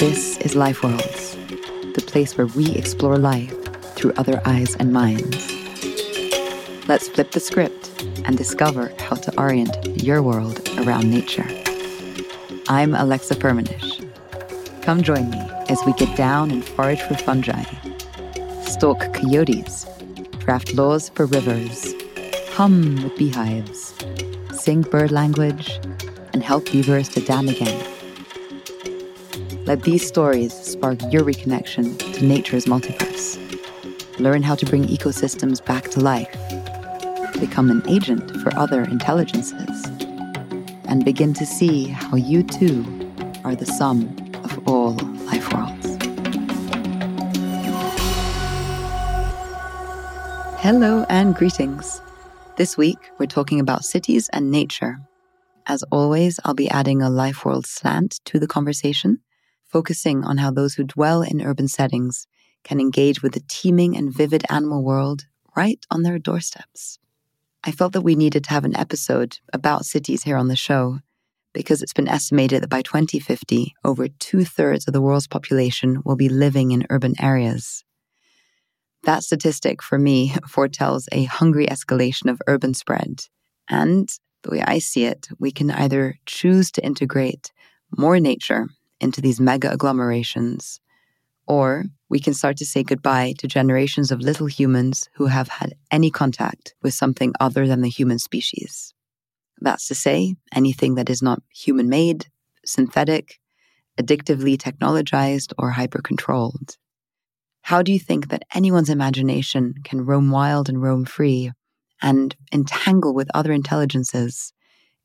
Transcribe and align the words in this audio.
This 0.00 0.38
is 0.38 0.54
Life 0.54 0.82
Worlds, 0.82 1.36
the 1.92 2.02
place 2.06 2.38
where 2.38 2.46
we 2.46 2.74
explore 2.74 3.18
life 3.18 3.54
through 3.96 4.14
other 4.16 4.40
eyes 4.46 4.74
and 4.76 4.94
minds. 4.94 5.52
Let's 6.88 7.06
flip 7.06 7.32
the 7.32 7.38
script 7.38 8.02
and 8.24 8.34
discover 8.38 8.94
how 8.98 9.16
to 9.16 9.38
orient 9.38 10.02
your 10.02 10.22
world 10.22 10.66
around 10.78 11.10
nature. 11.10 11.46
I'm 12.66 12.94
Alexa 12.94 13.34
Firmenich. 13.34 14.00
Come 14.80 15.02
join 15.02 15.28
me 15.28 15.50
as 15.68 15.78
we 15.84 15.92
get 15.92 16.16
down 16.16 16.50
and 16.50 16.64
forage 16.64 17.02
for 17.02 17.16
fungi, 17.16 17.64
stalk 18.62 19.00
coyotes, 19.12 19.84
draft 20.38 20.72
laws 20.72 21.10
for 21.10 21.26
rivers, 21.26 21.92
hum 22.52 23.02
with 23.02 23.18
beehives, 23.18 23.94
sing 24.58 24.80
bird 24.80 25.12
language, 25.12 25.78
and 26.32 26.42
help 26.42 26.72
beavers 26.72 27.10
to 27.10 27.20
dam 27.20 27.50
again. 27.50 27.89
Let 29.70 29.84
these 29.84 30.04
stories 30.04 30.52
spark 30.52 30.98
your 31.12 31.22
reconnection 31.22 31.96
to 32.14 32.24
nature's 32.24 32.64
multiverse. 32.64 33.38
Learn 34.18 34.42
how 34.42 34.56
to 34.56 34.66
bring 34.66 34.82
ecosystems 34.88 35.64
back 35.64 35.90
to 35.90 36.00
life. 36.00 36.32
Become 37.38 37.70
an 37.70 37.88
agent 37.88 38.32
for 38.40 38.52
other 38.56 38.82
intelligences. 38.82 39.84
And 40.86 41.04
begin 41.04 41.34
to 41.34 41.46
see 41.46 41.86
how 41.86 42.16
you 42.16 42.42
too 42.42 42.84
are 43.44 43.54
the 43.54 43.64
sum 43.64 44.08
of 44.42 44.68
all 44.68 44.94
life 45.30 45.52
worlds. 45.52 45.96
Hello 50.60 51.06
and 51.08 51.32
greetings. 51.32 52.02
This 52.56 52.76
week, 52.76 52.98
we're 53.20 53.26
talking 53.26 53.60
about 53.60 53.84
cities 53.84 54.28
and 54.32 54.50
nature. 54.50 54.98
As 55.66 55.84
always, 55.92 56.40
I'll 56.44 56.54
be 56.54 56.68
adding 56.68 57.02
a 57.02 57.08
life 57.08 57.44
world 57.44 57.66
slant 57.66 58.18
to 58.24 58.40
the 58.40 58.48
conversation 58.48 59.20
focusing 59.70 60.24
on 60.24 60.38
how 60.38 60.50
those 60.50 60.74
who 60.74 60.84
dwell 60.84 61.22
in 61.22 61.40
urban 61.40 61.68
settings 61.68 62.26
can 62.64 62.80
engage 62.80 63.22
with 63.22 63.32
the 63.32 63.42
teeming 63.48 63.96
and 63.96 64.12
vivid 64.12 64.44
animal 64.50 64.82
world 64.82 65.26
right 65.56 65.84
on 65.90 66.02
their 66.02 66.18
doorsteps. 66.18 66.98
I 67.64 67.72
felt 67.72 67.92
that 67.92 68.00
we 68.00 68.14
needed 68.14 68.44
to 68.44 68.50
have 68.50 68.64
an 68.64 68.76
episode 68.76 69.38
about 69.52 69.84
cities 69.84 70.22
here 70.22 70.36
on 70.36 70.48
the 70.48 70.56
show 70.56 70.98
because 71.52 71.82
it's 71.82 71.92
been 71.92 72.08
estimated 72.08 72.62
that 72.62 72.70
by 72.70 72.82
2050, 72.82 73.74
over 73.84 74.08
two 74.08 74.44
thirds 74.44 74.86
of 74.86 74.92
the 74.92 75.00
world's 75.00 75.26
population 75.26 76.00
will 76.04 76.16
be 76.16 76.28
living 76.28 76.70
in 76.70 76.86
urban 76.90 77.14
areas. 77.20 77.84
That 79.04 79.22
statistic 79.24 79.82
for 79.82 79.98
me 79.98 80.34
foretells 80.48 81.08
a 81.12 81.24
hungry 81.24 81.66
escalation 81.66 82.30
of 82.30 82.40
urban 82.46 82.74
spread. 82.74 83.24
And 83.68 84.08
the 84.42 84.50
way 84.50 84.62
I 84.62 84.78
see 84.78 85.04
it, 85.04 85.28
we 85.38 85.50
can 85.50 85.70
either 85.70 86.16
choose 86.26 86.70
to 86.72 86.84
integrate 86.84 87.52
more 87.96 88.20
nature 88.20 88.68
into 89.00 89.20
these 89.20 89.40
mega 89.40 89.70
agglomerations, 89.70 90.80
or 91.46 91.84
we 92.08 92.20
can 92.20 92.34
start 92.34 92.56
to 92.58 92.66
say 92.66 92.82
goodbye 92.82 93.34
to 93.38 93.48
generations 93.48 94.10
of 94.10 94.20
little 94.20 94.46
humans 94.46 95.08
who 95.14 95.26
have 95.26 95.48
had 95.48 95.74
any 95.90 96.10
contact 96.10 96.74
with 96.82 96.94
something 96.94 97.32
other 97.40 97.66
than 97.66 97.80
the 97.80 97.88
human 97.88 98.18
species. 98.18 98.94
That's 99.60 99.88
to 99.88 99.94
say, 99.94 100.36
anything 100.54 100.94
that 100.94 101.10
is 101.10 101.22
not 101.22 101.42
human 101.50 101.88
made, 101.88 102.26
synthetic, 102.64 103.40
addictively 104.00 104.56
technologized, 104.56 105.52
or 105.58 105.70
hyper 105.70 106.00
controlled. 106.00 106.76
How 107.62 107.82
do 107.82 107.92
you 107.92 107.98
think 107.98 108.28
that 108.28 108.44
anyone's 108.54 108.88
imagination 108.88 109.74
can 109.84 110.06
roam 110.06 110.30
wild 110.30 110.68
and 110.68 110.80
roam 110.80 111.04
free 111.04 111.52
and 112.00 112.34
entangle 112.52 113.14
with 113.14 113.28
other 113.34 113.52
intelligences 113.52 114.52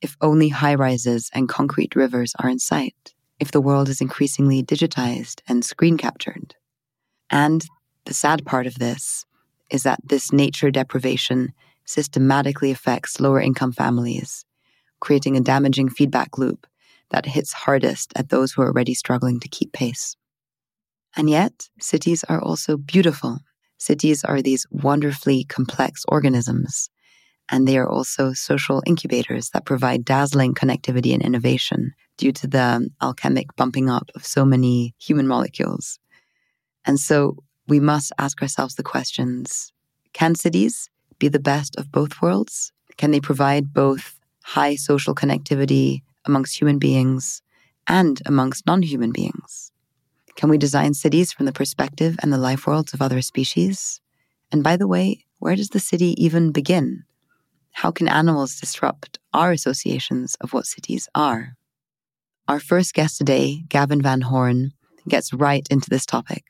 if 0.02 0.16
only 0.22 0.50
high 0.50 0.76
rises 0.76 1.30
and 1.34 1.50
concrete 1.50 1.96
rivers 1.96 2.34
are 2.40 2.50
in 2.50 2.60
sight? 2.60 3.15
If 3.40 3.52
the 3.52 3.62
world 3.62 3.90
is 3.90 4.02
increasingly 4.02 4.64
digitized 4.64 5.42
and 5.48 5.64
screen 5.66 5.98
captured. 5.98 6.56
And 7.30 7.66
the 8.06 8.14
sad 8.14 8.46
part 8.46 8.68
of 8.68 8.76
this 8.76 9.26
is 9.70 9.84
that 9.84 10.00
this 10.04 10.32
nature 10.32 10.72
deprivation 10.72 11.54
systematically 11.86 12.72
affects 12.72 13.20
lower 13.20 13.40
income 13.40 13.72
families, 13.72 14.46
creating 15.00 15.36
a 15.36 15.42
damaging 15.42 15.90
feedback 15.90 16.38
loop 16.38 16.68
that 17.10 17.26
hits 17.26 17.54
hardest 17.54 18.12
at 18.16 18.30
those 18.30 18.54
who 18.54 18.62
are 18.62 18.68
already 18.68 18.94
struggling 18.94 19.40
to 19.40 19.48
keep 19.48 19.72
pace. 19.74 20.16
And 21.16 21.30
yet, 21.30 21.70
cities 21.80 22.24
are 22.28 22.42
also 22.42 22.78
beautiful. 22.78 23.40
Cities 23.78 24.24
are 24.24 24.42
these 24.42 24.66
wonderfully 24.70 25.44
complex 25.44 26.04
organisms, 26.08 26.90
and 27.50 27.68
they 27.68 27.78
are 27.78 27.90
also 27.90 28.34
social 28.34 28.82
incubators 28.86 29.50
that 29.52 29.66
provide 29.66 30.06
dazzling 30.06 30.54
connectivity 30.54 31.14
and 31.14 31.22
innovation 31.22 31.94
due 32.18 32.32
to 32.32 32.48
the 32.48 32.62
um, 32.62 32.88
alchemic 33.02 33.56
bumping 33.56 33.90
up 33.90 34.10
of 34.16 34.26
so 34.26 34.46
many 34.46 34.96
human 34.98 35.28
molecules. 35.28 36.00
And 36.86 37.00
so 37.00 37.38
we 37.68 37.80
must 37.80 38.12
ask 38.18 38.42
ourselves 38.42 38.76
the 38.76 38.84
questions 38.84 39.72
can 40.14 40.34
cities 40.34 40.90
be 41.20 41.28
the 41.28 41.40
best 41.40 41.76
of 41.76 41.92
both 41.92 42.22
worlds? 42.22 42.72
Can 42.98 43.12
they 43.12 43.20
provide 43.20 43.74
both 43.74 44.18
high 44.44 44.76
social 44.76 45.14
connectivity 45.14 46.04
amongst 46.26 46.60
human 46.60 46.80
beings 46.80 47.42
and 47.88 48.22
amongst 48.26 48.66
non 48.66 48.82
human 48.82 49.12
beings? 49.12 49.74
Can 50.36 50.50
we 50.50 50.58
design 50.58 50.94
cities 50.94 51.32
from 51.32 51.46
the 51.46 51.52
perspective 51.52 52.18
and 52.22 52.32
the 52.32 52.38
life 52.38 52.66
worlds 52.66 52.94
of 52.94 53.02
other 53.02 53.22
species? 53.22 54.00
And 54.52 54.64
by 54.64 54.78
the 54.78 54.88
way, 54.88 55.26
where 55.40 55.56
does 55.56 55.70
the 55.70 55.80
city 55.80 56.16
even 56.24 56.52
begin? 56.52 57.04
How 57.76 57.92
can 57.92 58.08
animals 58.08 58.58
disrupt 58.58 59.20
our 59.34 59.52
associations 59.52 60.38
of 60.40 60.54
what 60.54 60.66
cities 60.66 61.10
are? 61.14 61.58
Our 62.48 62.62
first 62.62 62.94
guest 62.94 63.18
today, 63.18 63.66
Gavin 63.68 64.02
Van 64.02 64.22
Horn, 64.22 64.72
gets 65.10 65.34
right 65.34 65.68
into 65.70 65.90
this 65.90 66.06
topic. 66.06 66.46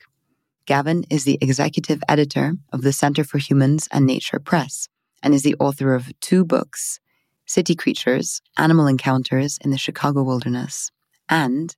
Gavin 0.66 1.04
is 1.10 1.24
the 1.24 1.36
executive 1.40 2.00
editor 2.08 2.52
of 2.72 2.82
the 2.82 2.92
Center 2.92 3.24
for 3.24 3.38
Humans 3.38 3.88
and 3.90 4.06
Nature 4.06 4.38
Press 4.38 4.88
and 5.20 5.34
is 5.34 5.42
the 5.42 5.56
author 5.58 5.94
of 5.94 6.12
two 6.20 6.44
books 6.44 7.00
City 7.44 7.74
Creatures 7.74 8.40
Animal 8.56 8.86
Encounters 8.86 9.58
in 9.64 9.70
the 9.70 9.78
Chicago 9.78 10.22
Wilderness 10.22 10.92
and 11.28 11.74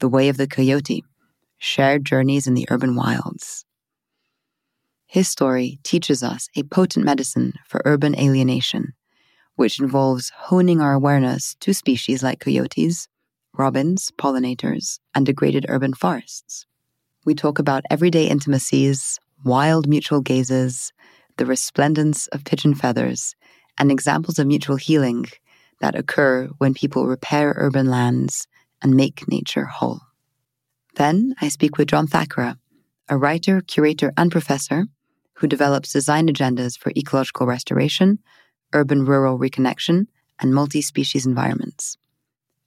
The 0.00 0.10
Way 0.10 0.28
of 0.28 0.36
the 0.36 0.46
Coyote 0.46 1.02
Shared 1.56 2.04
Journeys 2.04 2.46
in 2.46 2.52
the 2.52 2.66
Urban 2.70 2.94
Wilds. 2.94 3.64
His 5.14 5.28
story 5.28 5.78
teaches 5.84 6.24
us 6.24 6.48
a 6.56 6.64
potent 6.64 7.04
medicine 7.04 7.52
for 7.68 7.80
urban 7.84 8.18
alienation, 8.18 8.94
which 9.54 9.78
involves 9.78 10.32
honing 10.34 10.80
our 10.80 10.92
awareness 10.92 11.54
to 11.60 11.72
species 11.72 12.24
like 12.24 12.40
coyotes 12.40 13.06
robins, 13.56 14.10
pollinators, 14.18 14.98
and 15.14 15.24
degraded 15.24 15.66
urban 15.68 15.94
forests. 15.94 16.66
We 17.24 17.36
talk 17.36 17.60
about 17.60 17.84
everyday 17.88 18.26
intimacies, 18.26 19.20
wild 19.44 19.86
mutual 19.86 20.20
gazes, 20.20 20.92
the 21.36 21.46
resplendence 21.46 22.26
of 22.32 22.44
pigeon 22.44 22.74
feathers, 22.74 23.36
and 23.78 23.92
examples 23.92 24.40
of 24.40 24.48
mutual 24.48 24.74
healing 24.74 25.26
that 25.80 25.94
occur 25.94 26.48
when 26.58 26.74
people 26.74 27.06
repair 27.06 27.54
urban 27.56 27.88
lands 27.88 28.48
and 28.82 28.96
make 28.96 29.28
nature 29.28 29.66
whole. 29.66 30.00
Then 30.96 31.36
I 31.40 31.50
speak 31.50 31.78
with 31.78 31.86
John 31.86 32.08
Thackara, 32.08 32.58
a 33.08 33.16
writer, 33.16 33.60
curator, 33.60 34.12
and 34.16 34.32
professor 34.32 34.86
who 35.34 35.46
develops 35.46 35.92
design 35.92 36.28
agendas 36.28 36.78
for 36.78 36.92
ecological 36.96 37.46
restoration, 37.46 38.18
urban 38.72 39.04
rural 39.04 39.38
reconnection, 39.38 40.06
and 40.40 40.54
multi 40.54 40.82
species 40.82 41.26
environments. 41.26 41.96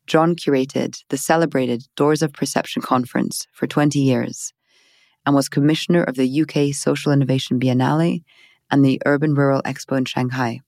John 0.05 0.35
curated 0.35 1.03
the 1.09 1.17
celebrated 1.17 1.83
Doors 1.95 2.21
of 2.21 2.31
Perception 2.31 2.81
conference 2.81 3.45
for 3.51 3.67
20 3.67 3.99
years 3.99 4.53
and 5.25 5.35
was 5.35 5.49
commissioner 5.49 6.03
of 6.03 6.15
the 6.15 6.41
UK 6.41 6.73
Social 6.73 7.11
Innovation 7.11 7.59
Biennial 7.59 8.19
and 8.71 8.85
the 8.85 9.01
Urban 9.05 9.33
Rural 9.33 9.61
Expo 9.63 9.97
in 9.97 10.05
Shanghai. 10.05 10.61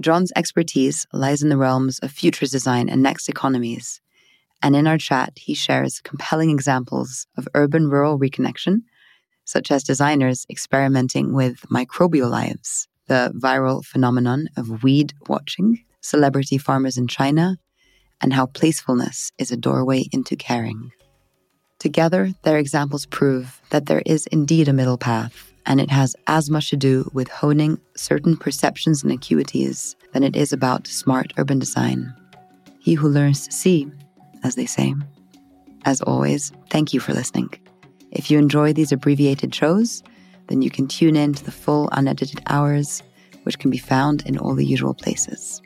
John's 0.00 0.32
expertise 0.34 1.06
lies 1.12 1.42
in 1.42 1.50
the 1.50 1.58
realms 1.58 1.98
of 1.98 2.10
futures 2.10 2.50
design 2.50 2.88
and 2.88 3.02
next 3.02 3.28
economies. 3.28 4.00
And 4.62 4.74
in 4.74 4.86
our 4.86 4.96
chat, 4.96 5.32
he 5.36 5.52
shares 5.52 6.00
compelling 6.00 6.48
examples 6.48 7.26
of 7.36 7.48
urban 7.54 7.90
rural 7.90 8.18
reconnection, 8.18 8.82
such 9.50 9.72
as 9.72 9.82
designers 9.82 10.46
experimenting 10.48 11.32
with 11.32 11.60
microbial 11.70 12.30
lives, 12.30 12.86
the 13.08 13.32
viral 13.34 13.84
phenomenon 13.84 14.48
of 14.56 14.84
weed 14.84 15.12
watching, 15.28 15.84
celebrity 16.00 16.56
farmers 16.56 16.96
in 16.96 17.08
China, 17.08 17.58
and 18.20 18.32
how 18.32 18.46
placefulness 18.46 19.32
is 19.38 19.50
a 19.50 19.56
doorway 19.56 20.04
into 20.12 20.36
caring. 20.36 20.92
Together, 21.80 22.32
their 22.42 22.58
examples 22.58 23.06
prove 23.06 23.60
that 23.70 23.86
there 23.86 24.02
is 24.06 24.26
indeed 24.28 24.68
a 24.68 24.72
middle 24.72 24.98
path, 24.98 25.52
and 25.66 25.80
it 25.80 25.90
has 25.90 26.14
as 26.28 26.48
much 26.48 26.70
to 26.70 26.76
do 26.76 27.10
with 27.12 27.28
honing 27.28 27.80
certain 27.96 28.36
perceptions 28.36 29.02
and 29.02 29.12
acuities 29.12 29.96
than 30.12 30.22
it 30.22 30.36
is 30.36 30.52
about 30.52 30.86
smart 30.86 31.32
urban 31.38 31.58
design. 31.58 32.14
He 32.78 32.94
who 32.94 33.08
learns 33.08 33.46
to 33.46 33.52
see, 33.52 33.90
as 34.44 34.54
they 34.54 34.66
say. 34.66 34.94
As 35.84 36.00
always, 36.02 36.52
thank 36.68 36.94
you 36.94 37.00
for 37.00 37.14
listening. 37.14 37.50
If 38.12 38.28
you 38.28 38.38
enjoy 38.38 38.72
these 38.72 38.90
abbreviated 38.90 39.54
shows, 39.54 40.02
then 40.48 40.62
you 40.62 40.70
can 40.70 40.88
tune 40.88 41.14
in 41.14 41.32
to 41.34 41.44
the 41.44 41.52
full 41.52 41.88
unedited 41.92 42.40
hours, 42.48 43.04
which 43.44 43.58
can 43.60 43.70
be 43.70 43.78
found 43.78 44.26
in 44.26 44.36
all 44.36 44.56
the 44.56 44.66
usual 44.66 44.94
places. 44.94 45.62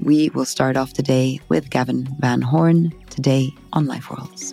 We 0.00 0.28
will 0.30 0.44
start 0.44 0.76
off 0.76 0.92
today 0.92 1.40
with 1.48 1.70
Gavin 1.70 2.08
Van 2.20 2.40
Horn, 2.40 2.92
today 3.10 3.50
on 3.72 3.86
Life 3.86 4.10
Worlds. 4.10 4.52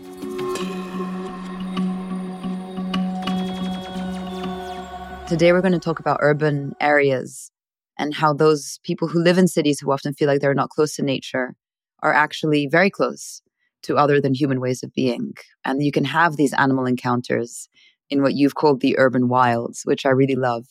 Today, 5.30 5.54
we're 5.54 5.62
going 5.62 5.72
to 5.72 5.80
talk 5.80 6.00
about 6.00 6.18
urban 6.22 6.74
areas 6.82 7.52
and 8.00 8.14
how 8.14 8.34
those 8.34 8.80
people 8.84 9.08
who 9.08 9.22
live 9.22 9.38
in 9.38 9.48
cities 9.48 9.80
who 9.80 9.92
often 9.92 10.16
feel 10.16 10.28
like 10.28 10.42
they're 10.42 10.56
not 10.56 10.70
close 10.70 10.96
to 10.96 11.04
nature 11.04 11.56
are 12.02 12.14
actually 12.14 12.68
very 12.68 12.90
close 12.90 13.42
to 13.86 13.98
other 13.98 14.22
than 14.22 14.34
human 14.34 14.60
ways 14.60 14.84
of 14.84 14.94
being. 14.94 15.34
And 15.64 15.84
you 15.84 15.92
can 15.92 16.06
have 16.06 16.38
these 16.38 16.54
animal 16.54 16.86
encounters 16.86 17.70
in 18.10 18.22
what 18.22 18.34
you've 18.34 18.56
called 18.56 18.82
the 18.82 18.98
urban 19.00 19.28
wilds, 19.28 19.82
which 19.84 20.06
I 20.06 20.10
really 20.10 20.36
love. 20.36 20.66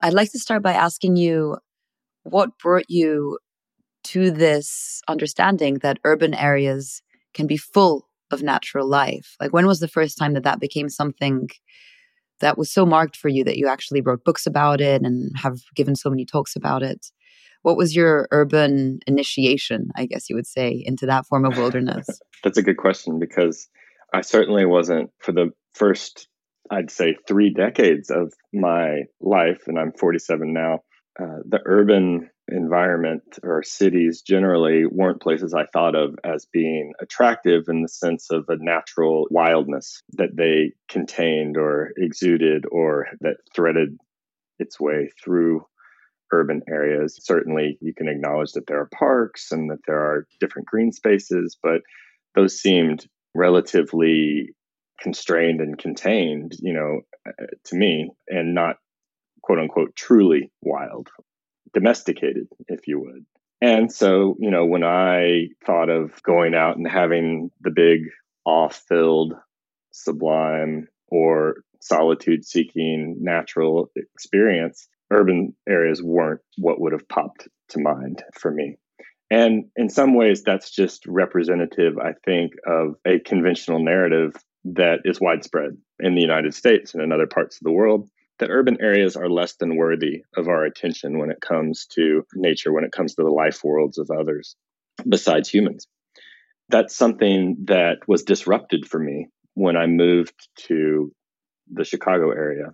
I'd 0.00 0.14
like 0.14 0.30
to 0.32 0.38
start 0.38 0.62
by 0.62 0.72
asking 0.72 1.16
you 1.16 1.58
what 2.22 2.58
brought 2.58 2.88
you 2.88 3.38
to 4.04 4.30
this 4.30 5.02
understanding 5.08 5.78
that 5.78 5.98
urban 6.04 6.34
areas 6.34 7.02
can 7.34 7.46
be 7.46 7.56
full 7.56 8.08
of 8.30 8.42
natural 8.42 8.86
life? 8.88 9.36
Like, 9.40 9.52
when 9.52 9.66
was 9.66 9.80
the 9.80 9.88
first 9.88 10.18
time 10.18 10.34
that 10.34 10.44
that 10.44 10.60
became 10.60 10.88
something 10.88 11.48
that 12.40 12.56
was 12.56 12.70
so 12.70 12.86
marked 12.86 13.16
for 13.16 13.28
you 13.28 13.44
that 13.44 13.56
you 13.56 13.66
actually 13.68 14.00
wrote 14.00 14.24
books 14.24 14.46
about 14.46 14.80
it 14.80 15.02
and 15.02 15.30
have 15.36 15.58
given 15.74 15.96
so 15.96 16.10
many 16.10 16.24
talks 16.24 16.54
about 16.54 16.82
it? 16.82 17.06
What 17.62 17.76
was 17.76 17.94
your 17.94 18.28
urban 18.30 19.00
initiation, 19.06 19.90
I 19.96 20.06
guess 20.06 20.30
you 20.30 20.36
would 20.36 20.46
say, 20.46 20.82
into 20.84 21.06
that 21.06 21.26
form 21.26 21.44
of 21.44 21.56
wilderness? 21.56 22.06
That's 22.44 22.58
a 22.58 22.62
good 22.62 22.76
question 22.76 23.18
because 23.18 23.68
I 24.12 24.20
certainly 24.22 24.64
wasn't 24.64 25.10
for 25.18 25.32
the 25.32 25.50
first, 25.74 26.28
I'd 26.70 26.90
say, 26.90 27.16
three 27.26 27.52
decades 27.52 28.10
of 28.10 28.32
my 28.52 29.02
life, 29.20 29.62
and 29.66 29.78
I'm 29.78 29.92
47 29.92 30.52
now. 30.52 30.80
Uh, 31.20 31.42
the 31.48 31.58
urban 31.66 32.30
environment 32.50 33.22
or 33.42 33.62
cities 33.62 34.22
generally 34.22 34.84
weren't 34.86 35.20
places 35.20 35.52
I 35.52 35.66
thought 35.66 35.94
of 35.94 36.14
as 36.24 36.46
being 36.52 36.92
attractive 37.00 37.64
in 37.68 37.82
the 37.82 37.88
sense 37.88 38.30
of 38.30 38.44
a 38.48 38.56
natural 38.56 39.26
wildness 39.30 40.02
that 40.12 40.36
they 40.36 40.72
contained 40.88 41.56
or 41.56 41.90
exuded 41.96 42.64
or 42.70 43.08
that 43.20 43.36
threaded 43.54 43.98
its 44.58 44.80
way 44.80 45.10
through 45.22 45.64
urban 46.32 46.62
areas. 46.68 47.18
Certainly, 47.22 47.78
you 47.80 47.94
can 47.94 48.08
acknowledge 48.08 48.52
that 48.52 48.66
there 48.66 48.80
are 48.80 48.88
parks 48.96 49.50
and 49.50 49.70
that 49.70 49.80
there 49.86 49.98
are 50.00 50.26
different 50.40 50.68
green 50.68 50.92
spaces, 50.92 51.56
but 51.62 51.82
those 52.34 52.58
seemed 52.58 53.06
relatively 53.34 54.54
constrained 55.00 55.60
and 55.60 55.78
contained, 55.78 56.56
you 56.60 56.72
know, 56.72 57.00
uh, 57.26 57.46
to 57.64 57.76
me, 57.76 58.10
and 58.28 58.54
not 58.54 58.76
quote 59.42 59.58
unquote 59.58 59.94
truly 59.96 60.50
wild, 60.62 61.08
domesticated, 61.72 62.48
if 62.68 62.86
you 62.86 63.00
would. 63.00 63.24
And 63.60 63.92
so, 63.92 64.36
you 64.38 64.50
know, 64.50 64.64
when 64.64 64.84
I 64.84 65.48
thought 65.66 65.88
of 65.88 66.22
going 66.22 66.54
out 66.54 66.76
and 66.76 66.86
having 66.88 67.50
the 67.60 67.70
big 67.70 68.02
off 68.44 68.82
filled, 68.88 69.34
sublime, 69.92 70.86
or 71.08 71.62
solitude 71.80 72.44
seeking 72.44 73.16
natural 73.20 73.90
experience, 73.96 74.88
urban 75.10 75.54
areas 75.68 76.02
weren't 76.02 76.40
what 76.56 76.80
would 76.80 76.92
have 76.92 77.08
popped 77.08 77.48
to 77.70 77.80
mind 77.80 78.22
for 78.34 78.50
me. 78.50 78.76
And 79.30 79.66
in 79.76 79.90
some 79.90 80.14
ways, 80.14 80.42
that's 80.42 80.70
just 80.70 81.06
representative, 81.06 81.98
I 81.98 82.12
think, 82.24 82.52
of 82.66 82.94
a 83.06 83.18
conventional 83.18 83.82
narrative 83.82 84.34
that 84.64 85.00
is 85.04 85.20
widespread 85.20 85.76
in 86.00 86.14
the 86.14 86.20
United 86.20 86.54
States 86.54 86.94
and 86.94 87.02
in 87.02 87.12
other 87.12 87.26
parts 87.26 87.56
of 87.56 87.64
the 87.64 87.72
world 87.72 88.08
that 88.38 88.50
urban 88.50 88.78
areas 88.80 89.16
are 89.16 89.28
less 89.28 89.54
than 89.54 89.76
worthy 89.76 90.22
of 90.36 90.48
our 90.48 90.64
attention 90.64 91.18
when 91.18 91.30
it 91.30 91.40
comes 91.40 91.86
to 91.86 92.24
nature, 92.34 92.72
when 92.72 92.84
it 92.84 92.92
comes 92.92 93.14
to 93.14 93.22
the 93.22 93.30
life 93.30 93.62
worlds 93.64 93.98
of 93.98 94.10
others 94.10 94.56
besides 95.08 95.48
humans. 95.48 95.86
That's 96.68 96.96
something 96.96 97.56
that 97.64 97.98
was 98.06 98.22
disrupted 98.22 98.86
for 98.86 98.98
me 98.98 99.28
when 99.54 99.76
I 99.76 99.86
moved 99.86 100.34
to 100.68 101.12
the 101.72 101.84
Chicago 101.84 102.30
area, 102.30 102.72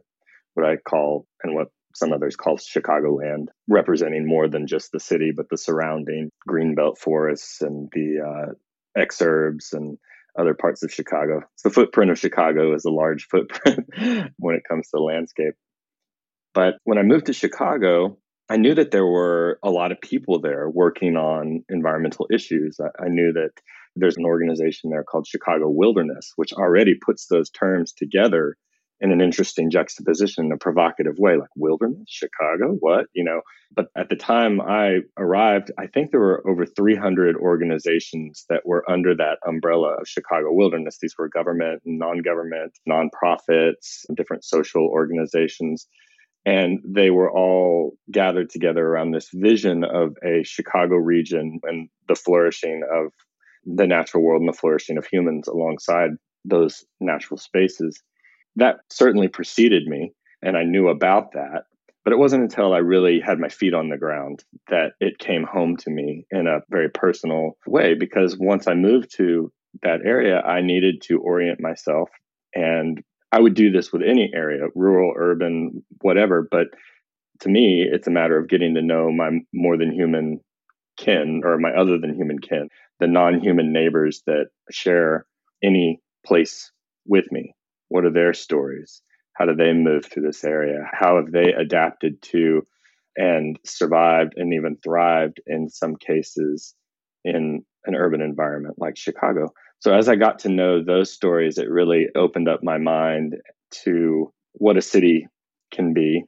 what 0.55 0.67
I 0.67 0.77
call 0.77 1.27
and 1.43 1.55
what 1.55 1.69
some 1.95 2.13
others 2.13 2.37
call 2.37 2.57
Chicagoland, 2.57 3.47
representing 3.69 4.27
more 4.27 4.49
than 4.49 4.67
just 4.67 4.93
the 4.93 5.01
city, 5.01 5.33
but 5.35 5.49
the 5.49 5.59
surrounding 5.59 6.31
greenbelt 6.49 6.99
forests 6.99 7.63
and 7.63 7.89
the 7.93 8.19
uh, 8.21 9.01
exurbs 9.01 9.73
and 9.73 9.99
other 10.39 10.55
parts 10.55 10.83
of 10.83 10.93
Chicago. 10.93 11.43
So 11.57 11.69
the 11.69 11.75
footprint 11.75 12.11
of 12.11 12.19
Chicago 12.19 12.75
is 12.75 12.85
a 12.85 12.91
large 12.91 13.27
footprint 13.29 13.89
when 14.39 14.57
it 14.57 14.65
comes 14.69 14.89
to 14.91 15.01
landscape. 15.01 15.55
But 16.53 16.75
when 16.85 16.99
I 16.99 17.03
moved 17.03 17.27
to 17.27 17.33
Chicago, 17.33 18.19
I 18.49 18.57
knew 18.57 18.75
that 18.75 18.91
there 18.91 19.07
were 19.07 19.59
a 19.63 19.71
lot 19.71 19.93
of 19.93 20.01
people 20.01 20.41
there 20.41 20.69
working 20.69 21.17
on 21.17 21.65
environmental 21.69 22.27
issues. 22.33 22.79
I, 22.81 23.05
I 23.05 23.09
knew 23.09 23.33
that 23.33 23.51
there's 23.97 24.17
an 24.17 24.25
organization 24.25 24.91
there 24.91 25.05
called 25.05 25.27
Chicago 25.27 25.69
Wilderness, 25.69 26.33
which 26.37 26.53
already 26.53 26.95
puts 26.95 27.27
those 27.27 27.51
terms 27.51 27.93
together 27.93 28.57
in 29.05 29.13
an 29.13 29.21
interesting 29.21 29.71
juxtaposition 29.71 30.47
in 30.47 30.53
a 30.53 30.57
provocative 30.57 31.19
way, 31.19 31.37
like 31.37 31.51
wilderness, 31.57 32.07
Chicago, 32.09 32.73
what, 32.81 33.05
you 33.13 33.23
know. 33.23 33.43
But 33.71 33.89
at 33.95 34.09
the 34.09 34.17
time 34.17 34.63
I 34.63 35.01
arrived, 35.19 35.71
I 35.79 35.89
think 35.89 36.11
there 36.11 36.21
were 36.21 36.43
over 36.49 36.65
300 36.65 37.37
organizations 37.37 38.47
that 38.49 38.63
were 38.65 38.83
under 38.91 39.15
that 39.15 39.41
umbrella 39.47 39.97
of 40.01 40.09
Chicago 40.09 40.53
Wilderness. 40.53 40.97
These 41.03 41.17
were 41.19 41.29
government, 41.29 41.83
non 41.85 42.23
government, 42.23 42.79
nonprofits, 42.89 44.07
different 44.17 44.43
social 44.43 44.87
organizations. 44.87 45.87
And 46.47 46.79
they 46.83 47.11
were 47.11 47.31
all 47.31 47.99
gathered 48.11 48.49
together 48.49 48.87
around 48.87 49.11
this 49.11 49.29
vision 49.35 49.85
of 49.85 50.17
a 50.25 50.43
Chicago 50.45 50.97
region 50.97 51.61
and 51.65 51.91
the 52.09 52.15
flourishing 52.15 52.83
of 52.91 53.13
the 53.67 53.87
natural 53.87 54.23
world 54.23 54.41
and 54.41 54.49
the 54.49 54.57
flourishing 54.57 54.97
of 54.97 55.07
humans 55.07 55.47
alongside 55.47 56.13
those 56.47 56.87
natural 57.01 57.37
spaces 57.37 58.03
that 58.57 58.77
certainly 58.91 59.29
preceded 59.29 59.87
me 59.87 60.13
and 60.45 60.57
I 60.57 60.63
knew 60.63 60.89
about 60.89 61.33
that. 61.33 61.65
But 62.05 62.13
it 62.13 62.19
wasn't 62.19 62.43
until 62.43 62.75
I 62.75 62.79
really 62.79 63.19
had 63.19 63.39
my 63.39 63.49
feet 63.49 63.73
on 63.73 63.89
the 63.89 63.97
ground 63.97 64.45
that 64.69 64.93
it 65.01 65.19
came 65.19 65.45
home 65.45 65.77
to 65.79 65.91
me 65.91 66.27
in 66.31 66.47
a 66.47 66.61
very 66.69 66.91
personal 66.91 67.57
way. 67.67 67.95
Because 67.95 68.37
once 68.39 68.69
I 68.69 68.75
moved 68.75 69.17
to 69.17 69.51
that 69.83 70.01
area, 70.05 70.41
I 70.43 70.61
needed 70.61 71.01
to 71.05 71.19
orient 71.19 71.61
myself. 71.61 72.11
And 72.55 73.03
I 73.33 73.41
would 73.41 73.55
do 73.55 73.71
this 73.71 73.91
with 73.91 74.03
any 74.03 74.31
area, 74.35 74.67
rural, 74.75 75.15
urban, 75.17 75.83
whatever. 76.03 76.47
But 76.49 76.67
to 77.41 77.49
me, 77.49 77.89
it's 77.91 78.07
a 78.07 78.13
matter 78.13 78.37
of 78.37 78.49
getting 78.49 78.75
to 78.75 78.83
know 78.83 79.11
my 79.11 79.31
more 79.55 79.79
than 79.79 79.91
human 79.91 80.41
kin 80.99 81.41
or 81.43 81.59
my 81.59 81.71
other 81.71 81.99
than 81.99 82.15
human 82.15 82.39
kin, 82.39 82.69
the 83.01 83.07
non 83.07 83.41
human 83.41 83.73
neighbors 83.73 84.23
that 84.27 84.49
share 84.71 85.27
any 85.63 86.01
place 86.25 86.71
with 87.07 87.33
me. 87.33 87.55
What 87.95 88.05
are 88.05 88.11
their 88.11 88.35
stories? 88.35 89.03
How 89.35 89.47
do 89.47 89.55
they 89.55 89.73
move 89.73 90.05
through 90.05 90.25
this 90.25 90.43
area? 90.43 90.81
How 90.93 91.15
have 91.15 91.31
they 91.31 91.53
adapted 91.53 92.21
to 92.23 92.63
and 93.17 93.57
survived 93.65 94.33
and 94.35 94.53
even 94.53 94.79
thrived 94.83 95.41
in 95.47 95.69
some 95.69 95.95
cases 95.95 96.75
in 97.25 97.65
an 97.85 97.95
urban 97.95 98.21
environment 98.21 98.75
like 98.79 98.97
Chicago? 98.97 99.53
So, 99.79 99.95
as 99.95 100.09
I 100.09 100.17
got 100.17 100.41
to 100.41 100.49
know 100.49 100.83
those 100.83 101.13
stories, 101.13 101.57
it 101.57 101.71
really 101.71 102.09
opened 102.17 102.49
up 102.49 102.65
my 102.65 102.79
mind 102.79 103.37
to 103.85 104.33
what 104.55 104.77
a 104.77 104.83
city 104.83 105.29
can 105.71 105.95
be 105.95 106.25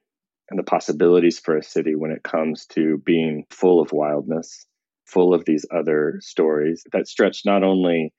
and 0.51 0.61
the 0.61 0.63
possibilities 0.63 1.41
for 1.41 1.57
a 1.57 1.65
city 1.65 1.97
when 1.97 2.13
it 2.13 2.23
comes 2.23 2.67
to 2.67 2.99
being 3.05 3.45
full 3.51 3.81
of 3.81 3.91
wildness, 3.91 4.67
full 5.05 5.35
of 5.35 5.45
these 5.47 5.67
other 5.75 6.21
stories 6.21 6.85
that 6.93 7.09
stretch 7.09 7.43
not 7.45 7.65
only 7.65 8.13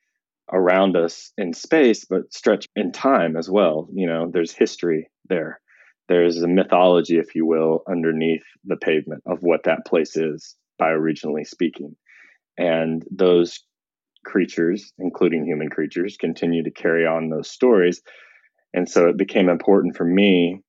around 0.52 0.96
us 0.96 1.32
in 1.38 1.54
space, 1.54 2.06
but 2.06 2.34
stretch 2.34 2.68
in 2.76 2.92
time 2.92 3.36
as 3.36 3.50
well. 3.50 3.88
You 3.94 4.08
know, 4.08 4.30
there's 4.32 4.54
history 4.54 5.10
there. 5.30 5.60
There's 6.08 6.42
a 6.42 6.48
mythology, 6.48 7.18
if 7.18 7.36
you 7.36 7.46
will, 7.46 7.84
underneath 7.90 8.44
the 8.64 8.78
pavement 8.78 9.24
of 9.26 9.40
what 9.42 9.64
that 9.66 9.86
place 9.86 10.16
is, 10.16 10.56
bioregionally 10.82 11.46
speaking. 11.46 11.96
And 12.58 13.04
those 13.12 13.60
creatures, 14.26 14.94
including 15.00 15.46
human 15.46 15.70
creatures, 15.70 16.18
continue 16.18 16.64
to 16.64 16.72
carry 16.72 17.06
on 17.06 17.30
those 17.30 17.50
stories. 17.50 18.02
And 18.74 18.90
so 18.90 19.08
it 19.08 19.18
became 19.18 19.50
important 19.50 19.98
for 19.98 20.06
me 20.06 20.62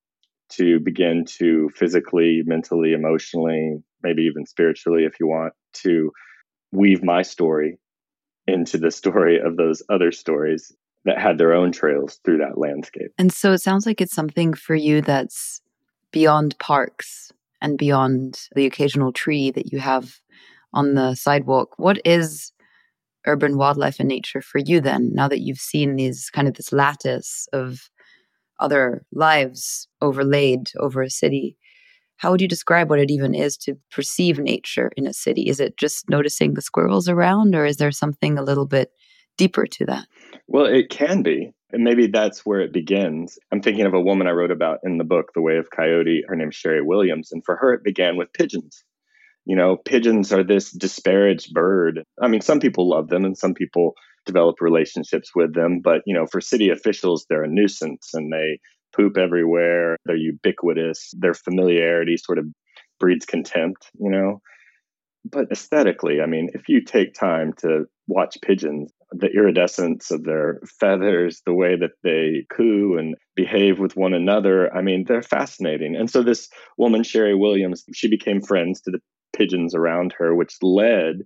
to 0.50 0.80
begin 0.80 1.24
to 1.38 1.70
physically, 1.76 2.42
mentally, 2.44 2.92
emotionally, 2.92 3.76
maybe 4.02 4.22
even 4.22 4.46
spiritually, 4.46 5.04
if 5.04 5.20
you 5.20 5.28
want, 5.28 5.52
to 5.84 6.10
weave 6.72 7.02
my 7.02 7.22
story 7.22 7.78
into 8.48 8.78
the 8.78 8.90
story 8.90 9.38
of 9.38 9.56
those 9.56 9.82
other 9.88 10.10
stories 10.10 10.72
that 11.04 11.18
had 11.18 11.38
their 11.38 11.52
own 11.52 11.70
trails 11.70 12.18
through 12.24 12.38
that 12.38 12.58
landscape. 12.58 13.12
And 13.18 13.32
so 13.32 13.52
it 13.52 13.58
sounds 13.58 13.86
like 13.86 14.00
it's 14.00 14.14
something 14.14 14.54
for 14.54 14.74
you 14.74 15.00
that's 15.00 15.60
beyond 16.10 16.58
parks 16.58 17.30
and 17.60 17.78
beyond 17.78 18.48
the 18.54 18.66
occasional 18.66 19.12
tree 19.12 19.50
that 19.50 19.72
you 19.72 19.78
have 19.78 20.16
on 20.72 20.94
the 20.94 21.14
sidewalk. 21.14 21.74
What 21.76 22.00
is 22.04 22.52
urban 23.26 23.58
wildlife 23.58 24.00
and 24.00 24.08
nature 24.08 24.40
for 24.40 24.58
you 24.58 24.80
then, 24.80 25.10
now 25.12 25.28
that 25.28 25.40
you've 25.40 25.58
seen 25.58 25.96
these 25.96 26.30
kind 26.30 26.48
of 26.48 26.54
this 26.54 26.72
lattice 26.72 27.46
of 27.52 27.90
other 28.60 29.04
lives 29.12 29.88
overlaid 30.00 30.70
over 30.78 31.02
a 31.02 31.10
city? 31.10 31.56
How 32.18 32.30
would 32.30 32.40
you 32.40 32.48
describe 32.48 32.90
what 32.90 33.00
it 33.00 33.10
even 33.10 33.34
is 33.34 33.56
to 33.58 33.76
perceive 33.90 34.38
nature 34.38 34.90
in 34.96 35.06
a 35.06 35.12
city? 35.12 35.48
Is 35.48 35.60
it 35.60 35.76
just 35.76 36.08
noticing 36.10 36.54
the 36.54 36.62
squirrels 36.62 37.08
around, 37.08 37.54
or 37.54 37.64
is 37.64 37.78
there 37.78 37.92
something 37.92 38.36
a 38.36 38.42
little 38.42 38.66
bit 38.66 38.92
deeper 39.36 39.66
to 39.66 39.86
that? 39.86 40.06
Well, 40.48 40.66
it 40.66 40.90
can 40.90 41.22
be. 41.22 41.52
And 41.70 41.84
maybe 41.84 42.06
that's 42.06 42.46
where 42.46 42.60
it 42.60 42.72
begins. 42.72 43.38
I'm 43.52 43.60
thinking 43.60 43.86
of 43.86 43.94
a 43.94 44.00
woman 44.00 44.26
I 44.26 44.32
wrote 44.32 44.50
about 44.50 44.78
in 44.82 44.98
the 44.98 45.04
book, 45.04 45.32
The 45.34 45.42
Way 45.42 45.58
of 45.58 45.70
Coyote. 45.70 46.24
Her 46.26 46.34
name's 46.34 46.56
Sherry 46.56 46.82
Williams. 46.82 47.30
And 47.30 47.44
for 47.44 47.56
her, 47.56 47.74
it 47.74 47.84
began 47.84 48.16
with 48.16 48.32
pigeons. 48.32 48.82
You 49.44 49.54
know, 49.54 49.76
pigeons 49.76 50.32
are 50.32 50.42
this 50.42 50.70
disparaged 50.70 51.52
bird. 51.52 52.02
I 52.20 52.28
mean, 52.28 52.40
some 52.40 52.58
people 52.58 52.88
love 52.88 53.08
them 53.08 53.24
and 53.24 53.36
some 53.36 53.54
people 53.54 53.94
develop 54.26 54.60
relationships 54.60 55.30
with 55.34 55.54
them. 55.54 55.80
But, 55.82 56.02
you 56.04 56.14
know, 56.14 56.26
for 56.26 56.40
city 56.40 56.70
officials, 56.70 57.26
they're 57.28 57.44
a 57.44 57.48
nuisance 57.48 58.10
and 58.12 58.32
they 58.32 58.58
poop 58.94 59.16
everywhere. 59.16 59.96
They're 60.04 60.16
ubiquitous. 60.16 61.12
Their 61.18 61.34
familiarity 61.34 62.16
sort 62.16 62.38
of 62.38 62.46
breeds 62.98 63.26
contempt, 63.26 63.90
you 63.98 64.10
know. 64.10 64.40
But 65.24 65.50
aesthetically, 65.50 66.20
I 66.20 66.26
mean, 66.26 66.50
if 66.54 66.68
you 66.68 66.82
take 66.82 67.12
time 67.12 67.52
to 67.58 67.84
watch 68.06 68.38
pigeons, 68.42 68.90
the 69.12 69.28
iridescence 69.28 70.10
of 70.10 70.24
their 70.24 70.60
feathers, 70.80 71.42
the 71.44 71.54
way 71.54 71.76
that 71.76 71.92
they 72.02 72.46
coo 72.50 72.96
and 72.98 73.14
behave 73.34 73.78
with 73.78 73.96
one 73.96 74.14
another, 74.14 74.74
I 74.74 74.80
mean, 74.82 75.04
they're 75.06 75.22
fascinating. 75.22 75.96
And 75.96 76.10
so 76.10 76.22
this 76.22 76.48
woman, 76.76 77.02
Sherry 77.02 77.34
Williams, 77.34 77.84
she 77.94 78.08
became 78.08 78.40
friends 78.40 78.80
to 78.82 78.90
the 78.90 79.00
pigeons 79.36 79.74
around 79.74 80.14
her, 80.18 80.34
which 80.34 80.54
led 80.62 81.22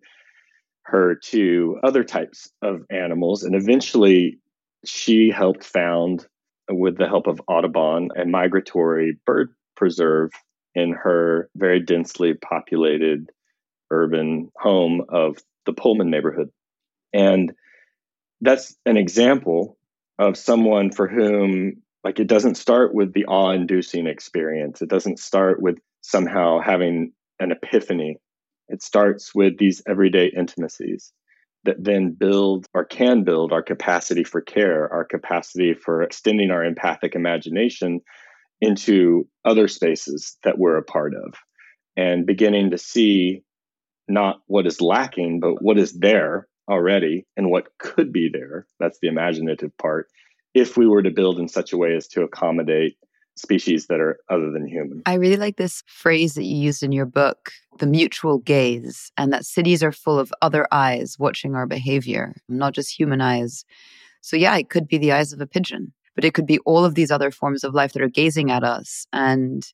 her 0.85 1.15
to 1.27 1.79
other 1.85 2.03
types 2.03 2.51
of 2.63 2.83
animals. 2.91 3.45
And 3.45 3.55
eventually, 3.55 4.39
she 4.85 5.31
helped 5.31 5.65
found, 5.65 6.27
with 6.71 6.97
the 6.97 7.09
help 7.09 7.27
of 7.27 7.41
Audubon, 7.49 8.11
a 8.17 8.25
migratory 8.25 9.19
bird 9.27 9.55
preserve 9.77 10.31
in 10.75 10.93
her 10.93 11.51
very 11.57 11.81
densely 11.81 12.35
populated 12.35 13.31
urban 13.91 14.51
home 14.57 15.05
of 15.09 15.39
the 15.67 15.73
Pullman 15.73 16.11
neighborhood. 16.11 16.51
And 17.13 17.53
that's 18.41 18.75
an 18.87 18.97
example 18.97 19.77
of 20.19 20.37
someone 20.37 20.91
for 20.91 21.09
whom, 21.09 21.83
like, 22.05 22.21
it 22.21 22.27
doesn't 22.27 22.57
start 22.57 22.95
with 22.95 23.13
the 23.13 23.27
awe 23.27 23.51
inducing 23.51 24.07
experience. 24.07 24.83
It 24.83 24.89
doesn't 24.89 25.19
start 25.19 25.61
with 25.61 25.79
somehow 26.01 26.61
having 26.61 27.13
an 27.39 27.53
epiphany. 27.53 28.17
It 28.69 28.83
starts 28.83 29.35
with 29.35 29.59
these 29.59 29.83
everyday 29.87 30.27
intimacies 30.27 31.13
that 31.65 31.83
then 31.83 32.13
build 32.13 32.67
or 32.75 32.85
can 32.85 33.25
build 33.25 33.53
our 33.53 33.63
capacity 33.63 34.25
for 34.25 34.41
care, 34.41 34.93
our 34.93 35.05
capacity 35.05 35.75
for 35.75 36.03
extending 36.03 36.51
our 36.51 36.65
empathic 36.65 37.15
imagination 37.15 38.01
into 38.61 39.27
other 39.45 39.69
spaces 39.69 40.37
that 40.45 40.59
we're 40.59 40.77
a 40.77 40.83
part 40.83 41.15
of 41.15 41.35
and 41.97 42.27
beginning 42.27 42.71
to 42.71 42.79
see 42.79 43.43
not 44.09 44.41
what 44.47 44.67
is 44.67 44.81
lacking, 44.81 45.41
but 45.41 45.63
what 45.63 45.79
is 45.79 45.93
there 45.93 46.49
already 46.71 47.27
and 47.37 47.51
what 47.51 47.67
could 47.79 48.13
be 48.13 48.31
there. 48.33 48.67
That's 48.79 48.99
the 49.01 49.09
imaginative 49.09 49.77
part. 49.79 50.09
If 50.55 50.77
we 50.77 50.87
were 50.87 51.03
to 51.03 51.11
build 51.11 51.39
in 51.39 51.49
such 51.49 51.73
a 51.73 51.77
way 51.77 51.95
as 51.97 52.09
to 52.09 52.23
accommodate 52.23 52.97
species 53.37 53.87
that 53.87 54.01
are 54.01 54.19
other 54.29 54.51
than 54.51 54.67
human. 54.67 55.03
I 55.07 55.15
really 55.15 55.37
like 55.37 55.57
this 55.57 55.83
phrase 55.87 56.35
that 56.35 56.45
you 56.45 56.57
used 56.57 56.83
in 56.83 56.93
your 56.93 57.07
book, 57.07 57.51
the 57.79 57.87
mutual 57.87 58.39
gaze, 58.39 59.11
and 59.17 59.33
that 59.33 59.47
cities 59.47 59.83
are 59.83 59.93
full 59.93 60.19
of 60.19 60.33
other 60.43 60.67
eyes 60.71 61.17
watching 61.19 61.55
our 61.55 61.67
behavior, 61.67 62.35
not 62.49 62.75
just 62.75 62.99
human 62.99 63.21
eyes. 63.21 63.65
So, 64.21 64.37
yeah, 64.37 64.57
it 64.57 64.71
could 64.71 64.87
be 64.87 64.99
the 64.99 65.13
eyes 65.13 65.33
of 65.33 65.41
a 65.41 65.47
pigeon, 65.47 65.93
but 66.15 66.25
it 66.25 66.35
could 66.35 66.47
be 66.47 66.59
all 66.61 66.85
of 66.85 66.95
these 66.95 67.11
other 67.11 67.31
forms 67.31 67.65
of 67.65 67.75
life 67.75 67.93
that 67.93 68.03
are 68.03 68.09
gazing 68.09 68.51
at 68.51 68.63
us. 68.63 69.07
And 69.13 69.67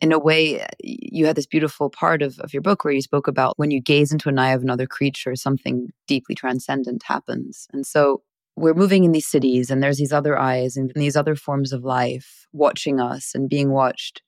in 0.00 0.12
a 0.12 0.18
way, 0.18 0.64
you 0.80 1.26
had 1.26 1.36
this 1.36 1.46
beautiful 1.46 1.90
part 1.90 2.22
of, 2.22 2.38
of 2.40 2.52
your 2.52 2.62
book 2.62 2.84
where 2.84 2.94
you 2.94 3.02
spoke 3.02 3.26
about 3.26 3.58
when 3.58 3.70
you 3.70 3.80
gaze 3.80 4.12
into 4.12 4.28
an 4.28 4.38
eye 4.38 4.50
of 4.50 4.62
another 4.62 4.86
creature, 4.86 5.34
something 5.34 5.88
deeply 6.06 6.34
transcendent 6.34 7.02
happens. 7.02 7.66
And 7.72 7.86
so 7.86 8.22
we're 8.58 8.74
moving 8.74 9.04
in 9.04 9.12
these 9.12 9.26
cities, 9.26 9.70
and 9.70 9.82
there's 9.82 9.98
these 9.98 10.12
other 10.12 10.38
eyes 10.38 10.76
and 10.76 10.92
these 10.94 11.16
other 11.16 11.34
forms 11.34 11.72
of 11.72 11.84
life 11.84 12.46
watching 12.52 13.00
us 13.00 13.34
and 13.34 13.48
being 13.48 13.70
watched. 13.70 14.22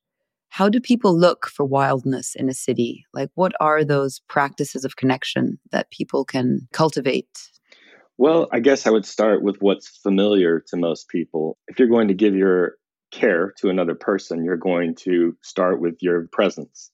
How 0.49 0.69
do 0.69 0.81
people 0.81 1.17
look 1.17 1.47
for 1.47 1.65
wildness 1.65 2.35
in 2.35 2.49
a 2.49 2.55
city? 2.55 3.05
Like, 3.15 3.31
what 3.35 3.53
are 3.61 3.85
those 3.85 4.21
practices 4.29 4.85
of 4.85 4.97
connection 4.97 5.61
that 5.71 5.91
people 5.91 6.25
can 6.25 6.69
cultivate? 6.73 7.29
Well, 8.19 8.49
I 8.53 8.61
guess 8.61 8.87
I 8.87 8.91
would 8.91 9.07
start 9.07 9.43
with 9.43 9.57
what's 9.61 9.89
familiar 9.89 10.63
to 10.69 10.77
most 10.77 11.09
people. 11.09 11.57
If 11.69 11.79
you're 11.79 11.89
going 11.89 12.09
to 12.09 12.15
give 12.15 12.35
your 12.35 12.75
care 13.11 13.55
to 13.59 13.71
another 13.71 13.95
person, 13.95 14.45
you're 14.45 14.57
going 14.57 14.95
to 14.97 15.37
start 15.43 15.81
with 15.81 15.97
your 16.01 16.29
presence 16.33 16.91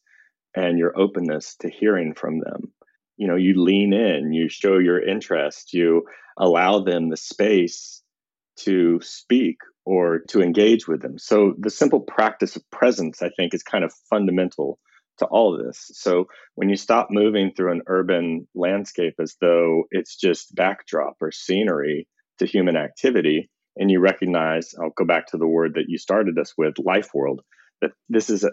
and 0.55 0.79
your 0.79 0.99
openness 0.99 1.57
to 1.61 1.69
hearing 1.69 2.15
from 2.15 2.41
them. 2.41 2.73
You 3.17 3.29
know, 3.29 3.37
you 3.37 3.63
lean 3.63 3.93
in, 3.93 4.33
you 4.33 4.49
show 4.49 4.79
your 4.79 5.03
interest, 5.03 5.73
you 5.73 6.05
allow 6.39 6.81
them 6.81 7.09
the 7.09 7.17
space 7.17 8.03
to 8.61 9.01
speak 9.03 9.57
or 9.85 10.21
to 10.29 10.43
engage 10.43 10.89
with 10.89 11.01
them. 11.01 11.19
So 11.19 11.55
the 11.59 11.71
simple 11.71 12.01
practice 12.01 12.57
of 12.57 12.71
presence, 12.71 13.23
I 13.23 13.31
think, 13.37 13.55
is 13.55 13.63
kind 13.63 13.85
of 13.85 13.93
fundamental 14.11 14.79
to 15.19 15.27
all 15.27 15.55
of 15.55 15.65
this. 15.65 15.91
So 15.95 16.27
when 16.57 16.69
you 16.69 16.77
stop 16.77 17.09
moving 17.11 17.53
through 17.53 17.73
an 17.73 17.83
urban 17.87 18.47
landscape 18.55 19.15
as 19.21 19.37
though 19.41 19.85
it's 19.91 20.17
just 20.17 20.55
backdrop 20.55 21.17
or 21.21 21.31
scenery 21.31 22.07
to 22.39 22.47
human 22.47 22.77
activity, 22.77 23.49
and 23.77 23.91
you 23.91 24.01
recognize, 24.01 24.75
I'll 24.81 24.91
go 24.97 25.05
back 25.05 25.29
to 25.29 25.39
the 25.39 25.47
word 25.47 25.75
that 25.75 25.89
you 25.89 25.99
started 25.99 26.39
us 26.39 26.55
with, 26.57 26.75
life 26.79 27.11
world, 27.15 27.43
that 27.81 27.93
this 28.09 28.31
is 28.31 28.45
a, 28.45 28.51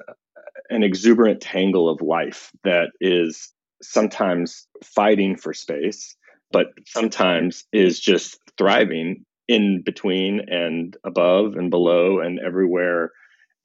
an 0.70 0.84
exuberant 0.84 1.42
tangle 1.42 1.90
of 1.90 2.02
life 2.02 2.52
that 2.64 2.92
is 3.02 3.52
sometimes 3.84 4.68
fighting 4.84 5.38
for 5.38 5.54
space, 5.54 6.16
but 6.52 6.68
sometimes 6.86 7.66
is 7.72 8.00
just 8.00 8.40
thriving 8.58 9.26
in 9.48 9.82
between 9.84 10.42
and 10.48 10.96
above 11.04 11.56
and 11.56 11.70
below 11.70 12.20
and 12.20 12.40
everywhere. 12.40 13.12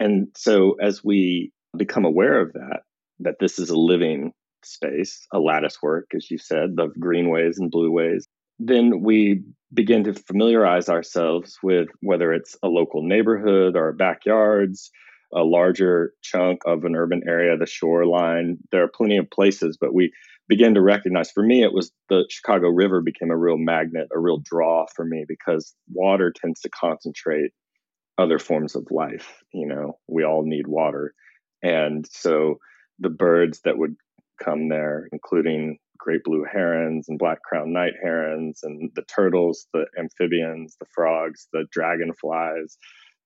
And 0.01 0.29
so 0.37 0.77
as 0.81 1.05
we 1.05 1.53
become 1.77 2.05
aware 2.05 2.41
of 2.41 2.53
that, 2.55 2.81
that 3.21 3.37
this 3.41 3.59
is 3.59 3.71
a 3.71 3.79
living 3.79 4.33
space, 4.65 5.27
a 5.33 5.39
lattice 5.39 5.79
work, 5.83 6.07
as 6.15 6.31
you 6.31 6.39
said, 6.39 6.77
of 6.79 6.99
greenways 6.99 7.59
and 7.59 7.71
blueways, 7.71 8.25
then 8.59 9.03
we 9.03 9.43
begin 9.73 10.05
to 10.05 10.15
familiarize 10.15 10.89
ourselves 10.89 11.59
with 11.63 11.89
whether 12.01 12.33
it's 12.33 12.57
a 12.63 12.69
local 12.69 13.03
neighborhood 13.03 13.77
or 13.77 13.93
backyards, 13.93 14.91
a 15.35 15.43
larger 15.43 16.13
chunk 16.23 16.63
of 16.67 16.85
an 16.85 16.97
urban 16.97 17.23
area, 17.27 17.57
the 17.57 17.67
shoreline. 17.67 18.59
There 18.73 18.83
are 18.83 18.89
plenty 18.89 19.19
of 19.19 19.31
places, 19.31 19.77
but 19.81 19.95
we 19.95 20.13
begin 20.49 20.75
to 20.75 20.81
recognize 20.81 21.31
for 21.31 21.43
me, 21.43 21.63
it 21.63 21.73
was 21.73 21.93
the 22.09 22.25
Chicago 22.31 22.69
River 22.69 23.03
became 23.03 23.31
a 23.31 23.37
real 23.37 23.59
magnet, 23.59 24.09
a 24.15 24.19
real 24.19 24.39
draw 24.39 24.87
for 24.95 25.05
me 25.05 25.25
because 25.29 25.75
water 25.93 26.33
tends 26.35 26.61
to 26.61 26.71
concentrate 26.71 27.53
other 28.17 28.39
forms 28.39 28.75
of 28.75 28.87
life. 28.91 29.43
You 29.53 29.67
know, 29.67 29.99
we 30.09 30.25
all 30.25 30.43
need 30.45 30.67
water. 30.67 31.15
And 31.63 32.07
so 32.11 32.59
the 32.99 33.11
birds 33.11 33.61
that 33.65 33.79
would 33.79 33.97
come 34.43 34.69
there, 34.69 35.09
including 35.13 35.79
great 35.99 36.25
blue 36.25 36.45
herons 36.51 37.09
and 37.09 37.19
black 37.19 37.43
crowned 37.43 37.73
night 37.73 37.95
herons 38.03 38.61
and 38.63 38.91
the 38.95 39.03
turtles, 39.03 39.67
the 39.73 39.85
amphibians, 39.99 40.77
the 40.81 40.87
frogs, 40.95 41.49
the 41.53 41.67
dragonflies, 41.71 42.79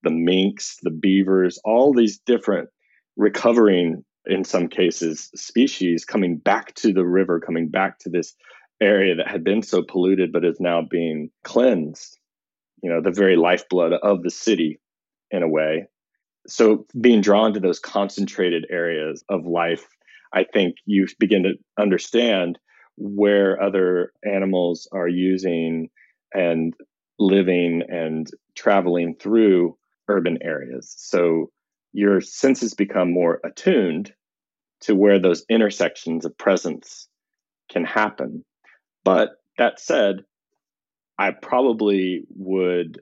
the 0.03 0.11
minks, 0.11 0.79
the 0.83 0.91
beavers, 0.91 1.59
all 1.65 1.93
these 1.93 2.19
different 2.19 2.69
recovering, 3.17 4.05
in 4.27 4.45
some 4.45 4.69
cases, 4.69 5.31
species 5.35 6.05
coming 6.05 6.37
back 6.37 6.75
to 6.75 6.93
the 6.93 7.05
river, 7.05 7.41
coming 7.41 7.69
back 7.69 7.99
to 8.01 8.11
this 8.11 8.35
area 8.81 9.15
that 9.17 9.29
had 9.29 9.45
been 9.45 9.63
so 9.63 9.83
polluted 9.83 10.33
but 10.33 10.45
is 10.45 10.61
now 10.61 10.83
being 10.83 11.31
cleansed. 11.45 12.19
You 12.83 12.91
know, 12.91 13.01
the 13.01 13.13
very 13.13 13.37
lifeblood 13.37 13.93
of 13.93 14.23
the 14.23 14.31
city 14.31 14.81
in 15.31 15.43
a 15.43 15.49
way. 15.49 15.87
So 16.49 16.87
being 17.01 17.21
drawn 17.21 17.55
to 17.55 17.61
those 17.61 17.79
concentrated 17.79 18.67
areas 18.71 19.23
of 19.29 19.47
life 19.47 19.87
I 20.33 20.45
think 20.45 20.77
you 20.87 21.07
begin 21.19 21.43
to 21.45 21.55
understand 21.79 22.59
where 22.97 23.61
other 23.61 24.13
animals 24.25 24.89
are 24.93 25.09
using 25.09 25.91
and 26.33 26.75
living 27.19 27.83
and 27.89 28.27
traveling 28.55 29.17
through 29.21 29.77
urban 30.09 30.39
areas. 30.43 30.95
So 30.99 31.51
your 31.93 32.21
senses 32.21 32.75
become 32.75 33.13
more 33.13 33.41
attuned 33.45 34.13
to 34.83 34.95
where 34.95 35.19
those 35.19 35.45
intersections 35.49 36.25
of 36.25 36.37
presence 36.37 37.09
can 37.71 37.85
happen. 37.85 38.45
But 39.05 39.31
that 39.59 39.79
said, 39.79 40.25
I 41.19 41.31
probably 41.31 42.25
would 42.37 43.01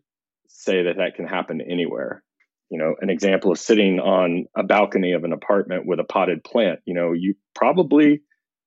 say 0.49 0.83
that 0.85 0.97
that 0.99 1.15
can 1.15 1.27
happen 1.27 1.61
anywhere 1.61 2.23
you 2.71 2.79
know 2.79 2.95
an 3.01 3.11
example 3.11 3.51
of 3.51 3.59
sitting 3.59 3.99
on 3.99 4.47
a 4.57 4.63
balcony 4.63 5.13
of 5.13 5.25
an 5.25 5.33
apartment 5.33 5.87
with 5.87 6.01
a 6.01 6.05
potted 6.05 6.43
plant 6.43 6.81
you 6.87 6.95
know 6.95 7.13
you 7.13 7.35
probably 7.55 8.23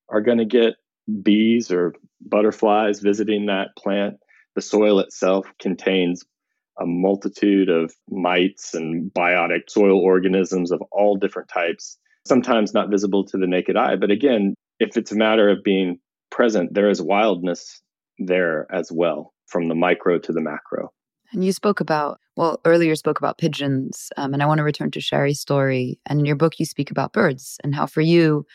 are 0.10 0.22
going 0.22 0.38
to 0.38 0.46
get 0.46 0.76
bees 1.22 1.72
or 1.72 1.94
butterflies 2.22 3.00
visiting 3.00 3.48
that 3.48 3.70
plant 3.78 4.16
the 4.56 4.62
soil 4.62 5.00
itself 5.00 5.48
contains 5.60 6.24
a 6.80 6.86
multitude 6.86 7.70
of 7.70 7.94
mites 8.10 8.74
and 8.74 9.12
biotic 9.14 9.70
soil 9.70 10.00
organisms 10.00 10.72
of 10.72 10.82
all 10.92 11.16
different 11.16 11.50
types 11.50 11.98
sometimes 12.26 12.74
not 12.74 12.90
visible 12.90 13.26
to 13.26 13.38
the 13.38 13.48
naked 13.48 13.76
eye 13.76 13.96
but 13.96 14.12
again 14.12 14.54
if 14.80 14.98
it's 14.98 15.12
a 15.12 15.16
matter 15.16 15.50
of 15.50 15.64
being 15.64 16.00
present 16.32 16.74
there 16.74 16.90
is 16.90 17.02
wildness 17.02 17.82
there 18.20 18.68
as 18.72 18.92
well 18.92 19.34
from 19.48 19.68
the 19.68 19.76
micro 19.76 20.20
to 20.20 20.32
the 20.32 20.42
macro. 20.42 20.92
And 21.32 21.44
you 21.44 21.52
spoke 21.52 21.80
about, 21.80 22.20
well, 22.36 22.60
earlier 22.66 22.96
spoke 22.96 23.20
about 23.20 23.38
pigeons. 23.38 24.10
Um, 24.18 24.34
and 24.34 24.44
I 24.44 24.46
want 24.46 24.60
to 24.60 24.64
return 24.64 24.92
to 24.92 25.02
Sherry's 25.02 25.40
story. 25.40 26.00
And 26.06 26.20
in 26.20 26.26
your 26.26 26.36
book, 26.36 26.60
you 26.60 26.66
speak 26.66 26.92
about 26.92 27.14
birds 27.14 27.58
and 27.64 27.74
how 27.74 27.86
for 27.86 28.02
you, 28.02 28.46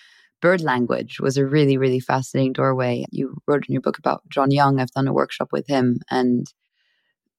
bird 0.40 0.60
language 0.60 1.18
was 1.18 1.36
a 1.36 1.46
really, 1.46 1.76
really 1.76 1.98
fascinating 1.98 2.52
doorway. 2.52 3.04
You 3.10 3.38
wrote 3.48 3.66
in 3.68 3.72
your 3.72 3.80
book 3.80 3.98
about 3.98 4.22
John 4.28 4.50
Young. 4.50 4.78
I've 4.78 4.92
done 4.92 5.08
a 5.08 5.12
workshop 5.12 5.48
with 5.50 5.66
him. 5.66 5.98
And 6.10 6.46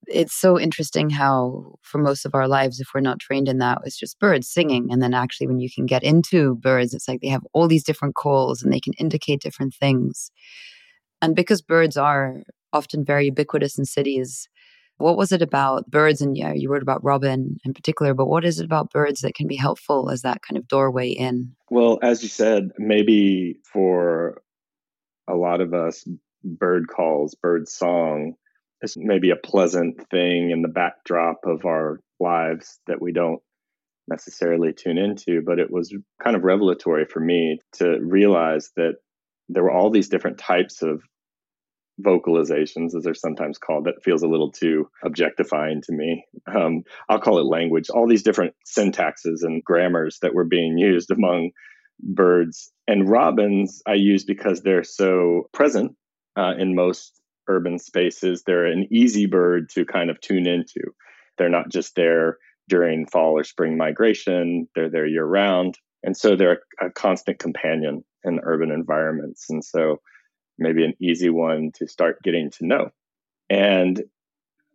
it's 0.08 0.34
so 0.34 0.60
interesting 0.60 1.10
how, 1.10 1.76
for 1.82 2.00
most 2.00 2.26
of 2.26 2.34
our 2.34 2.48
lives, 2.48 2.80
if 2.80 2.90
we're 2.94 3.02
not 3.02 3.20
trained 3.20 3.48
in 3.48 3.60
that, 3.60 3.80
it's 3.84 3.98
just 3.98 4.20
birds 4.20 4.48
singing. 4.50 4.88
And 4.92 5.02
then 5.02 5.14
actually, 5.14 5.48
when 5.48 5.60
you 5.60 5.70
can 5.70 5.86
get 5.86 6.04
into 6.04 6.56
birds, 6.56 6.94
it's 6.94 7.08
like 7.08 7.22
they 7.22 7.28
have 7.28 7.46
all 7.54 7.68
these 7.68 7.84
different 7.84 8.16
calls 8.16 8.62
and 8.62 8.72
they 8.72 8.80
can 8.80 8.94
indicate 8.94 9.42
different 9.42 9.74
things. 9.74 10.32
And 11.22 11.36
because 11.36 11.62
birds 11.62 11.98
are 11.98 12.44
often 12.72 13.04
very 13.04 13.26
ubiquitous 13.26 13.78
in 13.78 13.86
cities, 13.86 14.48
what 14.98 15.18
was 15.18 15.32
it 15.32 15.42
about 15.42 15.90
birds? 15.90 16.22
And 16.22 16.38
yeah, 16.38 16.54
you 16.54 16.70
wrote 16.70 16.82
about 16.82 17.04
robin 17.04 17.58
in 17.64 17.74
particular, 17.74 18.14
but 18.14 18.28
what 18.28 18.46
is 18.46 18.60
it 18.60 18.66
about 18.66 18.92
birds 18.92 19.22
that 19.22 19.34
can 19.34 19.48
be 19.48 19.56
helpful 19.56 20.10
as 20.10 20.22
that 20.22 20.42
kind 20.42 20.58
of 20.58 20.68
doorway 20.68 21.10
in? 21.10 21.56
Well, 21.70 22.00
as 22.02 22.22
you 22.22 22.30
said, 22.30 22.72
maybe 22.78 23.60
for 23.72 24.42
a 25.28 25.36
lot 25.36 25.62
of 25.62 25.74
us, 25.74 26.08
bird 26.44 26.88
calls, 26.88 27.36
bird 27.36 27.68
song 27.68 28.36
is 28.82 28.96
maybe 28.98 29.32
a 29.32 29.36
pleasant 29.36 30.10
thing 30.10 30.52
in 30.52 30.62
the 30.62 30.68
backdrop 30.68 31.42
of 31.46 31.66
our 31.66 32.00
lives 32.20 32.80
that 32.88 33.02
we 33.02 33.12
don't 33.12 33.42
necessarily 34.08 34.74
tune 34.74 34.98
into. 34.98 35.42
But 35.46 35.60
it 35.60 35.72
was 35.72 35.94
kind 36.22 36.36
of 36.36 36.44
revelatory 36.44 37.06
for 37.06 37.20
me 37.20 37.60
to 37.74 38.00
realize 38.00 38.72
that 38.76 38.96
there 39.50 39.64
were 39.64 39.72
all 39.72 39.90
these 39.90 40.10
different 40.10 40.38
types 40.38 40.82
of 40.82 41.02
vocalizations, 42.02 42.96
as 42.96 43.04
they're 43.04 43.14
sometimes 43.14 43.58
called, 43.58 43.86
that 43.86 44.04
feels 44.04 44.24
a 44.24 44.28
little 44.28 44.52
too 44.52 44.90
objectifying 45.04 45.82
to 45.82 45.92
me. 45.92 46.24
Um, 46.48 46.84
I'll 47.10 47.20
call 47.20 47.40
it 47.40 47.46
language. 47.46 47.90
All 47.90 48.08
these 48.08 48.24
different 48.24 48.54
syntaxes 48.66 49.44
and 49.44 49.64
grammars 49.64 50.20
that 50.22 50.34
were 50.34 50.46
being 50.46 50.78
used 50.78 51.12
among 51.12 51.52
birds 52.00 52.72
and 52.88 53.10
robins, 53.10 53.82
I 53.86 53.96
use 53.96 54.24
because 54.24 54.62
they're 54.62 54.84
so 54.84 55.50
present 55.54 55.96
uh, 56.38 56.54
in 56.58 56.76
most 56.76 57.19
urban 57.50 57.80
spaces. 57.80 58.44
They're 58.46 58.66
an 58.66 58.88
easy 58.92 59.26
bird 59.26 59.70
to 59.72 59.86
kind 59.86 60.10
of 60.10 60.22
tune 60.22 60.48
into. 60.48 60.94
They're 61.38 61.50
not 61.50 61.70
just 61.70 61.96
there 61.96 62.38
during 62.70 63.08
fall 63.08 63.38
or 63.38 63.44
spring 63.44 63.76
migration, 63.76 64.68
they're 64.76 64.90
there 64.90 65.08
year 65.08 65.26
round. 65.26 65.78
And 66.04 66.16
so 66.16 66.36
they're 66.36 66.60
a, 66.80 66.90
constant 66.92 67.40
companion 67.40 68.06
in 68.24 68.40
urban 68.44 68.72
environments. 68.72 69.50
And 69.50 69.66
so 69.66 69.98
maybe 70.58 70.86
an 70.86 70.94
easy 71.02 71.30
one 71.30 71.72
to 71.76 71.88
start 71.88 72.22
getting 72.24 72.52
to 72.52 72.66
know. 72.66 72.90
And 73.50 74.04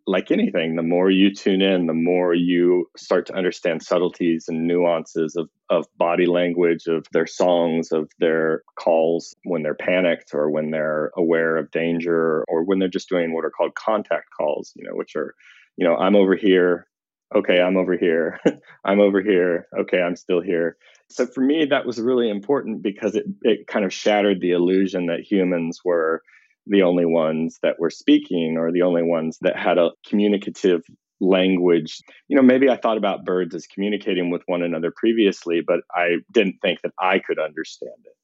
like 0.06 0.30
anything, 0.30 0.76
the 0.76 0.82
more 0.82 1.10
you 1.10 1.34
tune 1.34 1.62
in, 1.62 1.86
the 1.86 1.94
more 1.94 2.34
you 2.34 2.90
start 2.96 3.26
to 3.26 3.34
understand 3.34 3.82
subtleties 3.82 4.46
and 4.48 4.66
nuances 4.66 5.34
of, 5.34 5.48
of 5.70 5.86
body 5.96 6.26
language, 6.26 6.86
of 6.86 7.06
their 7.12 7.26
songs, 7.26 7.90
of 7.90 8.10
their 8.18 8.62
calls 8.78 9.34
when 9.44 9.62
they're 9.62 9.74
panicked 9.74 10.34
or 10.34 10.50
when 10.50 10.70
they're 10.70 11.10
aware 11.16 11.56
of 11.56 11.70
danger 11.70 12.44
or 12.48 12.64
when 12.64 12.78
they're 12.78 12.88
just 12.88 13.08
doing 13.08 13.32
what 13.32 13.46
are 13.46 13.50
called 13.50 13.74
contact 13.74 14.28
calls, 14.36 14.72
you 14.76 14.84
know, 14.84 14.94
which 14.94 15.16
are, 15.16 15.34
you 15.76 15.86
know, 15.86 15.96
I'm 15.96 16.16
over 16.16 16.36
here. 16.36 16.86
Okay, 17.34 17.60
I'm 17.60 17.78
over 17.78 17.96
here. 17.96 18.38
I'm 18.84 19.00
over 19.00 19.22
here. 19.22 19.66
Okay, 19.78 20.02
I'm 20.02 20.16
still 20.16 20.42
here. 20.42 20.76
So 21.08 21.26
for 21.26 21.40
me, 21.40 21.64
that 21.64 21.86
was 21.86 21.98
really 21.98 22.28
important 22.28 22.82
because 22.82 23.14
it, 23.16 23.24
it 23.42 23.66
kind 23.66 23.86
of 23.86 23.92
shattered 23.92 24.40
the 24.40 24.52
illusion 24.52 25.06
that 25.06 25.20
humans 25.20 25.80
were 25.82 26.22
the 26.66 26.82
only 26.82 27.04
ones 27.04 27.58
that 27.62 27.78
were 27.78 27.90
speaking 27.90 28.56
or 28.58 28.72
the 28.72 28.82
only 28.82 29.02
ones 29.02 29.38
that 29.42 29.56
had 29.56 29.78
a 29.78 29.90
communicative 30.06 30.82
language. 31.20 32.00
You 32.28 32.36
know, 32.36 32.42
maybe 32.42 32.68
I 32.68 32.76
thought 32.76 32.96
about 32.96 33.24
birds 33.24 33.54
as 33.54 33.66
communicating 33.66 34.30
with 34.30 34.42
one 34.46 34.62
another 34.62 34.92
previously, 34.94 35.60
but 35.66 35.80
I 35.94 36.16
didn't 36.30 36.58
think 36.62 36.80
that 36.82 36.92
I 36.98 37.18
could 37.18 37.38
understand 37.38 37.92
it. 38.04 38.16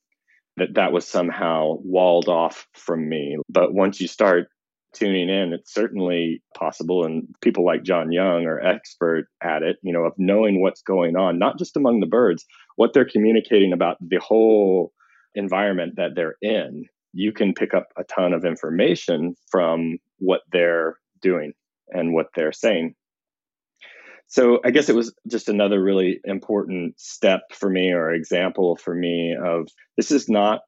That 0.57 0.75
that 0.75 0.93
was 0.93 1.07
somehow 1.07 1.77
walled 1.83 2.29
off 2.29 2.67
from 2.75 3.09
me. 3.09 3.37
But 3.49 3.73
once 3.73 4.01
you 4.01 4.09
start 4.09 4.49
tuning 4.93 5.29
in, 5.29 5.53
it's 5.53 5.73
certainly 5.73 6.43
possible. 6.57 7.05
And 7.05 7.29
people 7.41 7.65
like 7.65 7.83
John 7.83 8.13
Young 8.13 8.45
are 8.47 8.61
expert 8.61 9.27
at 9.43 9.63
it, 9.63 9.77
you 9.83 9.93
know, 9.93 10.05
of 10.05 10.13
knowing 10.19 10.61
what's 10.61 10.83
going 10.83 11.17
on, 11.17 11.39
not 11.39 11.59
just 11.59 11.77
among 11.77 12.01
the 12.01 12.07
birds, 12.07 12.45
what 12.77 12.93
they're 12.93 13.09
communicating 13.09 13.73
about 13.73 13.97
the 14.01 14.19
whole 14.19 14.93
environment 15.35 15.95
that 15.97 16.15
they're 16.15 16.37
in. 16.43 16.87
You 17.13 17.33
can 17.33 17.55
pick 17.55 17.75
up 17.75 17.89
a 17.97 18.05
ton 18.05 18.33
of 18.33 18.45
information 18.45 19.35
from 19.51 19.99
what 20.19 20.43
they're 20.53 20.97
doing 21.21 21.53
and 21.89 22.15
what 22.15 22.27
they're 22.35 22.53
saying. 22.53 22.95
So 24.29 24.61
I 24.65 24.71
guess 24.71 24.89
it 24.89 24.95
was 24.95 25.13
just 25.29 25.49
another 25.49 25.83
really 25.83 26.21
important 26.25 27.01
step 27.01 27.41
for 27.53 27.69
me 27.69 27.93
or 27.93 28.13
example 28.13 28.77
for 28.77 28.95
me 28.95 29.35
of 29.35 29.67
this 29.97 30.13
is 30.13 30.29
not 30.29 30.61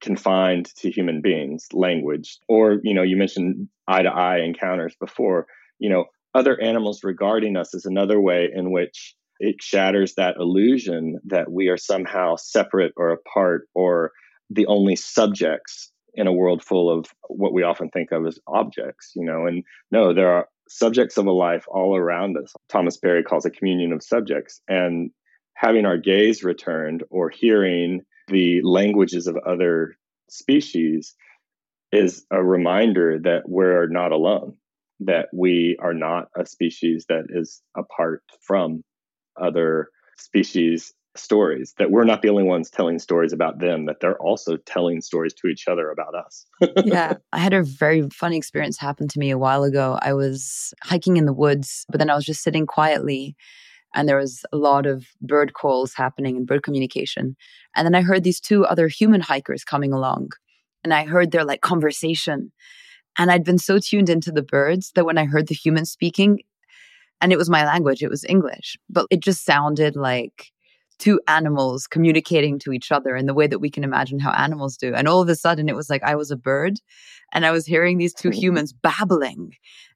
confined 0.00 0.66
to 0.76 0.90
human 0.90 1.22
beings 1.22 1.68
language 1.72 2.38
or 2.48 2.80
you 2.82 2.92
know 2.92 3.02
you 3.02 3.16
mentioned 3.16 3.66
eye 3.88 4.02
to 4.02 4.10
eye 4.10 4.40
encounters 4.40 4.94
before 5.00 5.46
you 5.78 5.88
know 5.88 6.04
other 6.34 6.60
animals 6.60 7.02
regarding 7.02 7.56
us 7.56 7.72
is 7.72 7.86
another 7.86 8.20
way 8.20 8.50
in 8.54 8.72
which 8.72 9.14
it 9.38 9.56
shatters 9.62 10.14
that 10.14 10.36
illusion 10.38 11.18
that 11.24 11.50
we 11.50 11.68
are 11.68 11.78
somehow 11.78 12.36
separate 12.36 12.92
or 12.96 13.10
apart 13.10 13.68
or 13.74 14.12
the 14.50 14.66
only 14.66 14.96
subjects 14.96 15.90
in 16.14 16.26
a 16.26 16.32
world 16.32 16.62
full 16.62 16.90
of 16.90 17.06
what 17.28 17.52
we 17.52 17.62
often 17.62 17.90
think 17.90 18.10
of 18.10 18.26
as 18.26 18.38
objects 18.46 19.12
you 19.14 19.24
know? 19.24 19.46
And 19.46 19.64
no 19.90 20.14
there 20.14 20.30
are 20.32 20.48
subjects 20.68 21.16
of 21.16 21.26
a 21.26 21.32
life 21.32 21.64
all 21.68 21.96
around 21.96 22.36
us. 22.36 22.52
Thomas 22.68 22.96
Berry 22.96 23.22
calls 23.22 23.46
a 23.46 23.50
communion 23.50 23.92
of 23.92 24.02
subjects. 24.02 24.60
And 24.68 25.10
having 25.54 25.86
our 25.86 25.96
gaze 25.96 26.42
returned 26.42 27.04
or 27.10 27.30
hearing 27.30 28.02
the 28.28 28.60
languages 28.62 29.26
of 29.26 29.36
other 29.46 29.96
species 30.28 31.14
is 31.92 32.24
a 32.30 32.42
reminder 32.42 33.18
that 33.22 33.48
we're 33.48 33.86
not 33.86 34.12
alone, 34.12 34.56
that 35.00 35.28
we 35.32 35.76
are 35.80 35.94
not 35.94 36.28
a 36.36 36.44
species 36.44 37.06
that 37.08 37.26
is 37.28 37.62
apart 37.76 38.22
from 38.40 38.82
other 39.40 39.88
species 40.18 40.92
stories 41.18 41.74
that 41.78 41.90
we're 41.90 42.04
not 42.04 42.22
the 42.22 42.28
only 42.28 42.42
ones 42.42 42.70
telling 42.70 42.98
stories 42.98 43.32
about 43.32 43.58
them 43.58 43.86
that 43.86 44.00
they're 44.00 44.18
also 44.18 44.56
telling 44.56 45.00
stories 45.00 45.34
to 45.34 45.48
each 45.48 45.68
other 45.68 45.90
about 45.90 46.14
us 46.14 46.46
yeah 46.84 47.14
i 47.32 47.38
had 47.38 47.52
a 47.52 47.62
very 47.62 48.08
funny 48.10 48.36
experience 48.36 48.78
happen 48.78 49.08
to 49.08 49.18
me 49.18 49.30
a 49.30 49.38
while 49.38 49.64
ago 49.64 49.98
i 50.02 50.12
was 50.12 50.72
hiking 50.82 51.16
in 51.16 51.26
the 51.26 51.32
woods 51.32 51.84
but 51.88 51.98
then 51.98 52.10
i 52.10 52.14
was 52.14 52.24
just 52.24 52.42
sitting 52.42 52.66
quietly 52.66 53.36
and 53.96 54.06
there 54.08 54.18
was 54.18 54.44
a 54.52 54.56
lot 54.56 54.86
of 54.86 55.06
bird 55.22 55.54
calls 55.54 55.94
happening 55.94 56.36
and 56.36 56.46
bird 56.46 56.62
communication. 56.62 57.34
And 57.74 57.86
then 57.86 57.94
I 57.94 58.02
heard 58.02 58.22
these 58.22 58.40
two 58.40 58.64
other 58.66 58.88
human 58.88 59.22
hikers 59.22 59.64
coming 59.64 59.92
along, 59.92 60.32
and 60.84 60.92
I 60.92 61.06
heard 61.06 61.32
their 61.32 61.44
like 61.44 61.62
conversation. 61.62 62.52
And 63.18 63.30
I'd 63.30 63.44
been 63.44 63.58
so 63.58 63.78
tuned 63.78 64.10
into 64.10 64.30
the 64.30 64.42
birds 64.42 64.92
that 64.94 65.06
when 65.06 65.16
I 65.16 65.24
heard 65.24 65.46
the 65.48 65.54
humans 65.54 65.90
speaking, 65.90 66.40
and 67.22 67.32
it 67.32 67.38
was 67.38 67.48
my 67.48 67.64
language, 67.64 68.02
it 68.02 68.10
was 68.10 68.24
English, 68.24 68.76
but 68.90 69.06
it 69.10 69.20
just 69.20 69.46
sounded 69.46 69.96
like 69.96 70.52
two 70.98 71.20
animals 71.28 71.86
communicating 71.86 72.58
to 72.60 72.72
each 72.72 72.90
other 72.90 73.16
in 73.16 73.26
the 73.26 73.34
way 73.34 73.46
that 73.46 73.58
we 73.58 73.70
can 73.70 73.84
imagine 73.84 74.18
how 74.18 74.32
animals 74.32 74.76
do. 74.76 74.94
And 74.94 75.08
all 75.08 75.20
of 75.20 75.28
a 75.28 75.36
sudden, 75.36 75.68
it 75.68 75.76
was 75.76 75.90
like 75.90 76.02
I 76.02 76.14
was 76.14 76.30
a 76.30 76.36
bird 76.36 76.80
and 77.32 77.44
I 77.44 77.50
was 77.50 77.66
hearing 77.66 77.98
these 77.98 78.14
two 78.14 78.30
humans 78.30 78.72
babbling. 78.72 79.52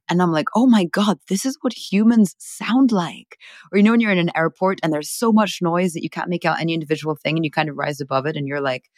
And 0.08 0.20
I'm 0.20 0.32
like, 0.32 0.48
oh 0.56 0.66
my 0.66 0.84
God, 0.84 1.18
this 1.28 1.46
is 1.46 1.56
what 1.60 1.72
humans 1.72 2.34
sound 2.38 2.90
like. 2.90 3.38
Or, 3.72 3.78
you 3.78 3.84
know, 3.84 3.92
when 3.92 4.00
you're 4.00 4.10
in 4.10 4.18
an 4.18 4.32
airport 4.36 4.80
and 4.82 4.92
there's 4.92 5.10
so 5.10 5.32
much 5.32 5.60
noise 5.62 5.92
that 5.92 6.02
you 6.02 6.10
can't 6.10 6.28
make 6.28 6.44
out 6.44 6.60
any 6.60 6.74
individual 6.74 7.14
thing 7.14 7.36
and 7.36 7.44
you 7.44 7.50
kind 7.50 7.68
of 7.68 7.76
rise 7.76 8.00
above 8.00 8.26
it 8.26 8.36
and 8.36 8.48
you're 8.48 8.60
like, 8.60 8.90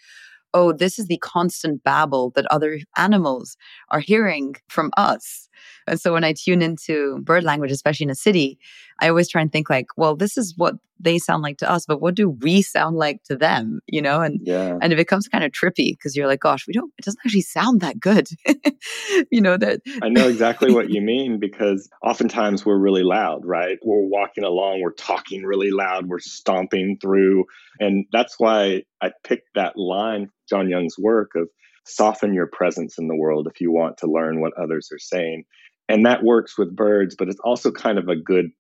oh, 0.55 0.73
this 0.73 0.99
is 0.99 1.07
the 1.07 1.19
constant 1.19 1.83
babble 1.83 2.31
that 2.31 2.47
other 2.51 2.79
animals 2.97 3.57
are 3.91 4.01
hearing 4.01 4.55
from 4.69 4.91
us. 4.97 5.49
And 5.87 6.01
so 6.01 6.13
when 6.13 6.25
I 6.25 6.35
tune 6.35 6.63
into 6.63 7.19
bird 7.23 7.45
language, 7.45 7.73
especially 7.73 8.05
in 8.05 8.11
a 8.11 8.15
city, 8.15 8.59
I 9.03 9.09
always 9.09 9.29
try 9.29 9.43
and 9.43 9.51
think 9.51 9.69
like, 9.69 9.87
well, 9.97 10.15
this 10.15 10.39
is 10.39 10.55
what 10.57 10.77
they 11.01 11.19
sound 11.19 11.43
like 11.43 11.59
to 11.59 11.69
us, 11.69 11.85
but 11.85 12.01
what 12.01 12.15
do 12.15 12.31
we 12.31 12.63
sound 12.63 12.97
like 12.97 13.25
to 13.25 13.37
them? 13.37 13.81
You 13.89 14.01
know, 14.01 14.23
and 14.23 14.39
yeah. 14.45 14.79
and 14.81 14.93
it 14.93 14.97
becomes 14.97 15.27
kind 15.27 15.43
of 15.43 15.51
trippy 15.51 15.97
because 15.97 16.15
you're 16.15 16.29
like, 16.29 16.41
gosh, 16.41 16.67
we 16.69 16.73
don't. 16.73 16.93
It 16.99 17.05
doesn't 17.05 17.19
actually 17.27 17.43
sound 17.43 17.81
that 17.81 17.99
good. 17.99 18.29
you 19.33 19.41
know 19.41 19.57
that. 19.57 19.81
I 20.03 20.09
know 20.09 20.29
exactly 20.29 20.73
what 20.73 20.89
you 20.95 21.03
mean 21.03 21.41
because 21.41 21.91
oftentimes 22.01 22.65
we're 22.65 22.79
really 22.79 23.03
loud, 23.03 23.45
right? 23.45 23.79
We're 23.83 24.07
walking 24.07 24.45
along, 24.45 24.81
we're 24.81 24.93
talking 24.93 25.43
really 25.43 25.73
loud, 25.73 26.07
we're 26.07 26.21
stomping 26.21 26.99
through, 27.03 27.47
and 27.81 28.07
that's 28.13 28.37
why 28.39 28.85
I 29.03 29.11
picked 29.25 29.49
that 29.57 29.77
line, 29.77 30.31
John 30.49 30.71
Young's 30.71 30.97
work 30.97 31.33
of 31.35 31.49
soften 31.85 32.35
your 32.35 32.47
presence 32.47 32.99
in 32.99 33.09
the 33.09 33.17
world 33.17 33.49
if 33.53 33.61
you 33.61 33.73
want 33.73 33.99
to 33.99 34.07
learn 34.07 34.41
what 34.41 34.53
others 34.57 34.91
are 34.93 35.01
saying. 35.01 35.43
And 35.89 36.07
that 36.07 36.23
works 36.23 36.57
with 36.57 36.77
birds, 36.77 37.17
but 37.19 37.29
it's 37.29 37.41
also 37.45 37.73
kind 37.73 37.99
of 37.99 38.09
a 38.09 38.15
good 38.15 38.53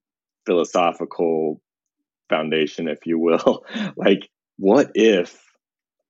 philosophical 0.47 1.61
foundation, 2.29 2.89
if 2.89 3.07
you 3.07 3.19
will. 3.19 3.65
like, 3.97 4.29
what 4.59 4.91
if 4.95 5.43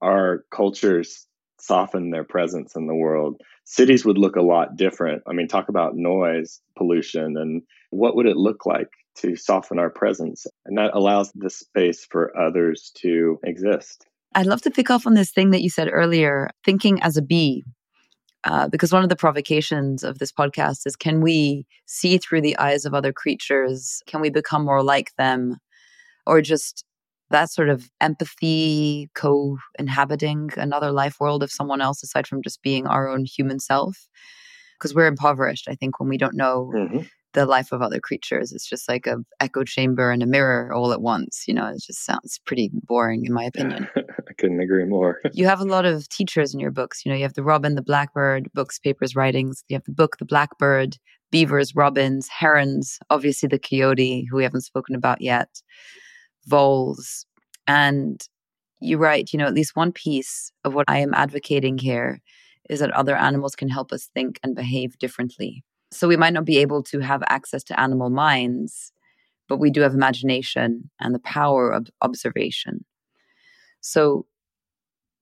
our 0.01 0.45
cultures 0.51 1.27
soften 1.63 2.11
their 2.11 2.25
presence 2.25 2.75
in 2.75 2.87
the 2.87 2.95
world, 2.95 3.41
cities 3.65 4.05
would 4.05 4.19
look 4.19 4.37
a 4.37 4.43
lot 4.43 4.77
different. 4.77 5.23
I 5.29 5.33
mean, 5.33 5.47
talk 5.47 5.69
about 5.69 5.95
noise 5.95 6.61
pollution 6.77 7.37
and 7.37 7.63
what 7.91 8.17
would 8.17 8.27
it 8.27 8.37
look 8.37 8.67
like 8.67 8.89
to 9.19 9.37
soften 9.37 9.79
our 9.79 9.91
presence? 9.91 10.47
And 10.67 10.77
that 10.77 10.91
allows 10.93 11.31
the 11.35 11.51
space 11.51 12.05
for 12.11 12.37
others 12.37 12.91
to 12.97 13.39
exist. 13.45 14.07
I'd 14.35 14.47
love 14.47 14.63
to 14.63 14.71
pick 14.71 14.91
up 14.91 15.07
on 15.07 15.15
this 15.15 15.31
thing 15.31 15.51
that 15.51 15.63
you 15.63 15.71
said 15.71 15.89
earlier, 15.93 16.51
thinking 16.65 17.01
as 17.03 17.17
a 17.17 17.23
bee. 17.23 17.65
Uh, 18.45 18.69
because 18.69 18.93
one 18.93 19.03
of 19.03 19.09
the 19.09 19.17
provocations 19.17 20.03
of 20.03 20.19
this 20.19 20.33
podcast 20.33 20.87
is 20.87 20.97
can 20.97 21.21
we 21.21 21.65
see 21.87 22.19
through 22.19 22.41
the 22.41 22.57
eyes 22.59 22.85
of 22.85 22.95
other 22.95 23.13
creatures? 23.13 24.03
Can 24.07 24.21
we 24.21 24.31
become 24.31 24.65
more 24.65 24.83
like 24.83 25.13
them? 25.17 25.59
Or 26.27 26.41
just 26.41 26.85
that 27.31 27.51
sort 27.51 27.69
of 27.69 27.89
empathy, 28.01 29.11
co 29.15 29.59
inhabiting 29.79 30.51
another 30.57 30.91
life 30.91 31.17
world 31.21 31.43
of 31.43 31.51
someone 31.51 31.81
else 31.81 32.03
aside 32.03 32.27
from 32.27 32.43
just 32.43 32.63
being 32.63 32.87
our 32.87 33.09
own 33.09 33.25
human 33.25 33.61
self? 33.61 34.09
Because 34.79 34.95
we're 34.95 35.07
impoverished, 35.07 35.69
I 35.69 35.75
think, 35.75 36.01
when 36.01 36.09
we 36.09 36.19
don't 36.19 36.35
know 36.35 36.73
mm-hmm 36.75 37.03
the 37.33 37.47
life 37.47 37.73
of 37.73 37.83
other 37.83 38.01
creatures. 38.01 38.53
It's 38.53 38.69
just 38.69 38.89
like 38.89 39.07
a 39.07 39.19
echo 39.41 39.65
chamber 39.65 40.11
and 40.11 40.23
a 40.23 40.27
mirror 40.27 40.73
all 40.73 40.93
at 40.93 41.01
once. 41.01 41.45
You 41.47 41.55
know, 41.55 41.67
it 41.67 41.83
just 41.85 42.05
sounds 42.05 42.41
pretty 42.45 42.71
boring 42.73 43.25
in 43.25 43.33
my 43.33 43.45
opinion. 43.55 43.89
I 43.97 44.33
couldn't 44.39 44.61
agree 44.61 44.85
more. 44.85 45.21
you 45.33 45.47
have 45.47 45.61
a 45.61 45.65
lot 45.65 45.85
of 45.85 46.09
teachers 46.09 46.55
in 46.55 46.61
your 46.61 46.71
books. 46.71 47.05
You 47.05 47.11
know, 47.11 47.17
you 47.17 47.25
have 47.25 47.35
the 47.35 47.43
robin, 47.43 47.75
the 47.75 47.83
blackbird, 47.83 48.51
books, 48.53 48.79
papers, 48.79 49.17
writings. 49.17 49.65
You 49.69 49.77
have 49.77 49.85
the 49.85 49.93
book, 49.93 50.19
the 50.19 50.25
blackbird, 50.25 50.97
beavers, 51.31 51.75
robins, 51.75 52.29
herons, 52.29 52.99
obviously 53.11 53.49
the 53.49 53.59
coyote, 53.59 54.27
who 54.31 54.37
we 54.37 54.43
haven't 54.43 54.63
spoken 54.63 54.95
about 54.95 55.21
yet, 55.21 55.49
voles. 56.47 57.27
And 57.67 58.21
you 58.81 58.99
write, 58.99 59.33
you 59.33 59.39
know, 59.39 59.47
at 59.47 59.55
least 59.55 59.77
one 59.77 59.93
piece 59.93 60.53
of 60.65 60.75
what 60.75 60.85
I 60.89 60.99
am 60.99 61.15
advocating 61.15 61.79
here 61.79 62.21
is 62.69 62.81
that 62.81 62.91
other 62.93 63.17
animals 63.17 63.55
can 63.55 63.69
help 63.69 63.93
us 63.93 64.09
think 64.15 64.39
and 64.43 64.55
behave 64.55 64.99
differently. 64.99 65.65
So 65.93 66.09
we 66.09 66.17
might 66.17 66.33
not 66.33 66.45
be 66.45 66.59
able 66.59 66.83
to 66.85 67.01
have 67.01 67.23
access 67.29 67.63
to 67.65 67.79
animal 67.79 68.11
minds, 68.11 68.93
but 69.49 69.59
we 69.59 69.71
do 69.71 69.83
have 69.83 69.95
imagination 69.95 70.91
and 71.01 71.15
the 71.15 71.21
power 71.21 71.71
of 71.71 71.89
observation. 72.01 72.85
So 73.81 74.27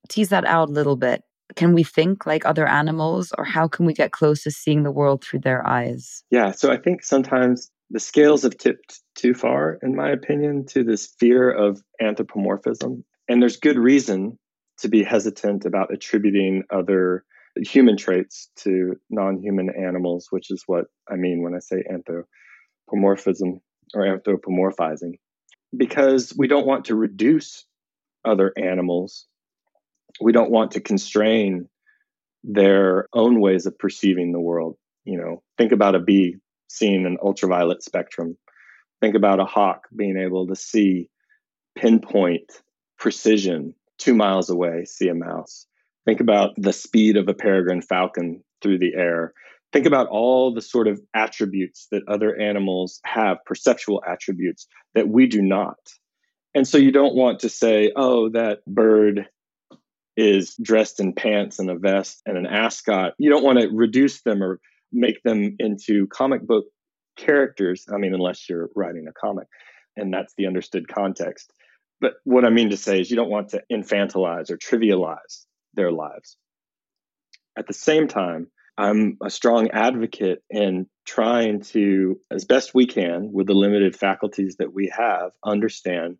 tease 0.09 0.29
that 0.29 0.45
out 0.45 0.69
a 0.69 0.73
little 0.73 0.97
bit. 0.97 1.23
Can 1.57 1.75
we 1.75 1.83
think 1.83 2.27
like 2.27 2.47
other 2.47 2.67
animals, 2.67 3.33
or 3.37 3.45
how 3.45 3.67
can 3.67 3.85
we 3.85 3.93
get 3.93 4.13
close 4.13 4.45
to 4.45 4.53
seeing 4.53 4.85
the 4.85 4.93
world 4.93 5.25
through 5.25 5.41
their 5.41 5.67
eyes? 5.67 6.23
Yeah, 6.31 6.53
so 6.53 6.71
I 6.71 6.77
think 6.77 7.03
sometimes 7.03 7.71
the 7.91 7.99
scales 7.99 8.43
have 8.43 8.57
tipped 8.57 9.01
too 9.17 9.35
far, 9.35 9.79
in 9.83 9.97
my 9.97 10.11
opinion, 10.11 10.65
to 10.67 10.85
this 10.85 11.09
fear 11.19 11.51
of 11.51 11.83
anthropomorphism. 12.01 13.05
And 13.29 13.43
there's 13.43 13.57
good 13.57 13.79
reason 13.79 14.39
to 14.79 14.89
be 14.89 15.03
hesitant 15.03 15.65
about 15.65 15.93
attributing 15.93 16.63
other 16.71 17.25
human 17.57 17.97
traits 17.97 18.51
to 18.57 18.97
non-human 19.11 19.71
animals, 19.71 20.29
which 20.31 20.51
is 20.51 20.63
what 20.67 20.87
I 21.11 21.17
mean 21.17 21.43
when 21.43 21.55
I 21.55 21.59
say 21.59 21.83
anthropomorphism 21.91 23.61
or 23.95 24.03
anthropomorphizing, 24.03 25.19
because 25.77 26.33
we 26.37 26.49
don't 26.49 26.67
want 26.67 26.87
to 26.87 26.95
reduce 26.95 27.65
other 28.25 28.53
animals. 28.57 29.27
We 30.21 30.33
don't 30.33 30.51
want 30.51 30.73
to 30.73 30.81
constrain 30.81 31.69
their 32.43 33.07
own 33.13 33.41
ways 33.41 33.67
of 33.67 33.79
perceiving 33.79 34.33
the 34.33 34.41
world. 34.41 34.77
You 35.05 35.19
know, 35.19 35.43
think 35.59 35.73
about 35.73 35.95
a 35.95 36.01
bee 36.01 36.37
seeing 36.69 37.07
an 37.07 37.19
ultraviolet 37.23 37.83
spectrum. 37.83 38.37
Think 39.01 39.15
about 39.15 39.41
a 39.41 39.45
hawk 39.45 39.89
being 39.95 40.19
able 40.19 40.47
to 40.47 40.57
see 40.57 41.09
pinpoint 41.77 42.51
precision 42.99 43.75
two 43.99 44.15
miles 44.15 44.51
away, 44.51 44.85
see 44.85 45.09
a 45.09 45.15
mouse. 45.15 45.67
Think 46.11 46.21
about 46.21 46.55
the 46.57 46.73
speed 46.73 47.17
of 47.17 47.29
a 47.29 47.35
peregrine 47.35 47.83
falcon 47.83 48.43
through 48.61 48.81
the 48.81 48.95
air. 48.97 49.33
Think 49.73 49.87
about 49.87 50.09
all 50.09 50.53
the 50.53 50.61
sort 50.61 50.89
of 50.89 51.01
attributes 51.15 51.87
that 51.93 52.03
other 52.09 52.37
animals 52.37 52.99
have, 53.05 53.37
perceptual 53.47 54.03
attributes 54.05 54.67
that 54.97 55.09
we 55.09 55.29
do 55.29 55.41
not. 55.41 55.79
And 56.53 56.67
so 56.67 56.79
you 56.79 56.91
don't 56.91 57.15
want 57.15 57.39
to 57.41 57.49
say, 57.49 57.93
oh, 57.95 58.29
that 58.31 58.65
bird 58.67 59.29
is 60.17 60.57
dressed 60.61 60.99
in 60.99 61.13
pants 61.13 61.61
and 61.61 61.71
a 61.71 61.77
vest 61.77 62.23
and 62.27 62.37
an 62.37 62.47
ascot. 62.47 63.13
You 63.19 63.31
don't 63.31 63.45
want 63.45 63.61
to 63.61 63.69
reduce 63.69 64.23
them 64.23 64.43
or 64.43 64.59
make 64.91 65.23
them 65.23 65.55
into 65.61 66.09
comic 66.09 66.45
book 66.45 66.65
characters. 67.17 67.87
I 67.89 67.99
mean, 67.99 68.15
unless 68.15 68.49
you're 68.49 68.69
writing 68.75 69.07
a 69.07 69.13
comic 69.13 69.47
and 69.97 70.13
that's 70.13 70.35
the 70.37 70.49
understood 70.49 70.89
context. 70.89 71.53
But 72.01 72.15
what 72.25 72.45
I 72.45 72.51
mean 72.51 72.71
to 72.71 72.77
say 72.77 73.01
is 73.01 73.13
you 73.13 73.17
don't 73.17 73.31
want 73.31 73.51
to 73.51 73.63
infantilize 73.71 74.51
or 74.51 74.57
trivialize 74.57 75.45
their 75.75 75.93
lives. 75.93 76.37
At 77.57 77.67
the 77.67 77.75
same 77.75 78.09
time, 78.09 78.49
I'm 78.79 79.19
a 79.23 79.29
strong 79.29 79.71
advocate 79.73 80.43
in 80.49 80.87
trying 81.05 81.61
to, 81.63 82.19
as 82.31 82.45
best 82.45 82.75
we 82.75 82.87
can, 82.87 83.33
with 83.33 83.47
the 83.47 83.55
limited 83.55 83.95
faculties 83.95 84.57
that 84.59 84.73
we 84.73 84.91
have, 84.97 85.33
understand 85.45 86.17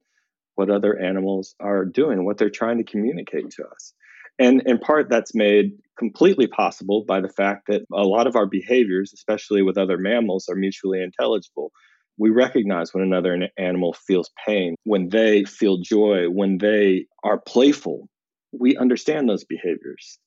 what 0.57 0.71
other 0.71 0.99
animals 0.99 1.55
are 1.61 1.85
doing, 1.87 2.25
what 2.25 2.37
they're 2.37 2.51
trying 2.51 2.79
to 2.79 2.85
communicate 2.85 3.51
to 3.53 3.65
us. 3.67 3.95
And 4.39 4.63
in 4.67 4.79
part, 4.79 5.09
that's 5.09 5.35
made 5.35 5.73
completely 5.99 6.47
possible 6.47 7.05
by 7.07 7.21
the 7.21 7.29
fact 7.29 7.69
that 7.69 7.83
a 7.93 8.03
lot 8.03 8.27
of 8.27 8.37
our 8.37 8.47
behaviors, 8.47 9.13
especially 9.15 9.63
with 9.63 9.79
other 9.79 9.97
mammals, 9.97 10.49
are 10.49 10.57
mutually 10.57 11.03
intelligible. 11.03 11.73
We 12.19 12.31
recognize 12.31 12.93
when 12.93 13.05
another 13.05 13.49
animal 13.59 13.95
feels 13.95 14.31
pain, 14.47 14.77
when 14.85 15.09
they 15.09 15.45
feel 15.45 15.79
joy, 15.79 16.27
when 16.27 16.59
they 16.59 17.07
are 17.25 17.41
playful, 17.41 18.09
we 18.53 18.77
understand 18.77 19.29
those 19.29 19.45
behaviors. 19.45 20.19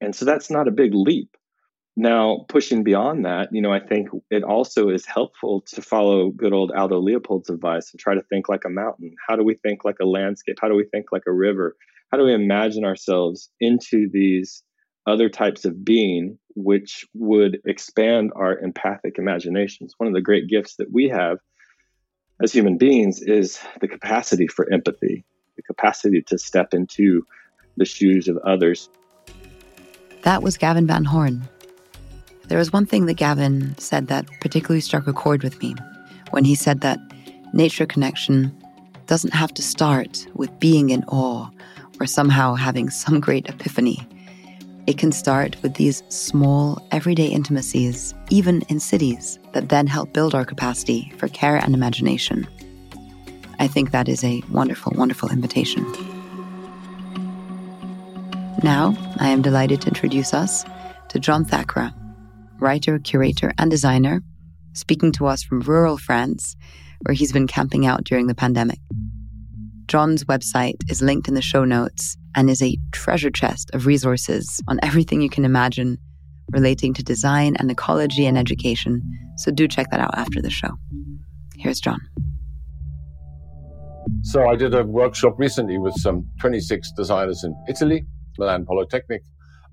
And 0.00 0.14
so 0.14 0.24
that's 0.24 0.50
not 0.50 0.68
a 0.68 0.72
big 0.72 0.94
leap. 0.94 1.36
Now, 1.94 2.46
pushing 2.48 2.84
beyond 2.84 3.26
that, 3.26 3.50
you 3.52 3.60
know, 3.60 3.72
I 3.72 3.80
think 3.80 4.08
it 4.30 4.42
also 4.42 4.88
is 4.88 5.04
helpful 5.04 5.60
to 5.68 5.82
follow 5.82 6.30
good 6.30 6.54
old 6.54 6.72
Aldo 6.72 7.00
Leopold's 7.00 7.50
advice 7.50 7.90
and 7.92 8.00
try 8.00 8.14
to 8.14 8.22
think 8.22 8.48
like 8.48 8.64
a 8.64 8.70
mountain. 8.70 9.14
How 9.28 9.36
do 9.36 9.44
we 9.44 9.54
think 9.54 9.84
like 9.84 9.98
a 10.00 10.06
landscape? 10.06 10.56
How 10.60 10.68
do 10.68 10.74
we 10.74 10.84
think 10.84 11.12
like 11.12 11.24
a 11.26 11.32
river? 11.32 11.76
How 12.10 12.16
do 12.16 12.24
we 12.24 12.32
imagine 12.32 12.84
ourselves 12.84 13.50
into 13.60 14.08
these 14.10 14.62
other 15.06 15.28
types 15.28 15.64
of 15.66 15.84
being, 15.84 16.38
which 16.54 17.06
would 17.12 17.58
expand 17.66 18.32
our 18.36 18.58
empathic 18.58 19.18
imaginations? 19.18 19.94
One 19.98 20.08
of 20.08 20.14
the 20.14 20.22
great 20.22 20.48
gifts 20.48 20.76
that 20.76 20.90
we 20.90 21.08
have 21.08 21.38
as 22.42 22.52
human 22.52 22.78
beings 22.78 23.20
is 23.20 23.60
the 23.80 23.88
capacity 23.88 24.46
for 24.46 24.72
empathy, 24.72 25.24
the 25.56 25.62
capacity 25.62 26.22
to 26.22 26.38
step 26.38 26.72
into 26.72 27.26
the 27.76 27.84
shoes 27.84 28.28
of 28.28 28.36
others. 28.38 28.88
That 30.22 30.42
was 30.42 30.56
Gavin 30.56 30.86
Van 30.86 31.04
Horn. 31.04 31.48
There 32.48 32.58
was 32.58 32.72
one 32.72 32.86
thing 32.86 33.06
that 33.06 33.14
Gavin 33.14 33.76
said 33.78 34.08
that 34.08 34.26
particularly 34.40 34.80
struck 34.80 35.06
a 35.06 35.12
chord 35.12 35.42
with 35.42 35.60
me 35.60 35.74
when 36.30 36.44
he 36.44 36.54
said 36.54 36.80
that 36.80 36.98
nature 37.52 37.86
connection 37.86 38.56
doesn't 39.06 39.34
have 39.34 39.52
to 39.54 39.62
start 39.62 40.26
with 40.34 40.58
being 40.60 40.90
in 40.90 41.04
awe 41.04 41.48
or 42.00 42.06
somehow 42.06 42.54
having 42.54 42.90
some 42.90 43.20
great 43.20 43.48
epiphany. 43.48 44.06
It 44.86 44.98
can 44.98 45.12
start 45.12 45.56
with 45.62 45.74
these 45.74 46.02
small, 46.08 46.84
everyday 46.90 47.26
intimacies, 47.26 48.14
even 48.30 48.62
in 48.62 48.80
cities, 48.80 49.38
that 49.52 49.68
then 49.68 49.86
help 49.86 50.12
build 50.12 50.34
our 50.34 50.44
capacity 50.44 51.12
for 51.18 51.28
care 51.28 51.56
and 51.56 51.74
imagination. 51.74 52.48
I 53.60 53.68
think 53.68 53.92
that 53.92 54.08
is 54.08 54.24
a 54.24 54.42
wonderful, 54.50 54.92
wonderful 54.96 55.28
invitation. 55.28 55.84
Now, 58.62 58.94
I 59.18 59.28
am 59.30 59.42
delighted 59.42 59.80
to 59.82 59.88
introduce 59.88 60.32
us 60.32 60.64
to 61.08 61.18
John 61.18 61.44
Thackara, 61.44 61.92
writer, 62.60 63.00
curator, 63.00 63.52
and 63.58 63.68
designer, 63.68 64.22
speaking 64.72 65.10
to 65.12 65.26
us 65.26 65.42
from 65.42 65.62
rural 65.62 65.98
France, 65.98 66.54
where 67.04 67.14
he's 67.14 67.32
been 67.32 67.48
camping 67.48 67.86
out 67.86 68.04
during 68.04 68.28
the 68.28 68.36
pandemic. 68.36 68.78
John's 69.86 70.22
website 70.24 70.76
is 70.88 71.02
linked 71.02 71.26
in 71.26 71.34
the 71.34 71.42
show 71.42 71.64
notes 71.64 72.16
and 72.36 72.48
is 72.48 72.62
a 72.62 72.78
treasure 72.92 73.32
chest 73.32 73.68
of 73.74 73.86
resources 73.86 74.60
on 74.68 74.78
everything 74.84 75.20
you 75.20 75.28
can 75.28 75.44
imagine 75.44 75.98
relating 76.52 76.94
to 76.94 77.02
design 77.02 77.56
and 77.56 77.68
ecology 77.68 78.26
and 78.26 78.38
education. 78.38 79.02
So 79.38 79.50
do 79.50 79.66
check 79.66 79.90
that 79.90 79.98
out 79.98 80.16
after 80.16 80.40
the 80.40 80.50
show. 80.50 80.70
Here's 81.56 81.80
John. 81.80 82.00
So 84.22 84.48
I 84.48 84.54
did 84.54 84.72
a 84.72 84.84
workshop 84.84 85.34
recently 85.38 85.78
with 85.78 85.94
some 85.94 86.28
26 86.40 86.92
designers 86.92 87.42
in 87.42 87.56
Italy 87.68 88.06
Milan 88.38 88.64
Polytechnic, 88.64 89.22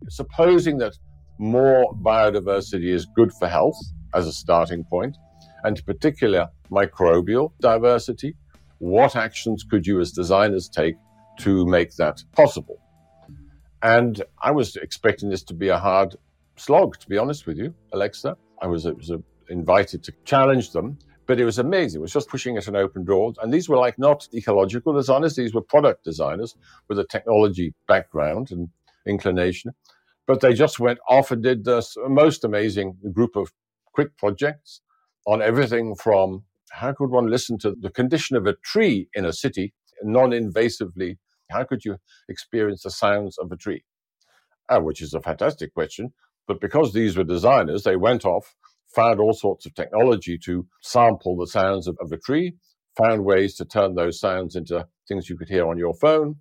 supposing 0.10 0.78
that 0.80 0.94
more 1.38 1.94
biodiversity 1.96 2.90
is 2.94 3.06
good 3.06 3.32
for 3.34 3.48
health 3.48 3.78
as 4.14 4.28
a 4.28 4.34
starting 4.34 4.84
point, 4.84 5.18
and 5.64 5.78
in 5.78 5.84
particular 5.86 6.48
microbial 6.72 7.52
diversity, 7.60 8.36
what 8.80 9.16
actions 9.16 9.64
could 9.70 9.86
you 9.86 10.00
as 10.00 10.12
designers 10.12 10.70
take 10.70 10.96
to 11.40 11.66
make 11.66 11.96
that 11.96 12.24
possible? 12.34 12.78
And 13.82 14.22
I 14.42 14.52
was 14.52 14.76
expecting 14.76 15.30
this 15.30 15.44
to 15.44 15.54
be 15.54 15.70
a 15.70 15.78
hard 15.78 16.16
slog, 16.58 16.98
to 17.00 17.08
be 17.08 17.18
honest 17.18 17.48
with 17.48 17.58
you, 17.58 17.74
Alexa. 17.94 18.36
I 18.62 18.68
was, 18.68 18.86
was 18.86 19.12
uh, 19.12 19.18
invited 19.50 20.04
to 20.04 20.14
challenge 20.26 20.72
them, 20.72 20.98
but 21.30 21.40
it 21.40 21.46
was 21.46 21.60
amazing. 21.60 22.00
It 22.00 22.02
was 22.02 22.12
just 22.12 22.28
pushing 22.28 22.58
at 22.58 22.68
an 22.68 22.76
open 22.76 23.06
door. 23.06 23.34
And 23.42 23.54
these 23.54 23.70
were 23.70 23.78
like 23.78 23.98
not 23.98 24.28
ecological 24.34 24.94
designers, 24.94 25.36
these 25.36 25.54
were 25.54 25.62
product 25.62 26.04
designers 26.04 26.56
with 26.90 27.00
a 27.00 27.06
technology 27.06 27.74
background. 27.88 28.52
And 28.52 28.70
inclination. 29.10 29.74
But 30.28 30.42
they 30.42 30.54
just 30.54 30.80
went 30.80 31.00
off 31.10 31.32
and 31.32 31.42
did 31.42 31.66
this 31.66 31.98
most 32.08 32.44
amazing 32.44 32.98
group 33.12 33.36
of 33.36 33.52
quick 33.94 34.16
projects 34.18 34.82
on 35.26 35.42
everything 35.42 35.96
from 35.96 36.44
how 36.72 36.94
could 36.94 37.10
one 37.10 37.28
listen 37.28 37.58
to 37.60 37.76
the 37.80 37.90
condition 37.90 38.38
of 38.38 38.46
a 38.46 38.54
tree 38.64 39.10
in 39.14 39.26
a 39.26 39.34
city 39.34 39.74
non 40.04 40.32
invasively? 40.32 41.18
How 41.50 41.64
could 41.64 41.84
you 41.84 41.98
experience 42.28 42.84
the 42.84 42.92
sounds 42.92 43.38
of 43.40 43.52
a 43.52 43.58
tree? 43.58 43.84
Uh, 44.70 44.80
which 44.80 45.02
is 45.02 45.16
a 45.16 45.22
fantastic 45.22 45.74
question. 45.74 46.14
But 46.48 46.62
because 46.62 46.94
these 46.94 47.18
were 47.18 47.24
designers, 47.24 47.84
they 47.84 47.96
went 47.96 48.24
off, 48.24 48.56
found 48.94 49.20
all 49.20 49.34
sorts 49.34 49.66
of 49.66 49.74
technology 49.76 50.38
to 50.38 50.68
sample 50.82 51.38
the 51.38 51.48
sounds 51.48 51.88
of, 51.88 51.98
of 52.02 52.12
a 52.12 52.18
tree, 52.18 52.56
found 52.98 53.24
ways 53.26 53.56
to 53.56 53.66
turn 53.66 53.96
those 53.96 54.20
sounds 54.20 54.56
into 54.56 54.88
things 55.08 55.30
you 55.30 55.38
could 55.38 55.50
hear 55.50 55.68
on 55.68 55.78
your 55.78 55.94
phone, 55.94 56.36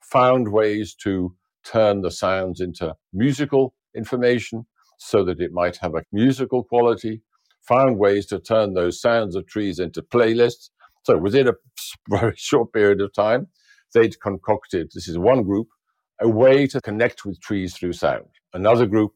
found 0.00 0.52
ways 0.52 0.94
to 0.94 1.34
turn 1.64 2.02
the 2.02 2.10
sounds 2.10 2.60
into 2.60 2.94
musical 3.12 3.74
information 3.96 4.66
so 4.98 5.24
that 5.24 5.40
it 5.40 5.52
might 5.52 5.76
have 5.76 5.94
a 5.94 6.02
musical 6.12 6.62
quality, 6.64 7.22
found 7.62 7.98
ways 7.98 8.26
to 8.26 8.38
turn 8.38 8.74
those 8.74 9.00
sounds 9.00 9.36
of 9.36 9.46
trees 9.46 9.78
into 9.78 10.02
playlists. 10.02 10.70
So 11.04 11.16
within 11.18 11.48
a 11.48 11.52
very 12.08 12.34
short 12.36 12.72
period 12.72 13.00
of 13.00 13.12
time, 13.12 13.48
they'd 13.94 14.20
concocted, 14.20 14.90
this 14.94 15.08
is 15.08 15.18
one 15.18 15.42
group, 15.42 15.68
a 16.20 16.28
way 16.28 16.66
to 16.68 16.80
connect 16.80 17.24
with 17.24 17.40
trees 17.40 17.76
through 17.76 17.94
sound. 17.94 18.26
Another 18.54 18.86
group 18.86 19.12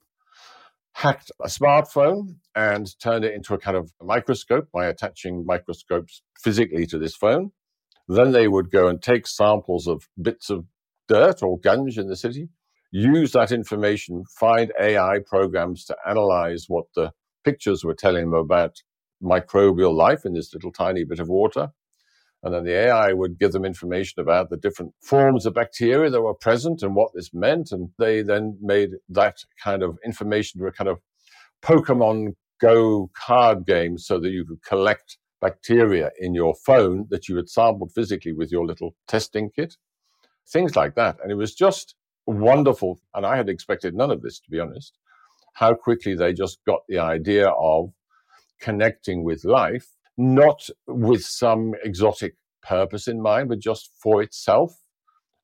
hacked 0.96 1.30
a 1.44 1.46
smartphone 1.46 2.36
and 2.54 2.98
turned 3.00 3.22
it 3.22 3.34
into 3.34 3.52
a 3.52 3.58
kind 3.58 3.76
of 3.76 3.92
microscope 4.00 4.66
by 4.72 4.86
attaching 4.86 5.44
microscopes 5.44 6.22
physically 6.42 6.86
to 6.86 6.98
this 6.98 7.14
phone. 7.14 7.50
Then 8.08 8.32
they 8.32 8.48
would 8.48 8.70
go 8.70 8.88
and 8.88 9.02
take 9.02 9.26
samples 9.26 9.86
of 9.86 10.08
bits 10.20 10.48
of 10.48 10.64
dirt 11.06 11.42
or 11.42 11.60
gunge 11.60 11.98
in 11.98 12.08
the 12.08 12.16
city, 12.16 12.48
use 12.90 13.32
that 13.32 13.52
information, 13.52 14.24
find 14.40 14.72
AI 14.80 15.18
programs 15.26 15.84
to 15.84 15.96
analyze 16.08 16.64
what 16.66 16.86
the 16.94 17.12
pictures 17.44 17.84
were 17.84 17.94
telling 17.94 18.30
them 18.30 18.40
about 18.40 18.76
microbial 19.22 19.94
life 19.94 20.24
in 20.24 20.32
this 20.32 20.54
little 20.54 20.72
tiny 20.72 21.04
bit 21.04 21.18
of 21.18 21.28
water. 21.28 21.72
And 22.42 22.54
then 22.54 22.64
the 22.64 22.74
AI 22.74 23.12
would 23.12 23.38
give 23.38 23.52
them 23.52 23.64
information 23.64 24.20
about 24.20 24.50
the 24.50 24.56
different 24.56 24.92
forms 25.02 25.46
of 25.46 25.54
bacteria 25.54 26.10
that 26.10 26.22
were 26.22 26.34
present 26.34 26.82
and 26.82 26.94
what 26.94 27.10
this 27.14 27.32
meant. 27.32 27.72
And 27.72 27.90
they 27.98 28.22
then 28.22 28.58
made 28.60 28.90
that 29.08 29.38
kind 29.62 29.82
of 29.82 29.98
information 30.04 30.60
to 30.60 30.66
a 30.66 30.72
kind 30.72 30.88
of 30.88 30.98
Pokemon 31.62 32.34
Go 32.58 33.10
card 33.14 33.66
game 33.66 33.98
so 33.98 34.18
that 34.18 34.30
you 34.30 34.44
could 34.46 34.62
collect 34.62 35.18
bacteria 35.42 36.10
in 36.18 36.34
your 36.34 36.54
phone 36.54 37.06
that 37.10 37.28
you 37.28 37.36
had 37.36 37.50
sampled 37.50 37.92
physically 37.92 38.32
with 38.32 38.50
your 38.50 38.64
little 38.64 38.94
testing 39.06 39.50
kit. 39.54 39.76
Things 40.48 40.74
like 40.74 40.94
that. 40.94 41.18
And 41.22 41.30
it 41.30 41.34
was 41.34 41.54
just 41.54 41.96
wonderful. 42.26 43.00
And 43.14 43.26
I 43.26 43.36
had 43.36 43.48
expected 43.50 43.94
none 43.94 44.10
of 44.10 44.22
this, 44.22 44.40
to 44.40 44.50
be 44.50 44.60
honest. 44.60 44.96
How 45.54 45.74
quickly 45.74 46.14
they 46.14 46.32
just 46.32 46.60
got 46.66 46.80
the 46.88 46.98
idea 46.98 47.48
of 47.48 47.92
connecting 48.60 49.22
with 49.22 49.44
life 49.44 49.95
not 50.16 50.68
with 50.86 51.24
some 51.24 51.74
exotic 51.84 52.36
purpose 52.62 53.06
in 53.08 53.20
mind, 53.20 53.48
but 53.48 53.58
just 53.58 53.90
for 54.00 54.22
itself. 54.22 54.82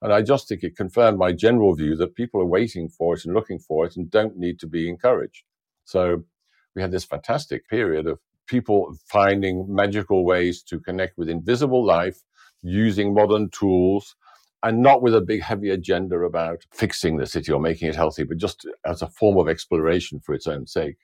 And 0.01 0.11
I 0.11 0.21
just 0.21 0.49
think 0.49 0.63
it 0.63 0.75
confirmed 0.75 1.17
my 1.17 1.31
general 1.31 1.73
view 1.75 1.95
that 1.95 2.15
people 2.15 2.41
are 2.41 2.45
waiting 2.45 2.89
for 2.89 3.15
it 3.15 3.23
and 3.23 3.33
looking 3.33 3.59
for 3.59 3.85
it 3.85 3.95
and 3.95 4.11
don't 4.11 4.37
need 4.37 4.59
to 4.59 4.67
be 4.67 4.89
encouraged. 4.89 5.43
So 5.85 6.23
we 6.75 6.81
had 6.81 6.91
this 6.91 7.05
fantastic 7.05 7.67
period 7.69 8.07
of 8.07 8.19
people 8.47 8.97
finding 9.07 9.65
magical 9.73 10.25
ways 10.25 10.61
to 10.63 10.79
connect 10.79 11.17
with 11.17 11.29
invisible 11.29 11.85
life 11.85 12.19
using 12.61 13.13
modern 13.13 13.49
tools 13.49 14.15
and 14.63 14.81
not 14.81 15.01
with 15.01 15.15
a 15.15 15.21
big 15.21 15.41
heavy 15.41 15.69
agenda 15.69 16.17
about 16.17 16.65
fixing 16.71 17.17
the 17.17 17.25
city 17.25 17.51
or 17.51 17.59
making 17.59 17.89
it 17.89 17.95
healthy, 17.95 18.23
but 18.23 18.37
just 18.37 18.65
as 18.85 19.01
a 19.01 19.07
form 19.07 19.37
of 19.37 19.49
exploration 19.49 20.19
for 20.19 20.33
its 20.33 20.47
own 20.47 20.65
sake. 20.65 20.97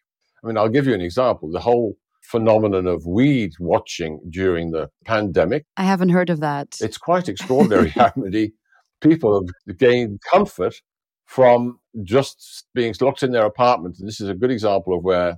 I 0.44 0.48
mean, 0.48 0.58
I'll 0.58 0.70
give 0.70 0.88
you 0.88 0.94
an 0.94 1.02
example. 1.02 1.52
The 1.52 1.60
whole 1.60 1.98
phenomenon 2.30 2.86
of 2.88 3.06
weed 3.06 3.54
watching 3.60 4.20
during 4.30 4.72
the 4.72 4.89
pandemic. 5.06 5.65
I 5.78 5.84
haven't 5.84 6.10
heard 6.10 6.30
of 6.30 6.39
that. 6.42 6.78
It's 6.80 6.98
quite 6.98 7.28
extraordinary 7.28 7.89
how 7.96 8.13
many 8.15 8.54
people 9.02 9.44
have 9.68 9.78
gained 9.78 10.20
comfort 10.32 10.76
from 11.26 11.80
just 12.04 12.65
being 12.74 12.94
locked 13.02 13.24
in 13.24 13.32
their 13.32 13.46
apartment. 13.46 13.98
And 14.00 14.08
this 14.08 14.22
is 14.22 14.30
a 14.30 14.36
good 14.36 14.52
example 14.52 14.96
of 14.96 15.04
where 15.04 15.38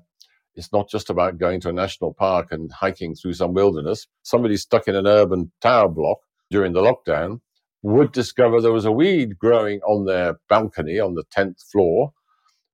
it's 0.55 0.71
not 0.73 0.89
just 0.89 1.09
about 1.09 1.37
going 1.37 1.61
to 1.61 1.69
a 1.69 1.73
national 1.73 2.13
park 2.13 2.47
and 2.51 2.71
hiking 2.71 3.15
through 3.15 3.33
some 3.33 3.53
wilderness. 3.53 4.07
Somebody 4.23 4.57
stuck 4.57 4.87
in 4.87 4.95
an 4.95 5.07
urban 5.07 5.51
tower 5.61 5.87
block 5.87 6.19
during 6.49 6.73
the 6.73 6.81
lockdown 6.81 7.39
would 7.83 8.11
discover 8.11 8.61
there 8.61 8.71
was 8.71 8.85
a 8.85 8.91
weed 8.91 9.39
growing 9.39 9.79
on 9.81 10.05
their 10.05 10.39
balcony 10.49 10.99
on 10.99 11.15
the 11.15 11.23
10th 11.35 11.63
floor 11.71 12.11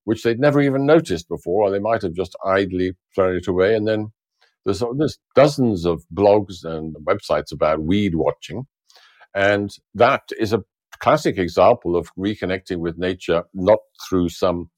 which 0.08 0.24
they'd 0.24 0.40
never 0.40 0.62
even 0.62 0.86
noticed 0.86 1.28
before, 1.28 1.64
or 1.64 1.70
they 1.70 1.80
might 1.80 2.02
have 2.02 2.14
just 2.14 2.34
idly 2.46 2.94
thrown 3.14 3.36
it 3.36 3.46
away. 3.46 3.76
And 3.76 3.86
then 3.86 4.14
there's, 4.64 4.82
there's 4.98 5.20
dozens 5.36 5.86
of 5.86 6.06
blogs 6.16 6.64
and 6.64 6.96
websites 7.04 7.52
about 7.52 7.84
weed 7.84 8.16
watching. 8.16 8.68
And 9.36 9.70
that 9.96 10.22
is 10.40 10.54
a 10.54 10.64
classic 11.00 11.38
example 11.38 11.98
of 11.98 12.10
reconnecting 12.18 12.78
with 12.78 12.98
nature, 12.98 13.44
not 13.54 13.80
through 14.08 14.30
some 14.30 14.70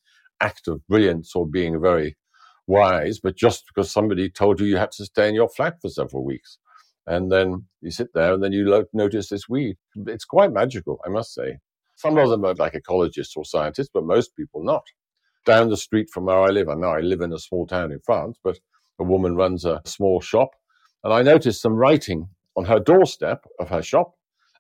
act 0.42 0.68
of 0.68 0.82
brilliance 0.88 1.34
or 1.36 1.46
being 1.46 1.80
very 1.80 2.18
wise, 2.65 3.20
but 3.22 3.38
just 3.38 3.65
because 3.68 3.92
somebody 3.92 4.32
told 4.32 4.60
you 4.60 4.65
you 4.65 4.78
had 4.78 4.92
to 4.94 5.06
stay 5.06 5.30
in 5.30 5.36
your 5.36 5.50
flat 5.50 5.76
for 5.80 5.89
several 5.89 6.26
weeks. 6.26 6.58
And 7.06 7.32
then 7.32 7.65
you 7.82 7.92
sit 7.92 8.08
there 8.15 8.34
and 8.34 8.42
then 8.44 8.52
you 8.52 8.68
lo- 8.68 8.86
notice 8.94 9.30
this 9.30 9.48
weed. 9.48 9.76
It's 10.08 10.26
quite 10.26 10.52
magical, 10.52 11.00
I 11.06 11.10
must 11.10 11.36
say. 11.36 11.60
Some 11.98 12.18
of 12.18 12.30
them 12.30 12.44
are 12.46 12.56
like 12.56 12.74
ecologists 12.74 13.38
or 13.38 13.46
scientists, 13.46 13.92
but 13.94 14.04
most 14.04 14.36
people 14.36 14.63
not 14.63 14.82
down 15.45 15.69
the 15.69 15.78
street 15.78 16.10
from 16.10 16.25
where 16.25 16.39
I 16.39 16.47
live. 16.47 16.69
I 16.69 16.75
know 16.75 16.89
I 16.89 16.99
live 16.99 17.21
in 17.21 17.34
a 17.34 17.39
small 17.39 17.65
town 17.65 17.91
in 17.91 17.99
France, 17.99 18.38
but 18.43 18.60
a 18.99 19.04
woman 19.04 19.36
runs 19.36 19.65
a 19.65 19.82
small 19.86 20.21
shop. 20.21 20.49
And 21.04 21.13
I 21.13 21.21
noticed 21.21 21.62
some 21.62 21.73
writing 21.73 22.30
on 22.56 22.65
her 22.65 22.80
doorstep 22.80 23.45
of 23.60 23.69
her 23.69 23.82
shop. 23.82 24.15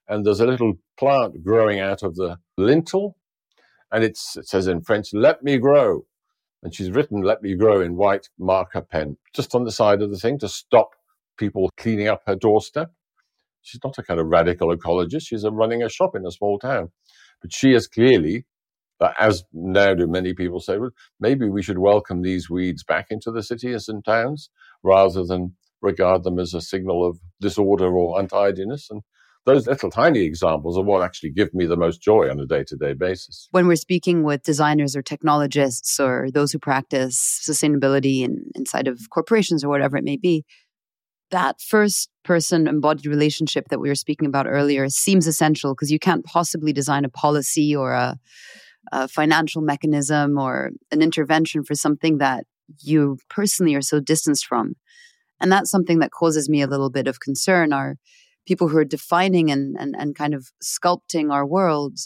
And 0.07 0.25
there's 0.25 0.39
a 0.39 0.47
little 0.47 0.73
plant 0.97 1.43
growing 1.43 1.79
out 1.79 2.01
of 2.01 2.15
the 2.15 2.37
lintel. 2.57 3.17
And 3.91 4.03
it 4.03 4.17
says 4.17 4.67
in 4.67 4.81
French, 4.81 5.09
let 5.13 5.43
me 5.43 5.57
grow. 5.57 6.05
And 6.63 6.73
she's 6.73 6.91
written, 6.91 7.21
let 7.21 7.41
me 7.41 7.55
grow 7.55 7.81
in 7.81 7.95
white 7.95 8.29
marker 8.37 8.81
pen, 8.81 9.17
just 9.33 9.55
on 9.55 9.63
the 9.63 9.71
side 9.71 10.01
of 10.01 10.09
the 10.09 10.17
thing 10.17 10.39
to 10.39 10.49
stop 10.49 10.89
people 11.37 11.69
cleaning 11.77 12.07
up 12.07 12.23
her 12.27 12.35
doorstep. 12.35 12.91
She's 13.61 13.79
not 13.83 13.97
a 13.97 14.03
kind 14.03 14.19
of 14.19 14.27
radical 14.27 14.75
ecologist. 14.75 15.27
She's 15.27 15.43
a 15.43 15.51
running 15.51 15.83
a 15.83 15.89
shop 15.89 16.15
in 16.15 16.25
a 16.25 16.31
small 16.31 16.59
town. 16.59 16.91
But 17.41 17.53
she 17.53 17.71
has 17.73 17.87
clearly 17.87 18.45
as 19.19 19.43
now 19.53 19.93
do 19.93 20.07
many 20.07 20.33
people 20.33 20.59
say, 20.59 20.77
well, 20.77 20.91
maybe 21.19 21.49
we 21.49 21.61
should 21.61 21.79
welcome 21.79 22.21
these 22.21 22.49
weeds 22.49 22.83
back 22.83 23.07
into 23.09 23.31
the 23.31 23.43
cities 23.43 23.87
and 23.87 24.03
towns 24.03 24.49
rather 24.83 25.23
than 25.23 25.55
regard 25.81 26.23
them 26.23 26.39
as 26.39 26.53
a 26.53 26.61
signal 26.61 27.05
of 27.05 27.19
disorder 27.39 27.87
or 27.87 28.19
untidiness. 28.19 28.89
And 28.89 29.01
those 29.45 29.67
little 29.67 29.89
tiny 29.89 30.21
examples 30.21 30.77
are 30.77 30.83
what 30.83 31.01
actually 31.01 31.31
give 31.31 31.53
me 31.53 31.65
the 31.65 31.77
most 31.77 32.01
joy 32.01 32.29
on 32.29 32.39
a 32.39 32.45
day 32.45 32.63
to 32.65 32.75
day 32.75 32.93
basis. 32.93 33.47
When 33.51 33.67
we're 33.67 33.77
speaking 33.77 34.23
with 34.23 34.43
designers 34.43 34.95
or 34.95 35.01
technologists 35.01 35.99
or 35.99 36.29
those 36.31 36.51
who 36.51 36.59
practice 36.59 37.41
sustainability 37.47 38.21
in, 38.23 38.43
inside 38.55 38.87
of 38.87 38.99
corporations 39.09 39.63
or 39.63 39.69
whatever 39.69 39.97
it 39.97 40.03
may 40.03 40.17
be, 40.17 40.45
that 41.31 41.61
first 41.61 42.09
person 42.23 42.67
embodied 42.67 43.05
relationship 43.05 43.67
that 43.69 43.79
we 43.79 43.87
were 43.87 43.95
speaking 43.95 44.27
about 44.27 44.47
earlier 44.47 44.89
seems 44.89 45.27
essential 45.27 45.73
because 45.73 45.91
you 45.91 45.99
can't 45.99 46.25
possibly 46.25 46.73
design 46.73 47.05
a 47.05 47.09
policy 47.09 47.75
or 47.75 47.93
a 47.93 48.17
a 48.91 49.07
financial 49.07 49.61
mechanism 49.61 50.37
or 50.37 50.71
an 50.91 51.01
intervention 51.01 51.63
for 51.63 51.75
something 51.75 52.17
that 52.17 52.45
you 52.79 53.17
personally 53.29 53.75
are 53.75 53.81
so 53.81 53.99
distanced 53.99 54.45
from. 54.45 54.75
And 55.41 55.51
that's 55.51 55.71
something 55.71 55.99
that 55.99 56.11
causes 56.11 56.49
me 56.49 56.61
a 56.61 56.67
little 56.67 56.89
bit 56.89 57.07
of 57.07 57.19
concern 57.19 57.73
are 57.73 57.95
people 58.45 58.67
who 58.67 58.77
are 58.77 58.85
defining 58.85 59.51
and, 59.51 59.75
and, 59.79 59.95
and 59.97 60.15
kind 60.15 60.33
of 60.33 60.49
sculpting 60.63 61.31
our 61.31 61.45
world, 61.45 61.97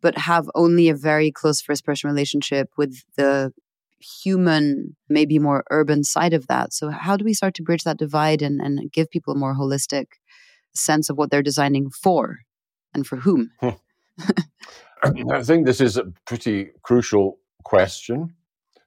but 0.00 0.16
have 0.18 0.48
only 0.54 0.88
a 0.88 0.94
very 0.94 1.30
close 1.30 1.60
first 1.60 1.84
person 1.84 2.08
relationship 2.08 2.70
with 2.76 3.02
the 3.16 3.52
human, 3.98 4.96
maybe 5.08 5.38
more 5.38 5.64
urban 5.70 6.04
side 6.04 6.32
of 6.32 6.46
that. 6.46 6.72
So, 6.72 6.90
how 6.90 7.16
do 7.16 7.24
we 7.24 7.34
start 7.34 7.54
to 7.54 7.62
bridge 7.62 7.82
that 7.82 7.98
divide 7.98 8.42
and, 8.42 8.60
and 8.60 8.92
give 8.92 9.10
people 9.10 9.34
a 9.34 9.38
more 9.38 9.56
holistic 9.56 10.06
sense 10.74 11.10
of 11.10 11.16
what 11.16 11.30
they're 11.30 11.42
designing 11.42 11.90
for 11.90 12.38
and 12.94 13.06
for 13.06 13.16
whom? 13.16 13.50
I 15.02 15.42
think 15.42 15.66
this 15.66 15.80
is 15.80 15.96
a 15.96 16.04
pretty 16.26 16.70
crucial 16.82 17.38
question. 17.64 18.34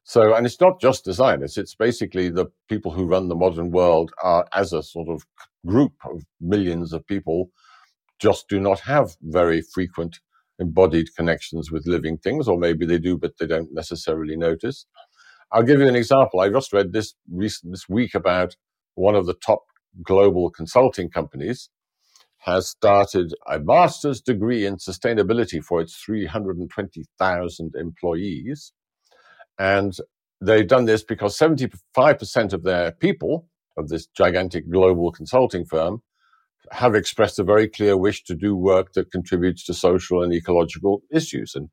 So, 0.03 0.33
and 0.33 0.45
it's 0.45 0.59
not 0.59 0.81
just 0.81 1.05
designers, 1.05 1.57
it's 1.57 1.75
basically 1.75 2.29
the 2.29 2.47
people 2.67 2.91
who 2.91 3.05
run 3.05 3.29
the 3.29 3.35
modern 3.35 3.71
world 3.71 4.11
are, 4.23 4.45
as 4.53 4.73
a 4.73 4.81
sort 4.81 5.07
of 5.07 5.25
group 5.65 5.93
of 6.05 6.23
millions 6.41 6.91
of 6.91 7.05
people, 7.05 7.51
just 8.19 8.49
do 8.49 8.59
not 8.59 8.79
have 8.81 9.15
very 9.21 9.61
frequent 9.61 10.19
embodied 10.59 11.15
connections 11.15 11.71
with 11.71 11.87
living 11.87 12.17
things, 12.17 12.47
or 12.47 12.57
maybe 12.57 12.85
they 12.85 12.97
do, 12.97 13.17
but 13.17 13.37
they 13.39 13.47
don't 13.47 13.73
necessarily 13.73 14.35
notice. 14.35 14.85
I'll 15.51 15.63
give 15.63 15.79
you 15.79 15.87
an 15.87 15.95
example. 15.95 16.39
I 16.39 16.49
just 16.49 16.73
read 16.73 16.93
this 16.93 17.13
recent, 17.31 17.71
this 17.71 17.87
week 17.87 18.15
about 18.15 18.55
one 18.95 19.15
of 19.15 19.25
the 19.27 19.35
top 19.35 19.63
global 20.03 20.49
consulting 20.49 21.09
companies 21.09 21.69
has 22.41 22.67
started 22.67 23.33
a 23.47 23.59
master's 23.59 24.19
degree 24.19 24.65
in 24.65 24.77
sustainability 24.77 25.63
for 25.63 25.79
its 25.79 25.95
320,000 25.95 27.75
employees. 27.75 28.73
And 29.59 29.95
they've 30.41 30.67
done 30.67 30.85
this 30.85 31.03
because 31.03 31.37
75% 31.37 32.53
of 32.53 32.63
their 32.63 32.93
people 32.93 33.47
of 33.77 33.89
this 33.89 34.07
gigantic 34.07 34.69
global 34.71 35.11
consulting 35.11 35.65
firm 35.65 36.01
have 36.71 36.95
expressed 36.95 37.37
a 37.37 37.43
very 37.43 37.67
clear 37.67 37.95
wish 37.95 38.23
to 38.23 38.33
do 38.33 38.55
work 38.55 38.93
that 38.93 39.11
contributes 39.11 39.63
to 39.65 39.73
social 39.73 40.23
and 40.23 40.33
ecological 40.33 41.03
issues 41.11 41.53
and 41.53 41.69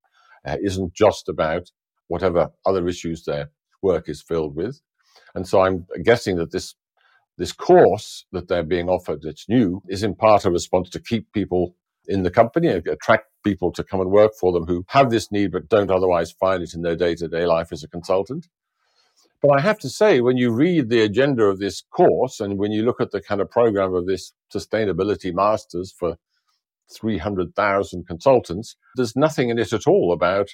uh, 0.47 0.57
isn't 0.63 0.93
just 0.93 1.31
about 1.31 1.71
whatever 2.09 2.51
other 2.67 2.87
issues 2.89 3.25
their 3.25 3.51
work 3.81 4.07
is 4.09 4.21
filled 4.21 4.55
with. 4.55 4.81
And 5.35 5.49
so 5.49 5.63
I'm 5.63 5.87
guessing 6.03 6.37
that 6.37 6.53
this 6.53 6.75
this 7.39 7.53
course 7.53 8.27
that 8.33 8.49
they're 8.49 8.63
being 8.63 8.89
offered 8.89 9.23
that's 9.23 9.49
new 9.49 9.81
is 9.89 10.03
in 10.03 10.15
part 10.15 10.45
a 10.45 10.51
response 10.51 10.91
to 10.91 11.01
keep 11.01 11.33
people 11.33 11.75
in 12.07 12.25
the 12.25 12.31
company 12.31 12.69
and 12.69 12.87
attract 12.87 13.27
people 13.45 13.71
to 13.73 13.85
come 13.85 14.01
and 14.01 14.11
work 14.11 14.33
for 14.39 14.53
them 14.53 14.67
who 14.67 14.85
have 14.89 15.11
this 15.11 15.31
need 15.31 15.53
but 15.53 15.69
don't 15.69 15.91
otherwise 15.91 16.33
find 16.33 16.63
it 16.63 16.75
in 16.75 16.83
their 16.83 16.97
day-to-day 16.97 17.47
life 17.47 17.73
as 17.73 17.85
a 17.85 17.89
consultant. 17.89 18.49
But 19.41 19.57
I 19.57 19.61
have 19.61 19.79
to 19.81 19.89
say, 19.89 20.21
when 20.21 20.37
you 20.37 20.51
read 20.51 20.89
the 20.89 21.03
agenda 21.03 21.45
of 21.45 21.61
this 21.61 21.81
course 21.81 22.41
and 22.41 22.59
when 22.59 22.73
you 22.73 22.83
look 22.83 23.01
at 23.01 23.13
the 23.13 23.21
kind 23.21 23.41
of 23.41 23.51
program 23.51 23.95
of 23.95 24.07
this 24.07 24.33
sustainability 24.53 25.33
masters 25.33 25.95
for 25.97 26.17
300,000 26.93 28.07
consultants, 28.07 28.75
there's 28.97 29.15
nothing 29.15 29.51
in 29.51 29.59
it 29.59 29.73
at 29.73 29.87
all 29.87 30.13
about 30.13 30.49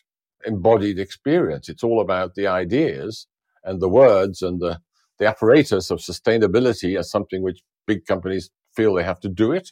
embodied 0.44 0.98
experience. 0.98 1.70
It's 1.70 1.84
all 1.84 2.00
about 2.00 2.34
the 2.34 2.46
ideas 2.46 3.26
and 3.62 3.80
the 3.80 3.88
words 3.88 4.42
and 4.42 4.60
the, 4.60 4.80
the 5.18 5.26
apparatus 5.26 5.90
of 5.90 5.98
sustainability 5.98 6.98
as 6.98 7.10
something 7.10 7.42
which 7.42 7.62
big 7.86 8.04
companies 8.06 8.50
feel 8.74 8.94
they 8.94 9.04
have 9.04 9.20
to 9.20 9.28
do 9.28 9.52
it. 9.52 9.70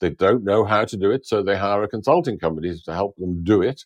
They 0.00 0.10
don't 0.10 0.44
know 0.44 0.64
how 0.64 0.84
to 0.84 0.96
do 0.96 1.10
it, 1.10 1.26
so 1.26 1.42
they 1.42 1.56
hire 1.56 1.82
a 1.82 1.88
consulting 1.88 2.38
company 2.38 2.74
to 2.84 2.92
help 2.92 3.16
them 3.16 3.44
do 3.44 3.62
it. 3.62 3.84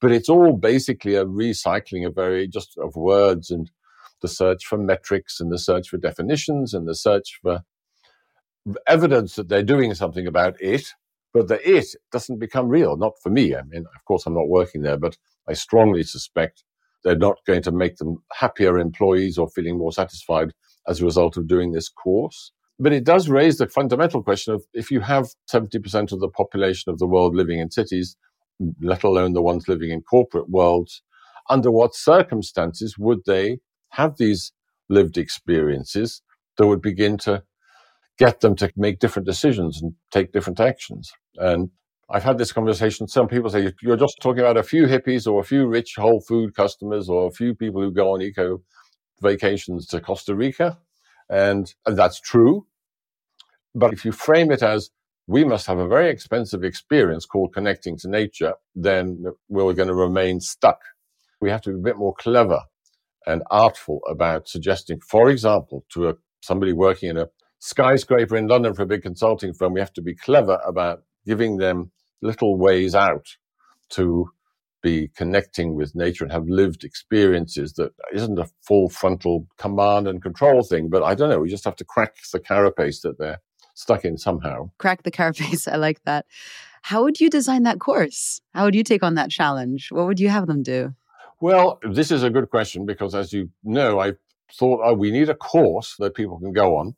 But 0.00 0.12
it's 0.12 0.28
all 0.28 0.56
basically 0.56 1.14
a 1.14 1.24
recycling 1.24 2.06
of 2.06 2.14
very 2.14 2.48
just 2.48 2.76
of 2.78 2.96
words 2.96 3.50
and 3.50 3.70
the 4.22 4.28
search 4.28 4.64
for 4.64 4.78
metrics 4.78 5.40
and 5.40 5.52
the 5.52 5.58
search 5.58 5.88
for 5.88 5.98
definitions 5.98 6.74
and 6.74 6.88
the 6.88 6.94
search 6.94 7.38
for 7.42 7.60
evidence 8.86 9.36
that 9.36 9.48
they're 9.48 9.62
doing 9.62 9.94
something 9.94 10.26
about 10.26 10.60
it, 10.60 10.86
but 11.32 11.48
the 11.48 11.76
it 11.76 11.86
doesn't 12.10 12.38
become 12.38 12.68
real. 12.68 12.96
Not 12.96 13.14
for 13.22 13.30
me. 13.30 13.54
I 13.54 13.62
mean, 13.62 13.84
of 13.94 14.04
course, 14.06 14.26
I'm 14.26 14.34
not 14.34 14.48
working 14.48 14.82
there, 14.82 14.96
but 14.96 15.16
I 15.48 15.52
strongly 15.52 16.02
suspect 16.02 16.64
they're 17.04 17.16
not 17.16 17.36
going 17.46 17.62
to 17.62 17.72
make 17.72 17.96
them 17.96 18.16
happier 18.32 18.78
employees 18.78 19.38
or 19.38 19.48
feeling 19.48 19.78
more 19.78 19.92
satisfied 19.92 20.52
as 20.88 21.00
a 21.00 21.04
result 21.04 21.36
of 21.36 21.46
doing 21.46 21.72
this 21.72 21.88
course. 21.88 22.52
But 22.78 22.92
it 22.92 23.04
does 23.04 23.28
raise 23.28 23.58
the 23.58 23.68
fundamental 23.68 24.22
question 24.22 24.54
of 24.54 24.64
if 24.72 24.90
you 24.90 25.00
have 25.00 25.28
70% 25.52 26.12
of 26.12 26.20
the 26.20 26.28
population 26.28 26.90
of 26.90 26.98
the 26.98 27.06
world 27.06 27.34
living 27.36 27.60
in 27.60 27.70
cities, 27.70 28.16
let 28.80 29.04
alone 29.04 29.32
the 29.32 29.42
ones 29.42 29.68
living 29.68 29.90
in 29.90 30.02
corporate 30.02 30.50
worlds, 30.50 31.02
under 31.48 31.70
what 31.70 31.94
circumstances 31.94 32.98
would 32.98 33.20
they 33.26 33.58
have 33.90 34.16
these 34.16 34.52
lived 34.88 35.16
experiences 35.16 36.22
that 36.56 36.66
would 36.66 36.82
begin 36.82 37.16
to 37.18 37.42
get 38.18 38.40
them 38.40 38.56
to 38.56 38.72
make 38.76 38.98
different 38.98 39.26
decisions 39.26 39.82
and 39.82 39.92
take 40.10 40.32
different 40.32 40.60
actions. 40.60 41.12
And 41.36 41.70
I've 42.10 42.22
had 42.22 42.38
this 42.38 42.52
conversation. 42.52 43.08
Some 43.08 43.28
people 43.28 43.50
say 43.50 43.72
you're 43.82 43.96
just 43.96 44.18
talking 44.20 44.40
about 44.40 44.56
a 44.56 44.62
few 44.62 44.86
hippies 44.86 45.26
or 45.30 45.40
a 45.40 45.44
few 45.44 45.66
rich 45.66 45.94
whole 45.96 46.20
food 46.20 46.54
customers 46.54 47.08
or 47.08 47.26
a 47.26 47.30
few 47.30 47.54
people 47.54 47.80
who 47.80 47.90
go 47.90 48.12
on 48.12 48.22
eco 48.22 48.60
vacations 49.22 49.86
to 49.88 50.00
Costa 50.00 50.34
Rica. 50.34 50.78
And, 51.30 51.72
and 51.86 51.96
that's 51.96 52.20
true. 52.20 52.66
But 53.74 53.92
if 53.92 54.04
you 54.04 54.12
frame 54.12 54.52
it 54.52 54.62
as 54.62 54.90
we 55.26 55.44
must 55.44 55.66
have 55.66 55.78
a 55.78 55.88
very 55.88 56.10
expensive 56.10 56.62
experience 56.62 57.24
called 57.24 57.54
connecting 57.54 57.96
to 57.98 58.08
nature, 58.08 58.54
then 58.74 59.24
we're 59.48 59.72
going 59.72 59.88
to 59.88 59.94
remain 59.94 60.40
stuck. 60.40 60.80
We 61.40 61.50
have 61.50 61.62
to 61.62 61.70
be 61.70 61.76
a 61.76 61.82
bit 61.82 61.96
more 61.96 62.14
clever 62.14 62.60
and 63.26 63.42
artful 63.50 64.00
about 64.08 64.48
suggesting, 64.48 65.00
for 65.00 65.30
example, 65.30 65.84
to 65.94 66.10
a, 66.10 66.14
somebody 66.42 66.74
working 66.74 67.08
in 67.08 67.16
a 67.16 67.28
skyscraper 67.58 68.36
in 68.36 68.46
London 68.46 68.74
for 68.74 68.82
a 68.82 68.86
big 68.86 69.02
consulting 69.02 69.54
firm, 69.54 69.72
we 69.72 69.80
have 69.80 69.94
to 69.94 70.02
be 70.02 70.14
clever 70.14 70.60
about 70.66 71.02
giving 71.26 71.56
them 71.56 71.90
little 72.22 72.56
ways 72.58 72.94
out 72.94 73.26
to 73.90 74.30
be 74.82 75.08
connecting 75.16 75.74
with 75.74 75.94
nature 75.94 76.24
and 76.24 76.32
have 76.32 76.46
lived 76.46 76.84
experiences 76.84 77.72
that 77.72 77.92
isn't 78.12 78.38
a 78.38 78.48
full 78.60 78.88
frontal 78.90 79.46
command 79.56 80.06
and 80.06 80.22
control 80.22 80.62
thing. 80.62 80.88
But 80.90 81.02
I 81.02 81.14
don't 81.14 81.30
know, 81.30 81.40
we 81.40 81.48
just 81.48 81.64
have 81.64 81.76
to 81.76 81.84
crack 81.84 82.16
the 82.32 82.38
carapace 82.38 83.00
that 83.00 83.18
they're 83.18 83.40
stuck 83.74 84.04
in 84.04 84.18
somehow. 84.18 84.70
Crack 84.78 85.02
the 85.02 85.10
carapace. 85.10 85.66
I 85.66 85.76
like 85.76 86.02
that. 86.04 86.26
How 86.82 87.02
would 87.02 87.18
you 87.18 87.30
design 87.30 87.62
that 87.62 87.80
course? 87.80 88.42
How 88.52 88.64
would 88.64 88.74
you 88.74 88.84
take 88.84 89.02
on 89.02 89.14
that 89.14 89.30
challenge? 89.30 89.88
What 89.90 90.06
would 90.06 90.20
you 90.20 90.28
have 90.28 90.46
them 90.46 90.62
do? 90.62 90.94
Well, 91.40 91.78
this 91.82 92.10
is 92.10 92.22
a 92.22 92.30
good 92.30 92.50
question 92.50 92.84
because, 92.86 93.14
as 93.14 93.32
you 93.32 93.50
know, 93.64 94.00
I 94.00 94.12
thought 94.52 94.80
oh, 94.84 94.94
we 94.94 95.10
need 95.10 95.30
a 95.30 95.34
course 95.34 95.96
that 95.98 96.14
people 96.14 96.38
can 96.38 96.52
go 96.52 96.76
on, 96.76 96.94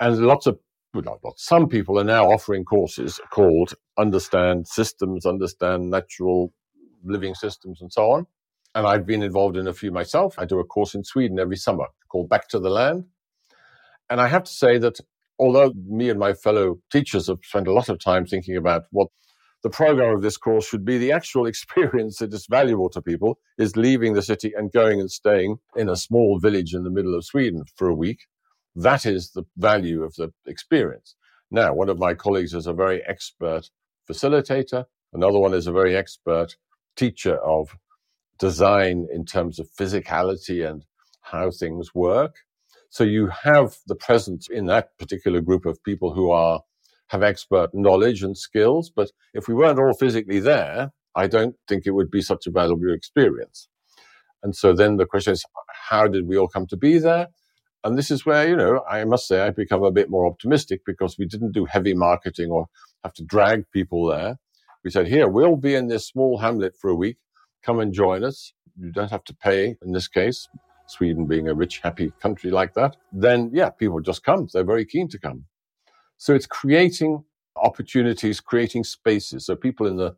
and 0.00 0.18
lots 0.18 0.46
of 0.46 0.58
well, 0.94 1.20
not 1.22 1.38
some 1.38 1.68
people 1.68 1.98
are 1.98 2.04
now 2.04 2.30
offering 2.30 2.64
courses 2.64 3.20
called 3.30 3.74
"Understand 3.98 4.66
Systems," 4.68 5.26
"Understand 5.26 5.90
Natural 5.90 6.52
Living 7.04 7.34
Systems," 7.34 7.80
and 7.80 7.92
so 7.92 8.10
on. 8.10 8.26
And 8.74 8.86
I've 8.86 9.06
been 9.06 9.22
involved 9.22 9.56
in 9.56 9.66
a 9.66 9.72
few 9.72 9.90
myself. 9.92 10.34
I 10.38 10.44
do 10.44 10.60
a 10.60 10.64
course 10.64 10.94
in 10.94 11.04
Sweden 11.04 11.38
every 11.38 11.56
summer 11.56 11.86
called 12.08 12.28
"Back 12.28 12.48
to 12.48 12.58
the 12.58 12.70
Land," 12.70 13.04
and 14.10 14.20
I 14.20 14.28
have 14.28 14.44
to 14.44 14.52
say 14.52 14.78
that 14.78 14.98
although 15.38 15.72
me 15.86 16.10
and 16.10 16.18
my 16.18 16.32
fellow 16.32 16.78
teachers 16.90 17.28
have 17.28 17.38
spent 17.42 17.68
a 17.68 17.72
lot 17.72 17.88
of 17.88 17.98
time 17.98 18.26
thinking 18.26 18.56
about 18.56 18.84
what 18.90 19.08
the 19.62 19.70
program 19.70 20.14
of 20.14 20.22
this 20.22 20.36
course 20.36 20.66
should 20.66 20.84
be 20.84 20.98
the 20.98 21.12
actual 21.12 21.46
experience 21.52 22.18
that 22.18 22.32
is 22.32 22.46
valuable 22.48 22.88
to 22.90 23.02
people 23.02 23.38
is 23.58 23.76
leaving 23.76 24.14
the 24.14 24.22
city 24.22 24.52
and 24.56 24.72
going 24.72 25.00
and 25.00 25.10
staying 25.10 25.58
in 25.76 25.88
a 25.88 25.96
small 25.96 26.38
village 26.38 26.74
in 26.74 26.84
the 26.84 26.90
middle 26.90 27.14
of 27.14 27.24
Sweden 27.24 27.64
for 27.76 27.88
a 27.88 27.94
week. 27.94 28.20
That 28.78 29.04
is 29.06 29.32
the 29.32 29.42
value 29.56 30.04
of 30.04 30.14
the 30.14 30.32
experience. 30.46 31.16
Now, 31.50 31.74
one 31.74 31.88
of 31.88 31.98
my 31.98 32.14
colleagues 32.14 32.54
is 32.54 32.68
a 32.68 32.72
very 32.72 33.02
expert 33.06 33.70
facilitator. 34.08 34.84
Another 35.12 35.38
one 35.40 35.52
is 35.52 35.66
a 35.66 35.72
very 35.72 35.96
expert 35.96 36.56
teacher 36.94 37.38
of 37.38 37.76
design 38.38 39.08
in 39.12 39.24
terms 39.24 39.58
of 39.58 39.68
physicality 39.76 40.68
and 40.68 40.84
how 41.22 41.50
things 41.50 41.92
work. 41.92 42.36
So 42.88 43.02
you 43.02 43.26
have 43.42 43.78
the 43.88 43.96
presence 43.96 44.48
in 44.48 44.66
that 44.66 44.96
particular 44.96 45.40
group 45.40 45.66
of 45.66 45.82
people 45.82 46.14
who 46.14 46.30
are 46.30 46.60
have 47.08 47.22
expert 47.22 47.70
knowledge 47.74 48.22
and 48.22 48.36
skills. 48.38 48.92
But 48.94 49.10
if 49.34 49.48
we 49.48 49.54
weren't 49.54 49.78
all 49.78 49.94
physically 49.94 50.38
there, 50.40 50.92
I 51.16 51.26
don't 51.26 51.56
think 51.66 51.84
it 51.84 51.92
would 51.92 52.10
be 52.10 52.20
such 52.20 52.46
a 52.46 52.50
valuable 52.50 52.92
experience. 52.92 53.68
And 54.42 54.54
so 54.54 54.72
then 54.72 54.98
the 54.98 55.06
question 55.06 55.32
is, 55.32 55.44
how 55.88 56.06
did 56.06 56.28
we 56.28 56.36
all 56.38 56.48
come 56.48 56.66
to 56.68 56.76
be 56.76 56.98
there? 56.98 57.28
And 57.84 57.96
this 57.96 58.10
is 58.10 58.26
where, 58.26 58.48
you 58.48 58.56
know, 58.56 58.82
I 58.90 59.04
must 59.04 59.28
say 59.28 59.40
I 59.40 59.50
become 59.50 59.82
a 59.84 59.92
bit 59.92 60.10
more 60.10 60.26
optimistic 60.26 60.82
because 60.84 61.16
we 61.18 61.26
didn't 61.26 61.52
do 61.52 61.64
heavy 61.64 61.94
marketing 61.94 62.50
or 62.50 62.66
have 63.04 63.14
to 63.14 63.24
drag 63.24 63.70
people 63.70 64.06
there. 64.06 64.38
We 64.84 64.90
said, 64.90 65.06
here, 65.08 65.28
we'll 65.28 65.56
be 65.56 65.74
in 65.74 65.88
this 65.88 66.06
small 66.06 66.38
hamlet 66.38 66.76
for 66.76 66.90
a 66.90 66.94
week. 66.94 67.18
Come 67.62 67.80
and 67.80 67.92
join 67.92 68.24
us. 68.24 68.52
You 68.80 68.92
don't 68.92 69.10
have 69.10 69.24
to 69.24 69.34
pay 69.34 69.76
in 69.82 69.92
this 69.92 70.08
case, 70.08 70.48
Sweden 70.86 71.26
being 71.26 71.48
a 71.48 71.54
rich, 71.54 71.80
happy 71.82 72.12
country 72.20 72.50
like 72.50 72.74
that. 72.74 72.96
Then, 73.12 73.50
yeah, 73.52 73.70
people 73.70 74.00
just 74.00 74.24
come. 74.24 74.48
They're 74.52 74.64
very 74.64 74.84
keen 74.84 75.08
to 75.08 75.18
come. 75.18 75.44
So 76.16 76.34
it's 76.34 76.46
creating 76.46 77.24
opportunities, 77.56 78.40
creating 78.40 78.84
spaces. 78.84 79.46
So 79.46 79.56
people 79.56 79.86
in 79.86 79.96
the 79.96 80.16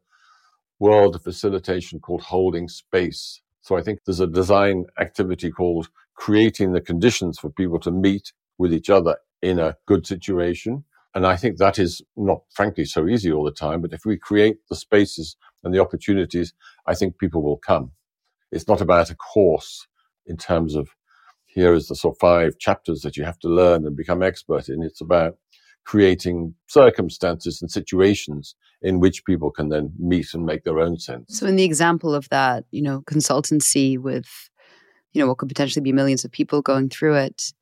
world 0.78 1.14
of 1.14 1.22
facilitation 1.22 2.00
called 2.00 2.22
holding 2.22 2.68
space. 2.68 3.42
So 3.60 3.76
I 3.76 3.82
think 3.82 4.00
there's 4.04 4.20
a 4.20 4.26
design 4.26 4.86
activity 4.98 5.50
called 5.50 5.88
creating 6.20 6.72
the 6.72 6.82
conditions 6.82 7.38
for 7.38 7.48
people 7.48 7.80
to 7.80 7.90
meet 7.90 8.34
with 8.58 8.74
each 8.74 8.90
other 8.90 9.16
in 9.40 9.58
a 9.58 9.74
good 9.86 10.06
situation. 10.06 10.84
And 11.14 11.26
I 11.26 11.34
think 11.34 11.56
that 11.56 11.78
is 11.78 12.02
not, 12.14 12.42
frankly, 12.54 12.84
so 12.84 13.08
easy 13.08 13.32
all 13.32 13.42
the 13.42 13.50
time. 13.50 13.80
But 13.80 13.94
if 13.94 14.04
we 14.04 14.18
create 14.18 14.58
the 14.68 14.76
spaces 14.76 15.34
and 15.64 15.74
the 15.74 15.80
opportunities, 15.80 16.52
I 16.86 16.94
think 16.94 17.18
people 17.18 17.42
will 17.42 17.56
come. 17.56 17.92
It's 18.52 18.68
not 18.68 18.82
about 18.82 19.10
a 19.10 19.14
course 19.14 19.86
in 20.26 20.36
terms 20.36 20.74
of 20.74 20.90
here 21.46 21.72
is 21.72 21.88
the 21.88 21.96
sort 21.96 22.16
of 22.16 22.20
five 22.20 22.58
chapters 22.58 23.00
that 23.00 23.16
you 23.16 23.24
have 23.24 23.38
to 23.40 23.48
learn 23.48 23.86
and 23.86 23.96
become 23.96 24.22
expert 24.22 24.68
in. 24.68 24.82
It's 24.82 25.00
about 25.00 25.38
creating 25.86 26.54
circumstances 26.68 27.62
and 27.62 27.70
situations 27.70 28.54
in 28.82 29.00
which 29.00 29.24
people 29.24 29.50
can 29.50 29.70
then 29.70 29.92
meet 29.98 30.34
and 30.34 30.44
make 30.44 30.64
their 30.64 30.78
own 30.78 30.98
sense. 30.98 31.38
So, 31.38 31.46
in 31.46 31.56
the 31.56 31.64
example 31.64 32.14
of 32.14 32.28
that, 32.28 32.64
you 32.70 32.82
know, 32.82 33.02
consultancy 33.02 33.98
with, 33.98 34.49
you 35.12 35.20
know, 35.20 35.28
what 35.28 35.38
could 35.38 35.48
potentially 35.48 35.82
be 35.82 35.92
millions 35.92 36.24
of 36.24 36.32
people 36.32 36.62
going 36.62 36.88
through 36.88 37.16
it, 37.16 37.52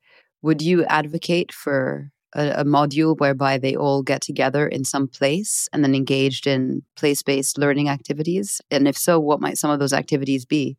would 0.41 0.61
you 0.61 0.85
advocate 0.85 1.51
for 1.51 2.11
a, 2.35 2.61
a 2.61 2.63
module 2.63 3.17
whereby 3.19 3.57
they 3.57 3.75
all 3.75 4.03
get 4.03 4.21
together 4.21 4.67
in 4.67 4.85
some 4.85 5.07
place 5.07 5.67
and 5.73 5.83
then 5.83 5.95
engaged 5.95 6.47
in 6.47 6.83
place 6.95 7.21
based 7.23 7.57
learning 7.57 7.89
activities? 7.89 8.61
And 8.71 8.87
if 8.87 8.97
so, 8.97 9.19
what 9.19 9.41
might 9.41 9.57
some 9.57 9.71
of 9.71 9.79
those 9.79 9.93
activities 9.93 10.45
be? 10.45 10.77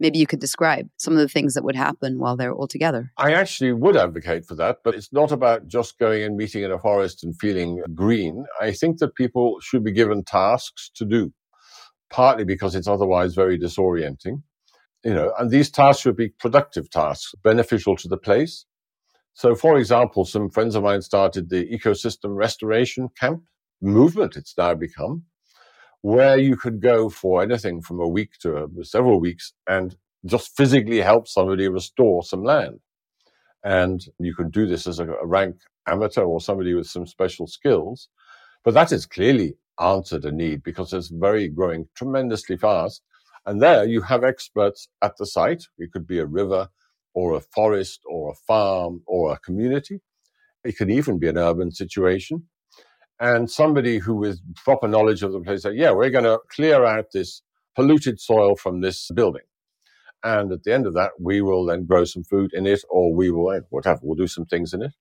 maybe 0.00 0.18
you 0.18 0.26
could 0.26 0.40
describe 0.40 0.88
some 0.96 1.12
of 1.14 1.18
the 1.18 1.28
things 1.28 1.54
that 1.54 1.64
would 1.64 1.76
happen 1.76 2.18
while 2.18 2.36
they're 2.36 2.52
all 2.52 2.68
together. 2.68 3.12
I 3.16 3.32
actually 3.32 3.72
would 3.72 3.96
advocate 3.96 4.44
for 4.44 4.54
that, 4.56 4.78
but 4.84 4.94
it's 4.94 5.12
not 5.12 5.32
about 5.32 5.66
just 5.66 5.98
going 5.98 6.22
and 6.22 6.36
meeting 6.36 6.62
in 6.62 6.70
a 6.70 6.78
forest 6.78 7.24
and 7.24 7.38
feeling 7.38 7.82
green. 7.94 8.44
I 8.60 8.72
think 8.72 8.98
that 8.98 9.14
people 9.14 9.58
should 9.60 9.84
be 9.84 9.92
given 9.92 10.24
tasks 10.24 10.90
to 10.96 11.04
do, 11.04 11.32
partly 12.10 12.44
because 12.44 12.74
it's 12.74 12.88
otherwise 12.88 13.34
very 13.34 13.58
disorienting. 13.58 14.42
You 15.04 15.14
know, 15.14 15.32
and 15.38 15.50
these 15.50 15.70
tasks 15.70 16.02
should 16.02 16.16
be 16.16 16.28
productive 16.28 16.90
tasks, 16.90 17.34
beneficial 17.42 17.96
to 17.96 18.08
the 18.08 18.16
place. 18.16 18.66
So, 19.34 19.54
for 19.54 19.78
example, 19.78 20.24
some 20.24 20.50
friends 20.50 20.74
of 20.74 20.82
mine 20.82 21.02
started 21.02 21.48
the 21.48 21.64
ecosystem 21.66 22.34
restoration 22.34 23.08
camp 23.18 23.44
movement, 23.80 24.36
it's 24.36 24.56
now 24.58 24.74
become, 24.74 25.22
where 26.02 26.36
you 26.36 26.56
could 26.56 26.80
go 26.80 27.08
for 27.08 27.42
anything 27.42 27.80
from 27.80 28.00
a 28.00 28.08
week 28.08 28.32
to 28.42 28.64
a, 28.64 28.84
several 28.84 29.20
weeks 29.20 29.52
and 29.68 29.96
just 30.26 30.56
physically 30.56 30.98
help 30.98 31.28
somebody 31.28 31.68
restore 31.68 32.22
some 32.24 32.42
land. 32.42 32.80
And 33.64 34.04
you 34.18 34.34
can 34.34 34.50
do 34.50 34.66
this 34.66 34.86
as 34.86 34.98
a, 34.98 35.08
a 35.08 35.26
rank 35.26 35.56
amateur 35.86 36.22
or 36.24 36.40
somebody 36.40 36.74
with 36.74 36.86
some 36.86 37.06
special 37.06 37.46
skills. 37.46 38.08
But 38.64 38.74
that 38.74 38.90
has 38.90 39.06
clearly 39.06 39.56
answered 39.80 40.24
a 40.24 40.32
need 40.32 40.62
because 40.62 40.92
it's 40.92 41.08
very 41.08 41.48
growing 41.48 41.88
tremendously 41.94 42.56
fast. 42.56 43.02
And 43.48 43.62
there 43.62 43.86
you 43.86 44.02
have 44.02 44.24
experts 44.24 44.88
at 45.02 45.18
the 45.18 45.26
site. 45.26 45.64
It 45.78 45.92
could 45.92 46.06
be 46.06 46.20
a 46.20 46.26
river 46.26 46.70
or 47.14 47.36
a 47.36 47.42
forest 47.42 48.02
or 48.06 48.32
a 48.32 48.36
farm 48.46 49.02
or 49.08 49.32
a 49.32 49.40
community. 49.40 50.02
It 50.64 50.78
could 50.78 50.90
even 50.90 51.18
be 51.18 51.28
an 51.28 51.38
urban 51.38 51.72
situation 51.72 52.44
and 53.20 53.50
somebody 53.50 53.98
who 53.98 54.14
with 54.14 54.40
proper 54.54 54.86
knowledge 54.86 55.22
of 55.22 55.32
the 55.32 55.40
place 55.40 55.62
said, 55.62 55.76
yeah, 55.76 55.90
we're 55.90 56.10
going 56.10 56.24
to 56.24 56.38
clear 56.50 56.84
out 56.84 57.06
this 57.12 57.42
polluted 57.74 58.20
soil 58.20 58.56
from 58.56 58.80
this 58.80 59.10
building. 59.12 59.42
And 60.24 60.52
at 60.52 60.64
the 60.64 60.74
end 60.74 60.86
of 60.86 60.94
that, 60.94 61.12
we 61.20 61.40
will 61.40 61.64
then 61.66 61.86
grow 61.86 62.04
some 62.04 62.24
food 62.24 62.52
in 62.52 62.66
it, 62.66 62.82
or 62.90 63.14
we 63.14 63.30
will, 63.30 63.60
whatever, 63.70 64.00
we'll 64.02 64.16
do 64.16 64.26
some 64.26 64.46
things 64.46 64.74
in 64.74 64.82
it. 64.82 64.92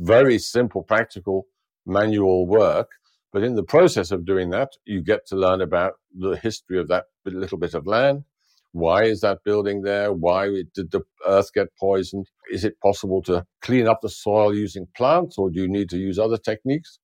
Very 0.00 0.38
simple, 0.38 0.82
practical, 0.82 1.46
manual 1.86 2.46
work. 2.46 2.90
But 3.36 3.44
in 3.44 3.54
the 3.54 3.62
process 3.62 4.12
of 4.12 4.24
doing 4.24 4.48
that, 4.52 4.70
you 4.86 5.02
get 5.02 5.26
to 5.26 5.36
learn 5.36 5.60
about 5.60 5.96
the 6.18 6.38
history 6.38 6.80
of 6.80 6.88
that 6.88 7.04
little 7.26 7.58
bit 7.58 7.74
of 7.74 7.86
land. 7.86 8.24
Why 8.72 9.02
is 9.02 9.20
that 9.20 9.44
building 9.44 9.82
there? 9.82 10.10
Why 10.10 10.62
did 10.74 10.90
the 10.90 11.02
earth 11.26 11.52
get 11.52 11.68
poisoned? 11.78 12.30
Is 12.50 12.64
it 12.64 12.80
possible 12.80 13.20
to 13.24 13.44
clean 13.60 13.88
up 13.88 13.98
the 14.00 14.08
soil 14.08 14.54
using 14.54 14.86
plants, 14.96 15.36
or 15.36 15.50
do 15.50 15.60
you 15.60 15.68
need 15.68 15.90
to 15.90 15.98
use 15.98 16.18
other 16.18 16.38
techniques? 16.38 16.98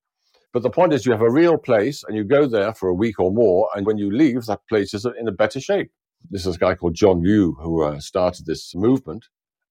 But 0.53 0.63
the 0.63 0.71
point 0.71 0.91
is, 0.91 1.05
you 1.05 1.11
have 1.11 1.21
a 1.21 1.29
real 1.29 1.59
place 1.59 2.03
and 2.03 2.17
you 2.17 2.23
go 2.23 2.47
there 2.47 2.73
for 2.73 2.89
a 2.89 2.95
week 2.95 3.19
or 3.19 3.31
more. 3.31 3.69
And 3.75 3.85
when 3.85 3.99
you 3.99 4.09
leave, 4.09 4.47
that 4.47 4.61
place 4.67 4.95
is 4.95 5.05
in 5.05 5.27
a 5.27 5.31
better 5.31 5.59
shape. 5.59 5.91
This 6.31 6.47
is 6.47 6.55
a 6.55 6.57
guy 6.57 6.73
called 6.73 6.95
John 6.95 7.21
Liu 7.21 7.55
who 7.61 7.83
uh, 7.83 7.99
started 7.99 8.47
this 8.47 8.73
movement. 8.73 9.27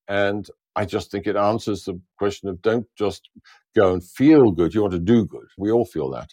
And 0.06 0.46
I 0.76 0.84
just 0.84 1.10
think 1.10 1.26
it 1.26 1.34
answers 1.34 1.82
the 1.86 2.00
question 2.18 2.48
of 2.48 2.62
don't 2.62 2.86
just 2.96 3.28
go 3.74 3.92
and 3.92 4.04
feel 4.04 4.52
good. 4.52 4.74
You 4.74 4.82
want 4.82 4.92
to 4.92 5.00
do 5.00 5.26
good. 5.26 5.48
We 5.58 5.72
all 5.72 5.84
feel 5.84 6.08
that. 6.10 6.28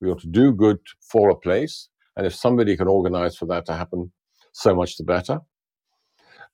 We 0.00 0.10
ought 0.10 0.20
to 0.20 0.28
do 0.28 0.52
good 0.52 0.78
for 1.00 1.30
a 1.30 1.36
place. 1.36 1.88
And 2.16 2.26
if 2.26 2.34
somebody 2.34 2.76
can 2.76 2.88
organize 2.88 3.36
for 3.36 3.46
that 3.46 3.66
to 3.66 3.74
happen, 3.74 4.12
so 4.52 4.74
much 4.74 4.96
the 4.96 5.04
better. 5.04 5.40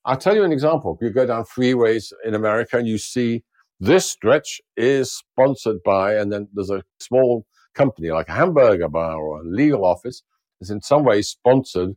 I'll 0.04 0.16
tell 0.16 0.34
you 0.34 0.42
an 0.42 0.52
example. 0.52 0.98
You 1.00 1.10
go 1.10 1.26
down 1.26 1.44
freeways 1.44 2.12
in 2.24 2.34
America 2.34 2.76
and 2.76 2.88
you 2.88 2.98
see 2.98 3.44
this 3.78 4.06
stretch 4.06 4.60
is 4.76 5.12
sponsored 5.12 5.82
by, 5.84 6.14
and 6.14 6.32
then 6.32 6.48
there's 6.52 6.70
a 6.70 6.82
small 7.00 7.46
company 7.74 8.10
like 8.10 8.28
a 8.28 8.32
hamburger 8.32 8.88
bar 8.88 9.16
or 9.16 9.40
a 9.40 9.44
legal 9.44 9.84
office 9.84 10.22
is 10.60 10.70
in 10.70 10.80
some 10.80 11.04
way 11.04 11.22
sponsored 11.22 11.96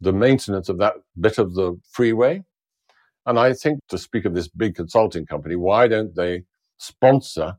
the 0.00 0.12
maintenance 0.12 0.68
of 0.68 0.78
that 0.78 0.94
bit 1.20 1.38
of 1.38 1.54
the 1.54 1.78
freeway. 1.90 2.42
And 3.26 3.38
I 3.38 3.52
think 3.52 3.80
to 3.88 3.98
speak 3.98 4.24
of 4.24 4.34
this 4.34 4.48
big 4.48 4.74
consulting 4.74 5.26
company, 5.26 5.54
why 5.54 5.86
don't 5.86 6.14
they 6.14 6.42
sponsor, 6.78 7.56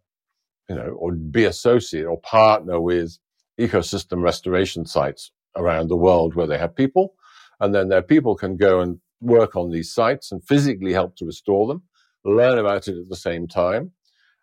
you 0.70 0.76
know, 0.76 0.95
or 0.97 1.14
be 1.14 1.45
associated 1.45 2.07
or 2.07 2.20
partner 2.22 2.80
with 2.80 3.18
ecosystem 3.59 4.22
restoration 4.22 4.86
sites 4.86 5.32
around 5.55 5.88
the 5.88 5.97
world 5.97 6.36
where 6.36 6.47
they 6.47 6.57
have 6.57 6.76
people? 6.76 7.14
And 7.59 7.74
then 7.74 7.89
their 7.89 8.01
people 8.01 8.36
can 8.36 8.57
go 8.57 8.82
and 8.82 8.99
work 9.22 9.55
on 9.55 9.72
these 9.72 9.93
sites 9.93 10.32
and 10.32 10.43
physically 10.45 10.93
help 10.93 11.16
to 11.18 11.26
restore 11.26 11.68
them 11.68 11.84
learn 12.26 12.57
about 12.57 12.88
it 12.88 12.97
at 12.97 13.09
the 13.09 13.16
same 13.16 13.47
time. 13.47 13.91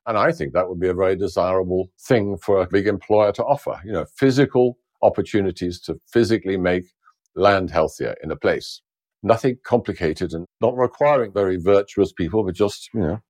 And 0.06 0.16
I 0.16 0.32
think 0.32 0.52
that 0.52 0.68
would 0.68 0.80
be 0.80 0.88
a 0.88 0.94
very 0.94 1.16
desirable 1.16 1.90
thing 2.00 2.36
for 2.38 2.60
a 2.60 2.66
big 2.66 2.86
employer 2.86 3.32
to 3.32 3.44
offer, 3.44 3.80
you 3.84 3.92
know, 3.92 4.06
physical 4.16 4.78
opportunities 5.02 5.80
to 5.82 6.00
physically 6.10 6.56
make 6.56 6.84
land 7.36 7.70
healthier 7.70 8.14
in 8.22 8.30
a 8.30 8.36
place. 8.36 8.82
Nothing 9.22 9.58
complicated 9.64 10.32
and 10.32 10.46
not 10.60 10.76
requiring 10.76 11.32
very 11.32 11.56
virtuous 11.56 12.12
people, 12.12 12.44
but 12.44 12.54
just, 12.54 12.88
you 12.94 13.00
know, 13.00 13.20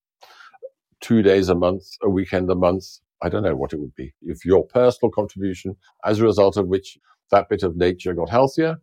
two 1.01 1.22
days 1.22 1.48
a 1.48 1.55
month, 1.55 1.84
a 2.03 2.09
weekend 2.09 2.51
a 2.51 2.55
month. 2.55 2.84
I 3.22 3.28
don't 3.28 3.42
know 3.42 3.57
what 3.57 3.72
it 3.72 3.80
would 3.80 3.94
be. 3.94 4.14
If 4.22 4.44
your 4.44 4.66
personal 4.66 5.11
contribution, 5.11 5.76
as 6.05 6.20
a 6.20 6.24
result 6.24 6.57
of 6.57 6.68
which 6.68 6.98
that 7.30 7.48
bit 7.48 7.62
of 7.62 7.76
nature 7.76 8.14
got 8.14 8.30
healthier, 8.30 8.78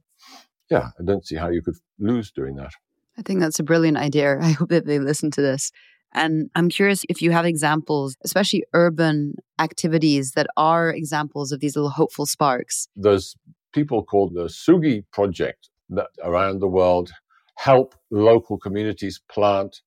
yeah, 0.69 0.89
I 0.99 1.03
don't 1.03 1.25
see 1.25 1.35
how 1.35 1.49
you 1.49 1.61
could 1.61 1.75
lose 1.99 2.31
doing 2.31 2.55
that. 2.55 2.73
I 3.17 3.21
think 3.23 3.39
that's 3.39 3.59
a 3.59 3.63
brilliant 3.63 3.97
idea. 3.97 4.37
I 4.41 4.51
hope 4.51 4.69
that 4.69 4.85
they 4.85 4.99
listen 4.99 5.31
to 5.31 5.41
this. 5.41 5.71
And 6.13 6.49
I'm 6.55 6.69
curious 6.69 7.03
if 7.09 7.21
you 7.21 7.31
have 7.31 7.45
examples, 7.45 8.15
especially 8.23 8.63
urban 8.73 9.35
activities 9.59 10.31
that 10.31 10.47
are 10.55 10.89
examples 10.89 11.51
of 11.51 11.59
these 11.59 11.75
little 11.75 11.89
hopeful 11.89 12.25
sparks. 12.25 12.87
There's 12.95 13.35
people 13.73 14.03
called 14.03 14.33
the 14.33 14.45
Sugi 14.45 15.03
Project 15.11 15.69
that 15.89 16.07
around 16.23 16.59
the 16.59 16.67
world 16.67 17.11
help 17.55 17.95
local 18.11 18.57
communities 18.57 19.19
plant 19.29 19.81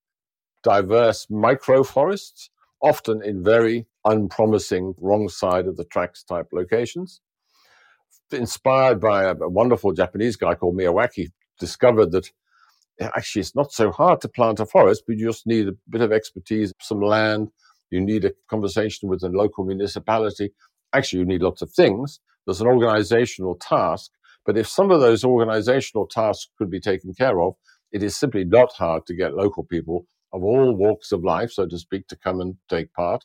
diverse 0.63 1.27
microforests, 1.27 2.49
often 2.83 3.23
in 3.23 3.43
very 3.43 3.87
unpromising 4.05 4.95
wrong 5.01 5.29
side 5.29 5.67
of 5.67 5.77
the 5.77 5.85
tracks 5.85 6.23
type 6.23 6.49
locations. 6.53 7.21
Inspired 8.33 9.01
by 9.01 9.25
a, 9.25 9.35
a 9.35 9.49
wonderful 9.49 9.93
Japanese 9.93 10.37
guy 10.37 10.55
called 10.55 10.77
Miyawaki, 10.77 11.29
discovered 11.59 12.13
that 12.13 12.31
actually 13.01 13.41
it's 13.41 13.57
not 13.57 13.73
so 13.73 13.91
hard 13.91 14.21
to 14.21 14.29
plant 14.29 14.61
a 14.61 14.67
forest, 14.67 15.05
but 15.07 15.17
you 15.17 15.27
just 15.27 15.47
need 15.47 15.69
a 15.69 15.75
bit 15.89 16.01
of 16.01 16.13
expertise, 16.13 16.73
some 16.81 17.01
land. 17.01 17.49
You 17.91 18.01
need 18.01 18.25
a 18.25 18.33
conversation 18.49 19.09
with 19.09 19.21
the 19.21 19.29
local 19.29 19.65
municipality. 19.65 20.53
Actually, 20.93 21.21
you 21.21 21.27
need 21.27 21.43
lots 21.43 21.63
of 21.63 21.71
things. 21.73 22.21
There's 22.47 22.61
an 22.61 22.67
organizational 22.67 23.57
task. 23.57 24.11
But 24.47 24.57
if 24.57 24.69
some 24.69 24.91
of 24.91 25.01
those 25.01 25.25
organizational 25.25 26.07
tasks 26.07 26.51
could 26.57 26.71
be 26.71 26.81
taken 26.81 27.15
care 27.15 27.41
of, 27.41 27.55
it 27.93 28.03
is 28.03 28.17
simply 28.17 28.45
not 28.45 28.73
hard 28.73 29.07
to 29.07 29.15
get 29.15 29.35
local 29.35 29.65
people 29.65 30.07
of 30.33 30.43
all 30.43 30.75
walks 30.75 31.13
of 31.13 31.25
life, 31.25 31.53
so 31.53 31.67
to 31.67 31.79
speak, 31.79 32.07
to 32.09 32.17
come 32.17 32.41
and 32.41 32.57
take 32.69 32.93
part. 32.95 33.25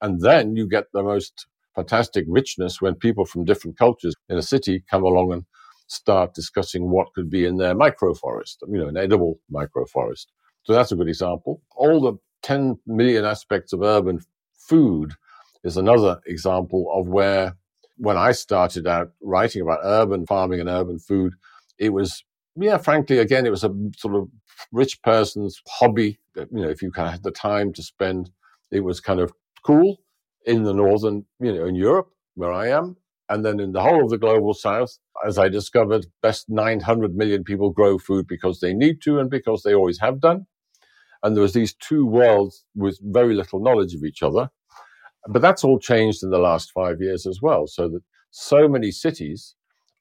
And 0.00 0.20
then 0.20 0.56
you 0.56 0.68
get 0.68 0.86
the 0.92 1.02
most 1.02 1.46
fantastic 1.74 2.24
richness 2.28 2.80
when 2.80 2.94
people 2.94 3.24
from 3.24 3.44
different 3.44 3.78
cultures 3.78 4.14
in 4.28 4.38
a 4.38 4.42
city 4.42 4.84
come 4.90 5.04
along 5.04 5.32
and 5.32 5.44
start 5.88 6.34
discussing 6.34 6.90
what 6.90 7.12
could 7.14 7.30
be 7.30 7.44
in 7.44 7.58
their 7.58 7.74
microforest, 7.74 8.56
you 8.68 8.78
know, 8.78 8.88
an 8.88 8.96
edible 8.96 9.38
microforest. 9.52 10.26
So 10.64 10.72
that's 10.72 10.92
a 10.92 10.96
good 10.96 11.08
example. 11.08 11.62
All 11.76 12.00
the 12.00 12.14
10 12.42 12.78
million 12.86 13.24
aspects 13.24 13.72
of 13.72 13.82
urban 13.82 14.20
food 14.54 15.14
is 15.62 15.76
another 15.76 16.20
example 16.26 16.86
of 16.92 17.08
where, 17.08 17.56
when 17.98 18.16
I 18.16 18.32
started 18.32 18.86
out 18.86 19.12
writing 19.22 19.62
about 19.62 19.80
urban 19.82 20.26
farming 20.26 20.60
and 20.60 20.68
urban 20.68 20.98
food, 20.98 21.34
it 21.78 21.90
was, 21.90 22.24
yeah, 22.56 22.78
frankly, 22.78 23.18
again, 23.18 23.46
it 23.46 23.50
was 23.50 23.64
a 23.64 23.74
sort 23.96 24.16
of 24.16 24.28
rich 24.72 25.02
person's 25.02 25.62
hobby. 25.68 26.18
You 26.36 26.46
know, 26.52 26.68
if 26.68 26.82
you 26.82 26.90
kind 26.90 27.08
of 27.08 27.12
had 27.12 27.22
the 27.22 27.30
time 27.30 27.72
to 27.74 27.82
spend, 27.82 28.30
it 28.70 28.80
was 28.80 29.00
kind 29.00 29.20
of 29.20 29.32
cool 29.64 29.98
in 30.46 30.64
the 30.64 30.74
northern, 30.74 31.26
you 31.40 31.52
know, 31.54 31.66
in 31.66 31.74
Europe, 31.74 32.08
where 32.34 32.52
I 32.52 32.68
am. 32.68 32.96
And 33.28 33.44
then 33.44 33.60
in 33.60 33.72
the 33.72 33.82
whole 33.82 34.04
of 34.04 34.10
the 34.10 34.18
global 34.18 34.54
south, 34.54 34.98
as 35.26 35.38
I 35.38 35.48
discovered, 35.48 36.06
best 36.22 36.46
900 36.48 37.16
million 37.16 37.44
people 37.44 37.70
grow 37.70 37.98
food 37.98 38.26
because 38.28 38.60
they 38.60 38.74
need 38.74 39.02
to 39.02 39.18
and 39.18 39.30
because 39.30 39.62
they 39.62 39.74
always 39.74 40.00
have 40.00 40.20
done. 40.20 40.46
And 41.22 41.36
there 41.36 41.42
was 41.42 41.54
these 41.54 41.74
two 41.74 42.06
worlds 42.06 42.64
with 42.76 42.98
very 43.02 43.34
little 43.34 43.60
knowledge 43.62 43.94
of 43.94 44.04
each 44.04 44.22
other. 44.22 44.50
But 45.28 45.42
that's 45.42 45.64
all 45.64 45.78
changed 45.78 46.22
in 46.22 46.30
the 46.30 46.38
last 46.38 46.72
five 46.72 47.00
years 47.00 47.26
as 47.26 47.40
well. 47.42 47.66
So 47.66 47.88
that 47.88 48.02
so 48.30 48.68
many 48.68 48.90
cities 48.92 49.56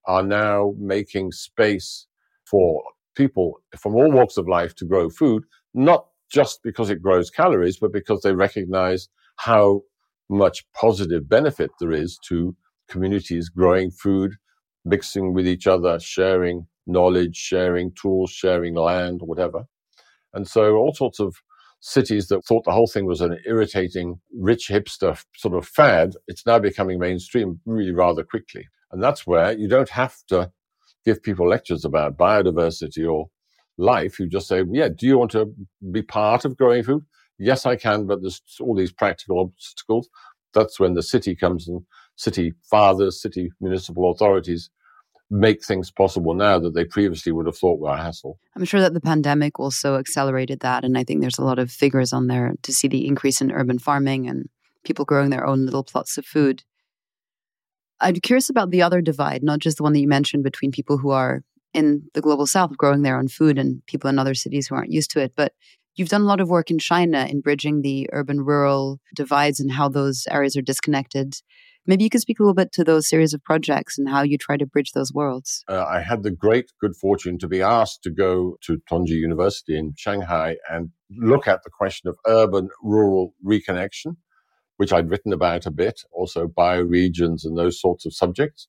are 0.07 0.23
now 0.23 0.73
making 0.79 1.31
space 1.33 2.07
for 2.49 2.83
people 3.15 3.61
from 3.77 3.95
all 3.95 4.11
walks 4.11 4.37
of 4.37 4.47
life 4.47 4.75
to 4.75 4.85
grow 4.85 5.09
food, 5.09 5.43
not 5.73 6.05
just 6.31 6.61
because 6.63 6.89
it 6.89 7.01
grows 7.01 7.29
calories, 7.29 7.77
but 7.77 7.91
because 7.91 8.21
they 8.21 8.33
recognize 8.33 9.07
how 9.37 9.81
much 10.29 10.65
positive 10.73 11.29
benefit 11.29 11.71
there 11.79 11.91
is 11.91 12.17
to 12.27 12.55
communities 12.89 13.49
growing 13.49 13.91
food 13.91 14.33
mixing 14.85 15.33
with 15.33 15.47
each 15.47 15.67
other, 15.67 15.99
sharing 15.99 16.67
knowledge, 16.87 17.35
sharing 17.35 17.91
tools, 17.99 18.29
sharing 18.29 18.75
land, 18.75 19.21
whatever. 19.23 19.65
And 20.33 20.47
so 20.47 20.75
all 20.75 20.93
sorts 20.93 21.19
of 21.19 21.35
cities 21.79 22.27
that 22.27 22.45
thought 22.45 22.63
the 22.65 22.71
whole 22.71 22.87
thing 22.87 23.05
was 23.05 23.21
an 23.21 23.39
irritating, 23.45 24.19
rich 24.39 24.69
hipster 24.69 25.21
sort 25.35 25.55
of 25.55 25.67
fad, 25.67 26.13
it's 26.27 26.45
now 26.45 26.59
becoming 26.59 26.99
mainstream 26.99 27.59
really 27.65 27.91
rather 27.91 28.23
quickly. 28.23 28.67
And 28.91 29.03
that's 29.03 29.25
where 29.25 29.57
you 29.57 29.67
don't 29.67 29.89
have 29.89 30.15
to 30.27 30.51
give 31.05 31.21
people 31.21 31.47
lectures 31.47 31.85
about 31.85 32.17
biodiversity 32.17 33.09
or 33.11 33.27
life, 33.77 34.19
you 34.19 34.27
just 34.27 34.47
say, 34.47 34.63
yeah, 34.71 34.89
do 34.89 35.05
you 35.05 35.17
want 35.17 35.31
to 35.31 35.53
be 35.91 36.01
part 36.01 36.45
of 36.45 36.57
growing 36.57 36.83
food? 36.83 37.05
Yes, 37.37 37.65
I 37.65 37.75
can, 37.75 38.07
but 38.07 38.21
there's 38.21 38.41
all 38.59 38.75
these 38.75 38.91
practical 38.91 39.39
obstacles. 39.39 40.09
That's 40.53 40.79
when 40.79 40.93
the 40.93 41.03
city 41.03 41.35
comes 41.35 41.67
and 41.67 41.81
city 42.15 42.53
fathers, 42.69 43.21
city 43.21 43.51
municipal 43.59 44.09
authorities 44.09 44.69
make 45.29 45.63
things 45.63 45.91
possible 45.91 46.33
now 46.33 46.59
that 46.59 46.75
they 46.75 46.85
previously 46.85 47.31
would 47.31 47.47
have 47.47 47.57
thought 47.57 47.79
were 47.79 47.89
a 47.89 47.97
hassle. 47.97 48.39
I'm 48.55 48.63
sure 48.63 48.79
that 48.79 48.93
the 48.93 49.01
pandemic 49.01 49.59
also 49.59 49.97
accelerated 49.97 50.59
that. 50.59 50.85
And 50.85 50.97
I 50.97 51.03
think 51.03 51.21
there's 51.21 51.39
a 51.39 51.43
lot 51.43 51.59
of 51.59 51.71
figures 51.71 52.13
on 52.13 52.27
there 52.27 52.53
to 52.61 52.73
see 52.73 52.87
the 52.87 53.07
increase 53.07 53.41
in 53.41 53.51
urban 53.51 53.79
farming 53.79 54.27
and 54.27 54.47
people 54.83 55.03
growing 55.03 55.31
their 55.31 55.45
own 55.45 55.65
little 55.65 55.83
plots 55.83 56.17
of 56.17 56.25
food. 56.25 56.63
I'm 58.01 58.15
curious 58.15 58.49
about 58.49 58.71
the 58.71 58.81
other 58.81 59.01
divide, 59.01 59.43
not 59.43 59.59
just 59.59 59.77
the 59.77 59.83
one 59.83 59.93
that 59.93 59.99
you 59.99 60.07
mentioned 60.07 60.43
between 60.43 60.71
people 60.71 60.97
who 60.97 61.11
are 61.11 61.43
in 61.73 62.03
the 62.13 62.21
global 62.21 62.45
south 62.45 62.77
growing 62.77 63.01
their 63.01 63.17
own 63.17 63.27
food 63.27 63.57
and 63.57 63.85
people 63.85 64.09
in 64.09 64.19
other 64.19 64.33
cities 64.33 64.67
who 64.67 64.75
aren't 64.75 64.91
used 64.91 65.11
to 65.11 65.21
it, 65.21 65.33
but 65.35 65.53
You've 65.95 66.09
done 66.09 66.21
a 66.21 66.25
lot 66.25 66.41
of 66.41 66.49
work 66.49 66.69
in 66.69 66.77
China 66.77 67.25
in 67.29 67.39
bridging 67.39 67.81
the 67.81 68.09
urban 68.11 68.41
rural 68.41 68.99
divides 69.15 69.61
and 69.61 69.71
how 69.71 69.87
those 69.87 70.27
areas 70.29 70.57
are 70.57 70.61
disconnected. 70.61 71.35
Maybe 71.87 72.03
you 72.03 72.09
could 72.09 72.19
speak 72.19 72.39
a 72.39 72.43
little 72.43 72.55
bit 72.55 72.73
to 72.73 72.83
those 72.83 73.07
series 73.07 73.33
of 73.33 73.43
projects 73.43 73.97
and 73.97 74.09
how 74.09 74.23
you 74.23 74.37
try 74.37 74.57
to 74.57 74.65
bridge 74.65 74.91
those 74.91 75.13
worlds. 75.13 75.63
Uh, 75.69 75.85
I 75.85 76.01
had 76.01 76.23
the 76.23 76.31
great 76.31 76.71
good 76.81 76.95
fortune 76.97 77.37
to 77.39 77.47
be 77.47 77.61
asked 77.61 78.03
to 78.03 78.09
go 78.09 78.57
to 78.63 78.81
Tongji 78.91 79.11
University 79.11 79.77
in 79.77 79.93
Shanghai 79.95 80.57
and 80.69 80.89
look 81.11 81.47
at 81.47 81.63
the 81.63 81.69
question 81.69 82.09
of 82.09 82.17
urban 82.27 82.69
rural 82.83 83.33
reconnection, 83.45 84.17
which 84.77 84.93
I'd 84.93 85.09
written 85.09 85.33
about 85.33 85.65
a 85.65 85.71
bit, 85.71 86.01
also 86.11 86.47
bioregions 86.47 87.45
and 87.45 87.57
those 87.57 87.79
sorts 87.79 88.05
of 88.05 88.13
subjects, 88.13 88.67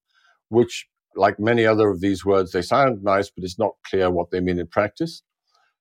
which, 0.48 0.86
like 1.14 1.38
many 1.38 1.66
other 1.66 1.88
of 1.88 2.00
these 2.00 2.24
words, 2.24 2.52
they 2.52 2.62
sound 2.62 3.02
nice, 3.02 3.30
but 3.30 3.44
it's 3.44 3.58
not 3.58 3.72
clear 3.84 4.10
what 4.10 4.30
they 4.30 4.40
mean 4.40 4.58
in 4.58 4.66
practice. 4.66 5.22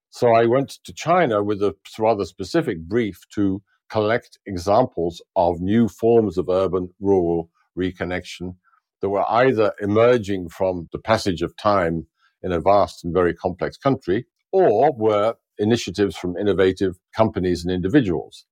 So 0.09 0.33
I 0.33 0.45
went 0.45 0.77
to 0.85 0.93
China 0.93 1.43
with 1.43 1.61
a 1.61 1.75
rather 1.99 2.25
specific 2.25 2.79
brief 2.79 3.21
to 3.35 3.61
collect 3.89 4.39
examples 4.45 5.21
of 5.35 5.61
new 5.61 5.87
forms 5.87 6.37
of 6.37 6.49
urban 6.49 6.93
rural 6.99 7.49
reconnection 7.77 8.55
that 9.01 9.09
were 9.09 9.29
either 9.29 9.73
emerging 9.81 10.49
from 10.49 10.87
the 10.91 10.99
passage 10.99 11.41
of 11.41 11.55
time 11.57 12.07
in 12.41 12.51
a 12.51 12.61
vast 12.61 13.03
and 13.03 13.13
very 13.13 13.33
complex 13.33 13.77
country 13.77 14.25
or 14.51 14.95
were 14.95 15.35
initiatives 15.57 16.15
from 16.15 16.37
innovative 16.37 16.97
companies 17.15 17.63
and 17.63 17.73
individuals. 17.73 18.45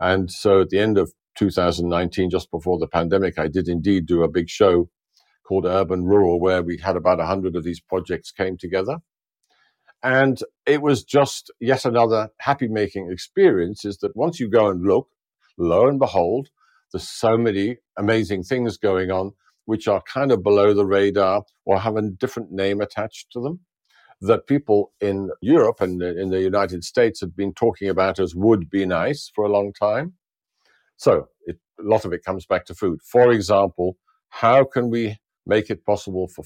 And 0.00 0.30
so 0.30 0.62
at 0.62 0.70
the 0.70 0.78
end 0.78 0.98
of 0.98 1.12
2019, 1.38 2.30
just 2.30 2.50
before 2.50 2.78
the 2.78 2.88
pandemic, 2.88 3.38
I 3.38 3.48
did 3.48 3.68
indeed 3.68 4.06
do 4.06 4.22
a 4.22 4.28
big 4.28 4.48
show 4.48 4.88
called 5.46 5.64
Urban 5.66 6.04
Rural, 6.04 6.40
where 6.40 6.62
we 6.62 6.78
had 6.78 6.96
about 6.96 7.18
100 7.18 7.56
of 7.56 7.64
these 7.64 7.80
projects 7.80 8.30
came 8.30 8.56
together. 8.56 8.98
And 10.02 10.38
it 10.66 10.82
was 10.82 11.04
just 11.04 11.52
yet 11.60 11.84
another 11.84 12.30
happy 12.40 12.68
making 12.68 13.10
experience 13.10 13.84
is 13.84 13.98
that 13.98 14.16
once 14.16 14.40
you 14.40 14.50
go 14.50 14.68
and 14.68 14.82
look, 14.82 15.08
lo 15.56 15.86
and 15.86 15.98
behold, 15.98 16.48
there's 16.92 17.08
so 17.08 17.36
many 17.36 17.78
amazing 17.96 18.42
things 18.42 18.76
going 18.76 19.10
on 19.10 19.32
which 19.64 19.86
are 19.86 20.02
kind 20.02 20.32
of 20.32 20.42
below 20.42 20.74
the 20.74 20.84
radar 20.84 21.44
or 21.64 21.80
have 21.80 21.96
a 21.96 22.02
different 22.02 22.50
name 22.50 22.80
attached 22.80 23.30
to 23.32 23.40
them 23.40 23.60
that 24.22 24.46
people 24.46 24.92
in 25.00 25.30
Europe 25.40 25.80
and 25.80 26.02
in 26.02 26.30
the 26.30 26.40
United 26.40 26.84
States 26.84 27.20
had 27.20 27.36
been 27.36 27.52
talking 27.52 27.88
about 27.88 28.18
as 28.18 28.34
would 28.34 28.70
be 28.70 28.86
nice 28.86 29.30
for 29.34 29.44
a 29.44 29.52
long 29.52 29.72
time. 29.72 30.14
So 30.96 31.28
it, 31.46 31.58
a 31.78 31.82
lot 31.82 32.04
of 32.04 32.12
it 32.12 32.24
comes 32.24 32.46
back 32.46 32.64
to 32.66 32.74
food. 32.74 33.00
For 33.02 33.32
example, 33.32 33.96
how 34.30 34.64
can 34.64 34.90
we 34.90 35.18
make 35.46 35.70
it 35.70 35.84
possible 35.84 36.28
for 36.28 36.44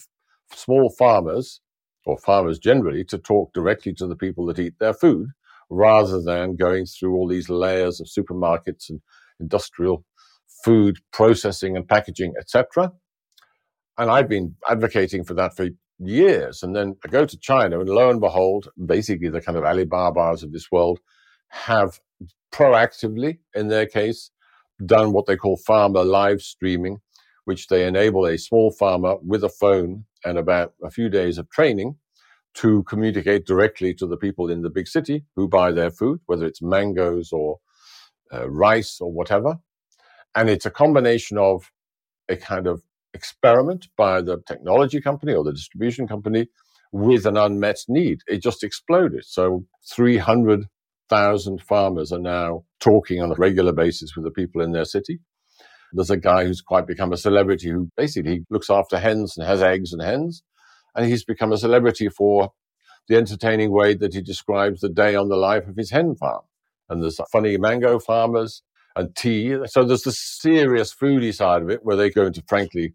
small 0.52 0.90
farmers 0.90 1.60
or 2.06 2.16
farmers 2.18 2.58
generally, 2.58 3.04
to 3.04 3.18
talk 3.18 3.52
directly 3.52 3.92
to 3.92 4.06
the 4.06 4.16
people 4.16 4.46
that 4.46 4.58
eat 4.58 4.78
their 4.78 4.94
food 4.94 5.28
rather 5.68 6.22
than 6.22 6.54
going 6.54 6.86
through 6.86 7.14
all 7.14 7.26
these 7.26 7.50
layers 7.50 8.00
of 8.00 8.06
supermarkets 8.06 8.88
and 8.88 9.00
industrial 9.40 10.04
food 10.64 10.98
processing 11.12 11.76
and 11.76 11.88
packaging, 11.88 12.32
etc. 12.38 12.92
And 13.98 14.10
I've 14.10 14.28
been 14.28 14.54
advocating 14.70 15.24
for 15.24 15.34
that 15.34 15.56
for 15.56 15.68
years. 15.98 16.62
And 16.62 16.74
then 16.74 16.96
I 17.04 17.08
go 17.08 17.24
to 17.24 17.38
China, 17.38 17.80
and 17.80 17.88
lo 17.88 18.10
and 18.10 18.20
behold, 18.20 18.68
basically 18.84 19.28
the 19.28 19.40
kind 19.40 19.58
of 19.58 19.64
Alibabas 19.64 20.42
of 20.42 20.52
this 20.52 20.70
world 20.70 21.00
have 21.48 22.00
proactively, 22.52 23.38
in 23.54 23.68
their 23.68 23.86
case, 23.86 24.30
done 24.84 25.12
what 25.12 25.26
they 25.26 25.36
call 25.36 25.56
farmer 25.56 26.04
live 26.04 26.42
streaming, 26.42 27.00
which 27.44 27.68
they 27.68 27.86
enable 27.86 28.26
a 28.26 28.36
small 28.36 28.70
farmer 28.70 29.16
with 29.22 29.44
a 29.44 29.48
phone 29.48 30.04
and 30.24 30.38
about 30.38 30.74
a 30.82 30.90
few 30.90 31.08
days 31.08 31.38
of 31.38 31.48
training 31.50 31.96
to 32.54 32.82
communicate 32.84 33.46
directly 33.46 33.92
to 33.94 34.06
the 34.06 34.16
people 34.16 34.50
in 34.50 34.62
the 34.62 34.70
big 34.70 34.88
city 34.88 35.24
who 35.36 35.46
buy 35.46 35.70
their 35.70 35.90
food, 35.90 36.20
whether 36.26 36.46
it's 36.46 36.62
mangoes 36.62 37.30
or 37.32 37.58
uh, 38.32 38.48
rice 38.48 38.98
or 39.00 39.12
whatever. 39.12 39.58
And 40.34 40.50
it's 40.50 40.66
a 40.66 40.70
combination 40.70 41.38
of 41.38 41.70
a 42.28 42.36
kind 42.36 42.66
of 42.66 42.82
experiment 43.16 43.88
by 43.96 44.20
the 44.20 44.38
technology 44.46 45.00
company 45.00 45.32
or 45.34 45.42
the 45.42 45.52
distribution 45.52 46.06
company 46.06 46.46
with 46.92 47.26
an 47.26 47.36
unmet 47.36 47.78
need. 47.88 48.20
It 48.26 48.42
just 48.42 48.62
exploded. 48.62 49.24
So 49.24 49.64
300,000 49.92 51.62
farmers 51.62 52.12
are 52.12 52.20
now 52.20 52.64
talking 52.80 53.20
on 53.22 53.32
a 53.32 53.36
regular 53.36 53.72
basis 53.72 54.14
with 54.14 54.24
the 54.24 54.30
people 54.30 54.62
in 54.62 54.72
their 54.72 54.84
city. 54.84 55.18
There's 55.92 56.10
a 56.10 56.16
guy 56.16 56.44
who's 56.44 56.60
quite 56.60 56.86
become 56.86 57.12
a 57.12 57.16
celebrity 57.16 57.70
who 57.70 57.90
basically 57.96 58.44
looks 58.50 58.70
after 58.70 58.98
hens 58.98 59.36
and 59.36 59.46
has 59.46 59.62
eggs 59.62 59.92
and 59.92 60.02
hens. 60.02 60.42
And 60.94 61.06
he's 61.06 61.24
become 61.24 61.52
a 61.52 61.58
celebrity 61.58 62.08
for 62.08 62.52
the 63.08 63.16
entertaining 63.16 63.70
way 63.72 63.94
that 63.94 64.14
he 64.14 64.22
describes 64.22 64.80
the 64.80 64.88
day 64.88 65.14
on 65.14 65.28
the 65.28 65.36
life 65.36 65.66
of 65.68 65.76
his 65.76 65.90
hen 65.90 66.14
farm. 66.16 66.42
And 66.88 67.02
there's 67.02 67.20
funny 67.32 67.56
mango 67.56 67.98
farmers 67.98 68.62
and 68.94 69.14
tea. 69.14 69.56
So 69.66 69.84
there's 69.84 70.02
the 70.02 70.12
serious 70.12 70.94
foodie 70.94 71.34
side 71.34 71.62
of 71.62 71.70
it 71.70 71.80
where 71.84 71.96
they 71.96 72.10
go 72.10 72.26
into 72.26 72.42
frankly 72.48 72.94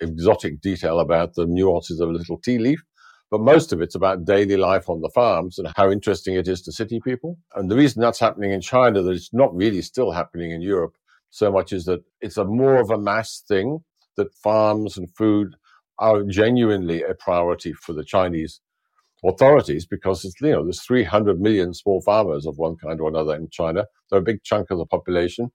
exotic 0.00 0.60
detail 0.60 1.00
about 1.00 1.34
the 1.34 1.46
nuances 1.46 2.00
of 2.00 2.08
a 2.08 2.12
little 2.12 2.38
tea 2.38 2.58
leaf. 2.58 2.82
But 3.30 3.40
most 3.40 3.72
of 3.72 3.80
it's 3.80 3.96
about 3.96 4.24
daily 4.24 4.56
life 4.56 4.88
on 4.88 5.00
the 5.00 5.10
farms 5.12 5.58
and 5.58 5.68
how 5.76 5.90
interesting 5.90 6.36
it 6.36 6.46
is 6.46 6.62
to 6.62 6.72
city 6.72 7.00
people. 7.00 7.36
And 7.56 7.68
the 7.70 7.76
reason 7.76 8.00
that's 8.00 8.20
happening 8.20 8.52
in 8.52 8.60
China 8.60 9.02
that 9.02 9.10
it's 9.10 9.32
not 9.32 9.54
really 9.54 9.82
still 9.82 10.12
happening 10.12 10.52
in 10.52 10.62
Europe 10.62 10.94
so 11.30 11.50
much 11.50 11.72
is 11.72 11.84
that 11.86 12.04
it's 12.20 12.36
a 12.36 12.44
more 12.44 12.80
of 12.80 12.90
a 12.90 12.98
mass 12.98 13.42
thing 13.48 13.80
that 14.16 14.32
farms 14.34 14.96
and 14.96 15.10
food 15.16 15.56
are 15.98 16.22
genuinely 16.22 17.02
a 17.02 17.14
priority 17.14 17.72
for 17.72 17.92
the 17.92 18.04
Chinese 18.04 18.60
authorities 19.24 19.86
because 19.86 20.24
it's, 20.24 20.40
you 20.40 20.50
know 20.50 20.62
there's 20.62 20.82
300 20.82 21.40
million 21.40 21.74
small 21.74 22.00
farmers 22.02 22.46
of 22.46 22.58
one 22.58 22.76
kind 22.76 23.00
or 23.00 23.08
another 23.08 23.34
in 23.34 23.48
China. 23.50 23.86
They're 24.10 24.20
a 24.20 24.22
big 24.22 24.42
chunk 24.44 24.70
of 24.70 24.78
the 24.78 24.86
population, 24.86 25.50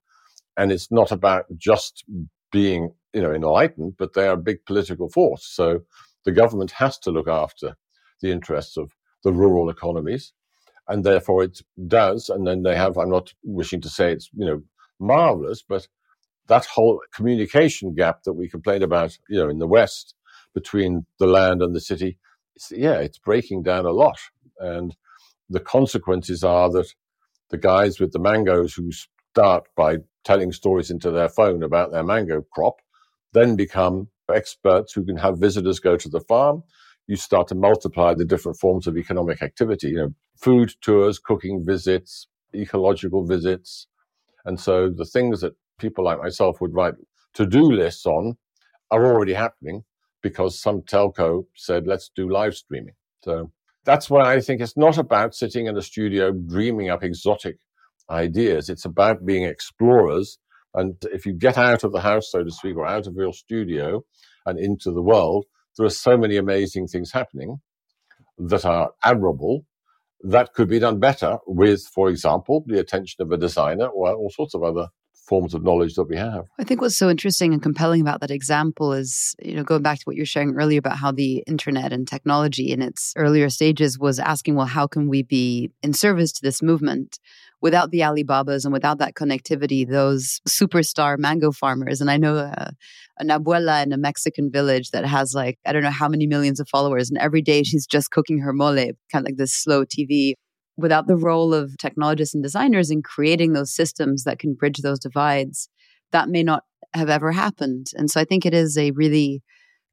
and 0.56 0.72
it's 0.72 0.90
not 0.90 1.12
about 1.12 1.46
just 1.56 2.04
being 2.50 2.90
you 3.14 3.22
know 3.22 3.32
enlightened, 3.32 3.94
but 3.98 4.14
they 4.14 4.26
are 4.26 4.34
a 4.34 4.48
big 4.48 4.64
political 4.66 5.08
force. 5.08 5.46
So 5.46 5.80
the 6.24 6.32
government 6.32 6.72
has 6.72 6.98
to 7.00 7.10
look 7.10 7.28
after 7.28 7.76
the 8.20 8.30
interests 8.30 8.76
of 8.76 8.92
the 9.24 9.32
rural 9.32 9.70
economies, 9.70 10.32
and 10.88 11.04
therefore 11.04 11.44
it 11.44 11.60
does. 11.86 12.28
And 12.28 12.46
then 12.46 12.62
they 12.62 12.76
have. 12.76 12.96
I'm 12.96 13.10
not 13.10 13.32
wishing 13.44 13.80
to 13.82 13.88
say 13.88 14.12
it's 14.12 14.30
you 14.34 14.46
know 14.46 14.62
marvelous, 15.00 15.62
but 15.66 15.88
that 16.48 16.66
whole 16.66 17.00
communication 17.14 17.94
gap 17.94 18.22
that 18.24 18.34
we 18.34 18.48
complain 18.48 18.82
about, 18.82 19.16
you 19.28 19.38
know, 19.38 19.48
in 19.48 19.58
the 19.58 19.66
West 19.66 20.14
between 20.54 21.06
the 21.18 21.26
land 21.26 21.62
and 21.62 21.74
the 21.74 21.80
city, 21.80 22.18
it's, 22.54 22.70
yeah, 22.70 22.98
it's 22.98 23.18
breaking 23.18 23.62
down 23.62 23.86
a 23.86 23.90
lot. 23.90 24.18
And 24.58 24.96
the 25.48 25.60
consequences 25.60 26.44
are 26.44 26.70
that 26.70 26.92
the 27.50 27.58
guys 27.58 28.00
with 28.00 28.12
the 28.12 28.18
mangoes 28.18 28.74
who 28.74 28.90
start 28.92 29.64
by 29.76 29.98
telling 30.24 30.52
stories 30.52 30.90
into 30.90 31.10
their 31.10 31.28
phone 31.28 31.62
about 31.62 31.90
their 31.90 32.04
mango 32.04 32.42
crop 32.52 32.76
then 33.32 33.56
become 33.56 34.08
experts 34.32 34.92
who 34.92 35.04
can 35.04 35.16
have 35.16 35.38
visitors 35.38 35.80
go 35.80 35.96
to 35.96 36.08
the 36.08 36.20
farm. 36.20 36.62
You 37.06 37.16
start 37.16 37.48
to 37.48 37.54
multiply 37.54 38.14
the 38.14 38.24
different 38.24 38.58
forms 38.58 38.86
of 38.86 38.96
economic 38.96 39.42
activity, 39.42 39.88
you 39.88 39.96
know, 39.96 40.14
food 40.36 40.74
tours, 40.80 41.18
cooking 41.18 41.64
visits, 41.64 42.28
ecological 42.54 43.26
visits, 43.26 43.88
and 44.44 44.58
so 44.58 44.90
the 44.90 45.04
things 45.04 45.40
that 45.40 45.54
people 45.78 46.04
like 46.04 46.18
myself 46.18 46.60
would 46.60 46.74
write 46.74 46.94
to 47.34 47.46
do 47.46 47.70
lists 47.70 48.06
on 48.06 48.36
are 48.90 49.06
already 49.06 49.34
happening 49.34 49.84
because 50.22 50.60
some 50.60 50.82
telco 50.82 51.46
said, 51.54 51.86
let's 51.86 52.10
do 52.14 52.28
live 52.28 52.54
streaming. 52.54 52.94
So 53.24 53.50
that's 53.84 54.10
why 54.10 54.32
I 54.32 54.40
think 54.40 54.60
it's 54.60 54.76
not 54.76 54.98
about 54.98 55.34
sitting 55.34 55.66
in 55.66 55.76
a 55.76 55.82
studio 55.82 56.32
dreaming 56.32 56.90
up 56.90 57.02
exotic 57.02 57.56
ideas. 58.10 58.68
It's 58.68 58.84
about 58.84 59.24
being 59.24 59.44
explorers. 59.44 60.38
And 60.74 60.96
if 61.12 61.26
you 61.26 61.34
get 61.34 61.58
out 61.58 61.84
of 61.84 61.92
the 61.92 62.00
house, 62.00 62.30
so 62.30 62.42
to 62.42 62.50
speak, 62.50 62.76
or 62.76 62.86
out 62.86 63.06
of 63.06 63.14
your 63.16 63.32
studio 63.32 64.04
and 64.46 64.58
into 64.58 64.90
the 64.90 65.02
world, 65.02 65.46
there 65.76 65.86
are 65.86 65.90
so 65.90 66.16
many 66.16 66.36
amazing 66.36 66.86
things 66.86 67.12
happening 67.12 67.60
that 68.38 68.64
are 68.64 68.90
admirable 69.04 69.64
that 70.22 70.52
could 70.54 70.68
be 70.68 70.78
done 70.78 71.00
better 71.00 71.38
with, 71.46 71.82
for 71.94 72.08
example, 72.08 72.64
the 72.66 72.78
attention 72.78 73.22
of 73.22 73.32
a 73.32 73.36
designer 73.36 73.86
or 73.86 74.12
all 74.14 74.30
sorts 74.30 74.54
of 74.54 74.62
other 74.62 74.88
forms 75.28 75.54
of 75.54 75.62
knowledge 75.62 75.94
that 75.94 76.04
we 76.04 76.16
have. 76.16 76.44
I 76.58 76.64
think 76.64 76.80
what's 76.80 76.96
so 76.96 77.08
interesting 77.08 77.52
and 77.52 77.62
compelling 77.62 78.00
about 78.00 78.20
that 78.20 78.30
example 78.30 78.92
is, 78.92 79.34
you 79.40 79.54
know, 79.54 79.62
going 79.62 79.82
back 79.82 79.98
to 79.98 80.04
what 80.04 80.16
you're 80.16 80.26
sharing 80.26 80.54
earlier 80.56 80.78
about 80.78 80.98
how 80.98 81.12
the 81.12 81.44
internet 81.46 81.92
and 81.92 82.06
technology 82.06 82.72
in 82.72 82.82
its 82.82 83.12
earlier 83.16 83.48
stages 83.48 83.98
was 83.98 84.18
asking, 84.18 84.56
well, 84.56 84.66
how 84.66 84.86
can 84.86 85.08
we 85.08 85.22
be 85.22 85.70
in 85.82 85.92
service 85.92 86.32
to 86.32 86.42
this 86.42 86.60
movement? 86.60 87.18
Without 87.62 87.92
the 87.92 88.00
Alibabas 88.02 88.64
and 88.64 88.72
without 88.72 88.98
that 88.98 89.14
connectivity, 89.14 89.88
those 89.88 90.40
superstar 90.48 91.16
mango 91.16 91.52
farmers, 91.52 92.00
and 92.00 92.10
I 92.10 92.16
know 92.16 92.36
uh, 92.36 92.70
an 93.18 93.28
abuela 93.28 93.84
in 93.84 93.92
a 93.92 93.96
Mexican 93.96 94.50
village 94.50 94.90
that 94.90 95.06
has 95.06 95.32
like, 95.32 95.58
I 95.64 95.72
don't 95.72 95.84
know 95.84 95.90
how 95.90 96.08
many 96.08 96.26
millions 96.26 96.58
of 96.58 96.68
followers, 96.68 97.08
and 97.08 97.18
every 97.18 97.40
day 97.40 97.62
she's 97.62 97.86
just 97.86 98.10
cooking 98.10 98.40
her 98.40 98.52
mole, 98.52 98.74
kind 98.74 98.96
of 99.14 99.24
like 99.24 99.36
this 99.36 99.54
slow 99.54 99.84
TV 99.84 100.34
without 100.76 101.06
the 101.06 101.16
role 101.16 101.54
of 101.54 101.76
technologists 101.78 102.34
and 102.34 102.42
designers 102.42 102.90
in 102.90 103.02
creating 103.02 103.52
those 103.52 103.74
systems 103.74 104.24
that 104.24 104.38
can 104.38 104.54
bridge 104.54 104.78
those 104.78 104.98
divides, 104.98 105.68
that 106.10 106.28
may 106.28 106.42
not 106.42 106.64
have 106.94 107.10
ever 107.10 107.32
happened. 107.32 107.86
And 107.94 108.10
so 108.10 108.20
I 108.20 108.24
think 108.24 108.44
it 108.44 108.54
is 108.54 108.76
a 108.76 108.90
really 108.92 109.42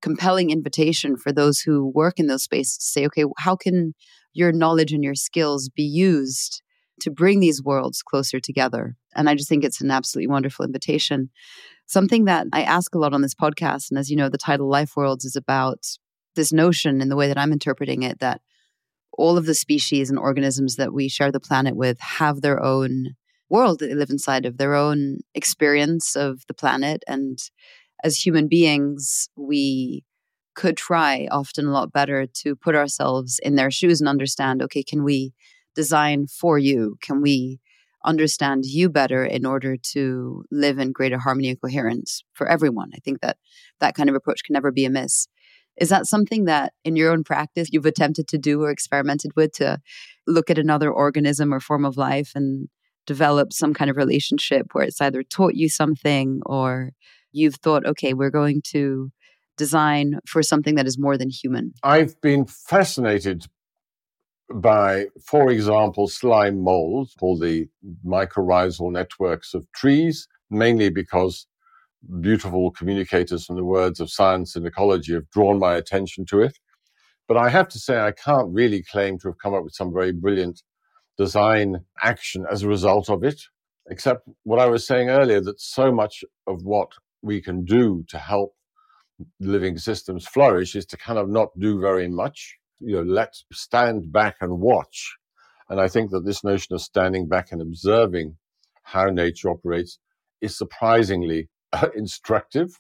compelling 0.02 0.50
invitation 0.50 1.18
for 1.18 1.32
those 1.32 1.60
who 1.60 1.92
work 1.94 2.16
in 2.18 2.28
those 2.28 2.44
spaces 2.44 2.78
to 2.78 2.86
say, 2.86 3.06
okay, 3.06 3.26
how 3.38 3.56
can 3.56 3.94
your 4.34 4.52
knowledge 4.52 4.94
and 4.94 5.04
your 5.04 5.16
skills 5.16 5.70
be 5.70 5.84
used 5.84 6.62
to 7.02 7.12
bring 7.12 7.40
these 7.40 7.64
worlds 7.64 8.02
closer 8.02 8.40
together? 8.40 8.96
And 9.16 9.30
I 9.30 9.36
just 9.36 9.50
think 9.50 9.64
it's 9.64 9.82
an 9.82 9.92
absolutely 9.92 10.28
wonderful 10.28 10.66
invitation. 10.66 11.30
Something 11.86 12.26
that 12.26 12.48
I 12.54 12.64
ask 12.64 12.94
a 12.94 13.00
lot 13.00 13.14
on 13.14 13.22
this 13.22 13.36
podcast, 13.36 13.90
and 13.90 13.98
as 13.98 14.10
you 14.10 14.16
know, 14.16 14.30
the 14.30 14.38
title 14.38 14.70
Life 14.70 14.96
Worlds 14.96 15.26
is 15.26 15.36
about 15.36 15.86
this 16.36 16.54
notion 16.54 17.02
in 17.02 17.10
the 17.10 17.16
way 17.16 17.28
that 17.28 17.38
I'm 17.38 17.52
interpreting 17.52 18.04
it 18.04 18.20
that 18.20 18.42
all 19.14 19.38
of 19.38 19.46
the 19.46 19.56
species 19.56 20.10
and 20.10 20.18
organisms 20.18 20.76
that 20.78 20.94
we 20.94 21.10
share 21.10 21.32
the 21.32 21.40
planet 21.40 21.76
with 21.76 22.00
have 22.00 22.42
their 22.42 22.64
own 22.64 23.16
world 23.50 23.80
that 23.80 23.88
they 23.88 23.96
live 23.96 24.10
inside 24.10 24.46
of, 24.46 24.58
their 24.58 24.76
own 24.76 25.20
experience 25.34 26.16
of 26.16 26.44
the 26.48 26.54
planet. 26.54 27.04
And 27.08 27.38
as 28.04 28.18
human 28.18 28.48
beings, 28.48 29.30
we 29.36 30.04
could 30.56 30.78
try 30.78 31.28
often 31.32 31.66
a 31.66 31.72
lot 31.72 31.92
better 31.92 32.28
to 32.28 32.56
put 32.56 32.76
ourselves 32.76 33.40
in 33.44 33.56
their 33.56 33.72
shoes 33.72 34.00
and 34.00 34.10
understand 34.10 34.62
okay, 34.62 34.84
can 34.84 35.04
we 35.04 35.34
design 35.80 36.28
for 36.28 36.60
you? 36.60 36.98
Can 37.02 37.22
we 37.22 37.62
understand 38.04 38.66
you 38.66 38.90
better 38.90 39.24
in 39.24 39.46
order 39.46 39.78
to 39.78 40.44
live 40.52 40.78
in 40.78 40.92
greater 40.92 41.18
harmony 41.18 41.48
and 41.48 41.62
coherence 41.62 42.22
for 42.34 42.46
everyone? 42.50 42.90
I 42.94 43.00
think 43.00 43.22
that 43.22 43.38
that 43.80 43.96
kind 43.96 44.10
of 44.10 44.16
approach 44.16 44.44
can 44.44 44.56
never 44.56 44.74
be 44.74 44.84
amiss. 44.84 45.30
Is 45.78 45.88
that 45.88 46.06
something 46.06 46.44
that 46.46 46.74
in 46.84 46.98
your 46.98 47.14
own 47.14 47.24
practice 47.24 47.70
you've 47.72 47.86
attempted 47.86 48.28
to 48.28 48.38
do 48.38 48.62
or 48.62 48.72
experimented 48.72 49.32
with 49.38 49.54
to 49.54 49.80
look 50.28 50.50
at 50.50 50.58
another 50.58 50.92
organism 50.92 51.54
or 51.54 51.62
form 51.62 51.86
of 51.86 51.96
life 51.96 52.34
and 52.36 52.68
develop 53.08 53.54
some 53.54 53.74
kind 53.74 53.90
of 53.90 53.96
relationship 53.96 54.68
where 54.74 54.84
it's 54.84 55.00
either 55.00 55.24
taught 55.24 55.56
you 55.56 55.70
something 55.70 56.42
or 56.46 56.92
you've 57.32 57.56
thought, 57.56 57.86
okay, 57.86 58.14
we're 58.14 58.38
going 58.42 58.62
to 58.74 59.12
design 59.56 60.20
for 60.28 60.44
something 60.44 60.76
that 60.76 60.88
is 60.88 61.00
more 61.00 61.18
than 61.18 61.30
human? 61.30 61.72
I've 61.84 62.20
been 62.20 62.46
fascinated 62.46 63.46
by, 64.54 65.06
for 65.24 65.52
example, 65.52 66.08
slime 66.08 66.62
molds 66.64 67.16
or 67.22 67.38
the 67.38 67.68
mycorrhizal 68.06 68.92
networks 68.92 69.54
of 69.54 69.72
trees, 69.74 70.28
mainly 70.50 70.90
because 70.90 71.48
beautiful 72.22 72.72
communicators 72.72 73.46
from 73.46 73.56
the 73.56 73.66
words 73.66 74.00
of 74.00 74.10
science 74.10 74.56
and 74.56 74.66
ecology 74.66 75.14
have 75.14 75.30
drawn 75.30 75.60
my 75.60 75.76
attention 75.76 76.26
to 76.26 76.42
it. 76.42 76.58
But 77.28 77.38
I 77.38 77.50
have 77.50 77.68
to 77.70 77.80
say, 77.80 78.00
I 78.00 78.12
can't 78.12 78.52
really 78.52 78.84
claim 78.84 79.20
to 79.20 79.28
have 79.28 79.38
come 79.38 79.54
up 79.54 79.64
with 79.64 79.74
some 79.74 79.94
very 79.94 80.12
brilliant 80.12 80.64
design 81.18 81.86
action 82.02 82.46
as 82.50 82.64
a 82.64 82.68
result 82.68 83.10
of 83.10 83.24
it, 83.24 83.42
except 83.90 84.28
what 84.44 84.60
I 84.60 84.66
was 84.66 84.88
saying 84.88 85.10
earlier 85.10 85.42
that 85.42 85.60
so 85.60 85.92
much 85.92 86.24
of 86.48 86.64
what 86.64 86.90
we 87.22 87.42
can 87.42 87.66
do 87.66 88.04
to 88.08 88.18
help 88.18 88.56
living 89.40 89.78
systems 89.78 90.26
flourish 90.26 90.76
is 90.76 90.86
to 90.88 90.98
kind 90.98 91.20
of 91.20 91.30
not 91.30 91.50
do 91.60 91.80
very 91.80 92.08
much. 92.08 92.58
You 92.80 92.98
know, 92.98 93.02
let's 93.04 93.46
stand 93.52 94.12
back 94.12 94.38
and 94.42 94.60
watch. 94.60 95.16
And 95.70 95.80
I 95.80 95.88
think 95.88 96.12
that 96.12 96.26
this 96.26 96.44
notion 96.44 96.76
of 96.76 96.82
standing 96.82 97.28
back 97.28 97.52
and 97.52 97.62
observing 97.62 98.38
how 98.84 99.06
nature 99.06 99.50
operates 99.50 100.00
is 100.42 100.58
surprisingly 100.58 101.50
uh, 101.74 101.90
instructive 101.96 102.80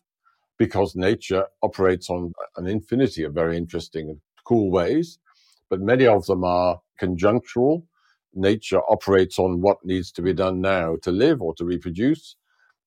because 0.57 0.95
nature 0.95 1.45
operates 1.61 2.09
on 2.09 2.33
an 2.57 2.67
infinity 2.67 3.23
of 3.23 3.33
very 3.33 3.57
interesting 3.57 4.09
and 4.09 4.19
cool 4.45 4.71
ways, 4.71 5.19
but 5.69 5.79
many 5.79 6.05
of 6.05 6.25
them 6.25 6.43
are 6.43 6.79
conjunctural. 7.01 7.83
Nature 8.33 8.81
operates 8.89 9.39
on 9.39 9.61
what 9.61 9.77
needs 9.83 10.11
to 10.11 10.21
be 10.21 10.33
done 10.33 10.61
now 10.61 10.97
to 11.01 11.11
live 11.11 11.41
or 11.41 11.53
to 11.55 11.65
reproduce. 11.65 12.35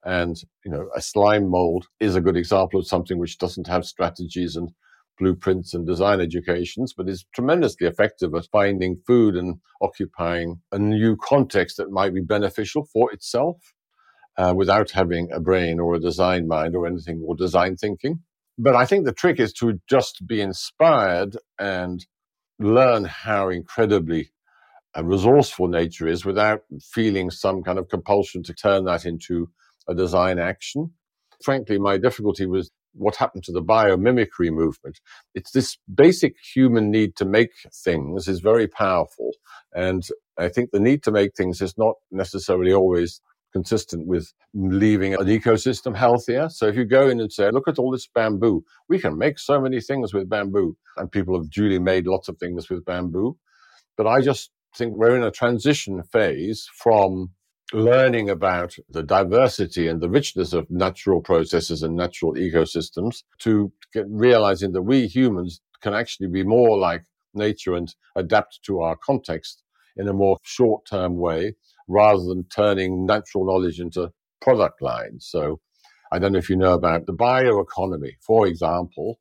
And, 0.05 0.37
you 0.65 0.71
know, 0.71 0.89
a 0.95 1.01
slime 1.01 1.49
mold 1.49 1.87
is 2.01 2.17
a 2.17 2.21
good 2.21 2.37
example 2.37 2.81
of 2.81 2.87
something 2.87 3.19
which 3.19 3.39
doesn't 3.39 3.69
have 3.69 3.85
strategies 3.87 4.57
and 4.57 4.71
blueprints 5.19 5.75
and 5.75 5.87
design 5.87 6.21
educations, 6.21 6.93
but 6.97 7.09
is 7.09 7.25
tremendously 7.35 7.87
effective 7.87 8.35
at 8.35 8.47
finding 8.51 8.97
food 9.07 9.37
and 9.37 9.57
occupying 9.81 10.61
a 10.73 10.79
new 10.79 11.17
context 11.17 11.77
that 11.77 11.91
might 11.91 12.15
be 12.15 12.21
beneficial 12.21 12.85
for 12.93 13.13
itself 13.13 13.75
uh, 14.39 14.53
without 14.57 14.91
having 14.91 15.31
a 15.33 15.41
brain 15.41 15.79
or 15.79 15.95
a 15.95 16.01
design 16.01 16.49
mind 16.49 16.75
or 16.75 16.87
anything 16.87 17.23
or 17.27 17.35
design 17.37 17.77
thinking. 17.77 18.21
But 18.59 18.77
I 18.77 18.85
think 18.85 19.05
the 19.05 19.13
trick 19.13 19.41
is 19.41 19.53
to 19.55 19.81
just 19.89 20.27
be 20.27 20.41
inspired 20.41 21.37
and 21.59 22.05
learn 22.59 23.05
how 23.05 23.49
incredibly 23.49 24.31
uh, 24.97 25.05
resourceful 25.05 25.69
nature 25.69 26.07
is 26.07 26.25
without 26.25 26.61
feeling 26.81 27.31
some 27.31 27.63
kind 27.63 27.79
of 27.79 27.89
compulsion 27.89 28.43
to 28.45 28.55
turn 28.55 28.85
that 28.85 29.05
into 29.05 29.49
a 29.89 29.95
design 29.95 30.39
action. 30.39 30.93
Frankly, 31.43 31.79
my 31.79 31.97
difficulty 31.97 32.47
was 32.47 32.71
what 32.95 33.17
happened 33.17 33.45
to 33.45 33.53
the 33.53 33.63
biomimicry 33.63 34.51
movement. 34.51 35.01
It's 35.35 35.51
this 35.53 35.79
basic 35.93 36.37
human 36.55 36.91
need 36.91 37.17
to 37.17 37.25
make 37.25 37.53
things 37.73 38.29
is 38.29 38.41
very 38.41 38.69
powerful. 38.69 39.33
And 39.73 40.07
I 40.39 40.49
think 40.49 40.71
the 40.71 40.81
need 40.81 41.03
to 41.05 41.11
make 41.11 41.35
things 41.35 41.61
is 41.61 41.77
not 41.79 41.95
necessarily 42.11 42.73
always 42.73 43.21
consistent 43.53 44.07
with 44.07 44.33
leaving 44.55 45.15
an 45.15 45.27
ecosystem 45.27 45.95
healthier. 45.95 46.49
So 46.49 46.67
if 46.67 46.77
you 46.77 46.85
go 46.85 47.09
in 47.09 47.21
and 47.21 47.33
say, 47.33 47.51
look 47.51 47.69
at 47.69 47.79
all 47.79 47.91
this 47.91 48.07
bamboo, 48.07 48.65
we 48.89 48.99
can 48.99 49.19
make 49.19 49.39
so 49.39 49.61
many 49.61 49.81
things 49.81 50.15
with 50.15 50.29
bamboo. 50.29 50.77
And 50.97 51.13
people 51.13 51.39
have 51.39 51.51
duly 51.51 51.79
made 51.79 52.07
lots 52.07 52.29
of 52.29 52.39
things 52.39 52.71
with 52.71 52.85
bamboo. 52.85 53.37
But 53.97 54.07
I 54.07 54.23
just 54.23 54.51
think 54.75 54.97
we're 54.97 55.17
in 55.17 55.23
a 55.23 55.31
transition 55.31 56.03
phase 56.03 56.69
from 56.75 57.31
learning 57.73 58.31
about 58.31 58.77
the 58.91 59.03
diversity 59.03 59.89
and 59.89 60.01
the 60.01 60.11
richness 60.11 60.53
of 60.53 60.71
natural 60.71 61.21
processes 61.21 61.83
and 61.83 61.97
natural 61.97 62.35
ecosystems 62.35 63.23
to 63.39 63.73
realizing 64.07 64.73
that 64.73 64.83
we 64.83 65.07
humans 65.07 65.61
can 65.81 65.95
actually 65.95 66.29
be 66.29 66.45
more 66.45 66.79
like 66.79 67.05
nature 67.35 67.75
and 67.75 67.95
adapt 68.17 68.61
to 68.65 68.81
our 68.81 68.97
context 68.97 69.63
in 69.97 70.09
a 70.09 70.13
more 70.13 70.39
short 70.43 70.85
term 70.87 71.17
way 71.17 71.55
rather 71.89 72.23
than 72.23 72.45
turning 72.45 73.07
natural 73.07 73.45
knowledge 73.45 73.81
into 73.81 74.11
product 74.41 74.81
lines. 74.81 75.27
So 75.31 75.61
I 76.13 76.19
don't 76.19 76.33
know 76.33 76.39
if 76.39 76.51
you 76.51 76.57
know 76.57 76.75
about 76.75 77.07
the 77.07 77.13
bioeconomy, 77.13 78.13
for 78.21 78.47
example, 78.47 79.19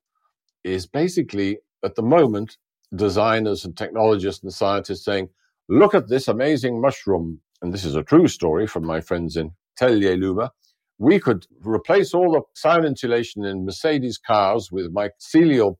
is 0.63 0.85
basically 0.85 1.59
at 1.83 1.95
the 1.95 2.01
moment 2.01 2.57
designers 2.95 3.65
and 3.65 3.75
technologists 3.75 4.43
and 4.43 4.53
scientists 4.53 5.05
saying, 5.05 5.29
look 5.69 5.95
at 5.95 6.09
this 6.09 6.27
amazing 6.27 6.81
mushroom. 6.81 7.39
And 7.61 7.73
this 7.73 7.85
is 7.85 7.95
a 7.95 8.03
true 8.03 8.27
story 8.27 8.65
from 8.67 8.85
my 8.85 9.01
friends 9.01 9.37
in 9.37 9.51
Atelier 9.79 10.17
Luma. 10.17 10.51
We 10.97 11.19
could 11.19 11.45
replace 11.61 12.13
all 12.13 12.31
the 12.31 12.41
sound 12.55 12.85
insulation 12.85 13.43
in 13.45 13.65
Mercedes 13.65 14.17
cars 14.17 14.71
with 14.71 14.93
mycelial 14.93 15.75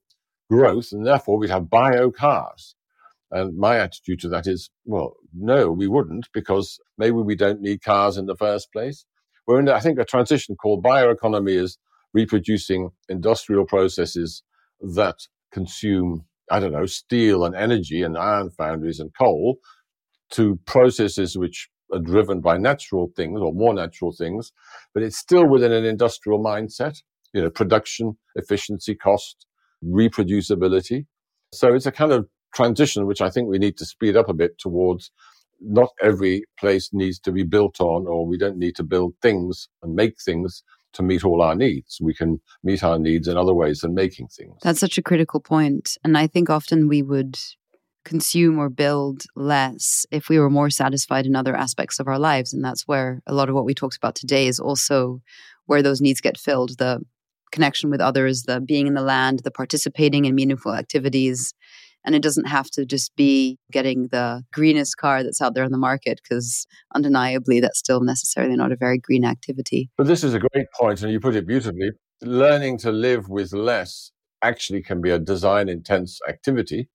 growth, 0.49 0.91
and 0.91 1.05
therefore 1.05 1.37
we'd 1.37 1.49
have 1.49 1.69
bio 1.69 2.11
cars. 2.11 2.75
And 3.31 3.57
my 3.57 3.77
attitude 3.77 4.19
to 4.21 4.29
that 4.29 4.45
is, 4.45 4.69
well, 4.85 5.15
no, 5.33 5.71
we 5.71 5.87
wouldn't, 5.87 6.27
because 6.33 6.79
maybe 6.97 7.17
we 7.17 7.35
don't 7.35 7.61
need 7.61 7.81
cars 7.81 8.17
in 8.17 8.25
the 8.25 8.35
first 8.35 8.71
place. 8.73 9.05
We're 9.47 9.59
in, 9.59 9.69
I 9.69 9.79
think, 9.79 9.99
a 9.99 10.05
transition 10.05 10.55
called 10.55 10.83
bioeconomy 10.83 11.55
is 11.55 11.77
reproducing 12.13 12.89
industrial 13.07 13.65
processes 13.65 14.43
that 14.81 15.15
consume, 15.51 16.25
I 16.51 16.59
don't 16.59 16.73
know, 16.73 16.85
steel 16.85 17.45
and 17.45 17.55
energy 17.55 18.03
and 18.03 18.17
iron 18.17 18.51
foundries 18.51 18.99
and 18.99 19.11
coal 19.17 19.57
to 20.31 20.59
processes 20.65 21.37
which 21.37 21.69
are 21.93 21.99
driven 21.99 22.41
by 22.41 22.57
natural 22.57 23.11
things 23.15 23.39
or 23.39 23.53
more 23.53 23.73
natural 23.73 24.11
things, 24.11 24.51
but 24.93 25.03
it's 25.03 25.17
still 25.17 25.47
within 25.47 25.71
an 25.71 25.85
industrial 25.85 26.39
mindset, 26.39 27.01
you 27.33 27.41
know, 27.41 27.49
production, 27.49 28.17
efficiency, 28.35 28.95
cost, 28.95 29.45
reproducibility. 29.83 31.05
So 31.53 31.73
it's 31.73 31.85
a 31.85 31.91
kind 31.91 32.11
of 32.11 32.27
transition, 32.53 33.05
which 33.05 33.21
I 33.21 33.29
think 33.29 33.49
we 33.49 33.59
need 33.59 33.77
to 33.77 33.85
speed 33.85 34.15
up 34.15 34.29
a 34.29 34.33
bit 34.33 34.57
towards 34.57 35.11
not 35.59 35.89
every 36.01 36.43
place 36.59 36.89
needs 36.91 37.19
to 37.19 37.31
be 37.31 37.43
built 37.43 37.79
on, 37.79 38.07
or 38.07 38.25
we 38.25 38.37
don't 38.37 38.57
need 38.57 38.75
to 38.77 38.83
build 38.83 39.13
things 39.21 39.67
and 39.83 39.93
make 39.93 40.15
things 40.19 40.63
to 40.93 41.03
meet 41.03 41.23
all 41.23 41.41
our 41.41 41.55
needs. 41.55 41.99
We 42.01 42.13
can 42.13 42.41
meet 42.63 42.83
our 42.83 42.99
needs 42.99 43.27
in 43.27 43.37
other 43.37 43.53
ways 43.53 43.81
than 43.81 43.93
making 43.93 44.27
things. 44.27 44.55
That's 44.61 44.79
such 44.79 44.97
a 44.97 45.03
critical 45.03 45.39
point. 45.39 45.97
And 46.03 46.17
I 46.17 46.27
think 46.27 46.49
often 46.49 46.87
we 46.87 47.01
would 47.01 47.37
consume 48.03 48.57
or 48.57 48.69
build 48.69 49.23
less 49.35 50.05
if 50.11 50.29
we 50.29 50.39
were 50.39 50.49
more 50.49 50.69
satisfied 50.69 51.25
in 51.25 51.35
other 51.35 51.55
aspects 51.55 51.99
of 51.99 52.07
our 52.07 52.19
lives. 52.19 52.53
And 52.53 52.63
that's 52.63 52.87
where 52.87 53.21
a 53.27 53.33
lot 53.33 53.49
of 53.49 53.55
what 53.55 53.65
we 53.65 53.73
talked 53.73 53.97
about 53.97 54.15
today 54.15 54.47
is 54.47 54.59
also 54.59 55.21
where 55.65 55.81
those 55.81 56.01
needs 56.01 56.21
get 56.21 56.37
filled 56.37 56.77
the 56.77 57.01
connection 57.51 57.89
with 57.89 58.01
others, 58.01 58.43
the 58.43 58.59
being 58.59 58.87
in 58.87 58.93
the 58.93 59.01
land, 59.01 59.41
the 59.43 59.51
participating 59.51 60.25
in 60.25 60.35
meaningful 60.35 60.73
activities. 60.73 61.53
And 62.03 62.15
it 62.15 62.23
doesn't 62.23 62.47
have 62.47 62.71
to 62.71 62.85
just 62.85 63.15
be 63.15 63.59
getting 63.71 64.07
the 64.07 64.43
greenest 64.51 64.97
car 64.97 65.21
that's 65.21 65.41
out 65.41 65.53
there 65.53 65.63
on 65.63 65.71
the 65.71 65.77
market, 65.77 66.19
because 66.23 66.65
undeniably 66.95 67.59
that's 67.59 67.77
still 67.77 68.01
necessarily 68.01 68.55
not 68.55 68.71
a 68.71 68.75
very 68.75 68.97
green 68.97 69.23
activity. 69.23 69.91
But 69.97 70.07
this 70.07 70.23
is 70.23 70.33
a 70.33 70.39
great 70.39 70.65
point, 70.79 71.03
and 71.03 71.11
you 71.11 71.19
put 71.19 71.35
it 71.35 71.45
beautifully. 71.45 71.91
Learning 72.23 72.79
to 72.79 72.91
live 72.91 73.29
with 73.29 73.53
less 73.53 74.11
actually 74.41 74.81
can 74.81 74.99
be 75.01 75.11
a 75.11 75.19
design 75.19 75.69
intense 75.69 76.19
activity 76.27 76.89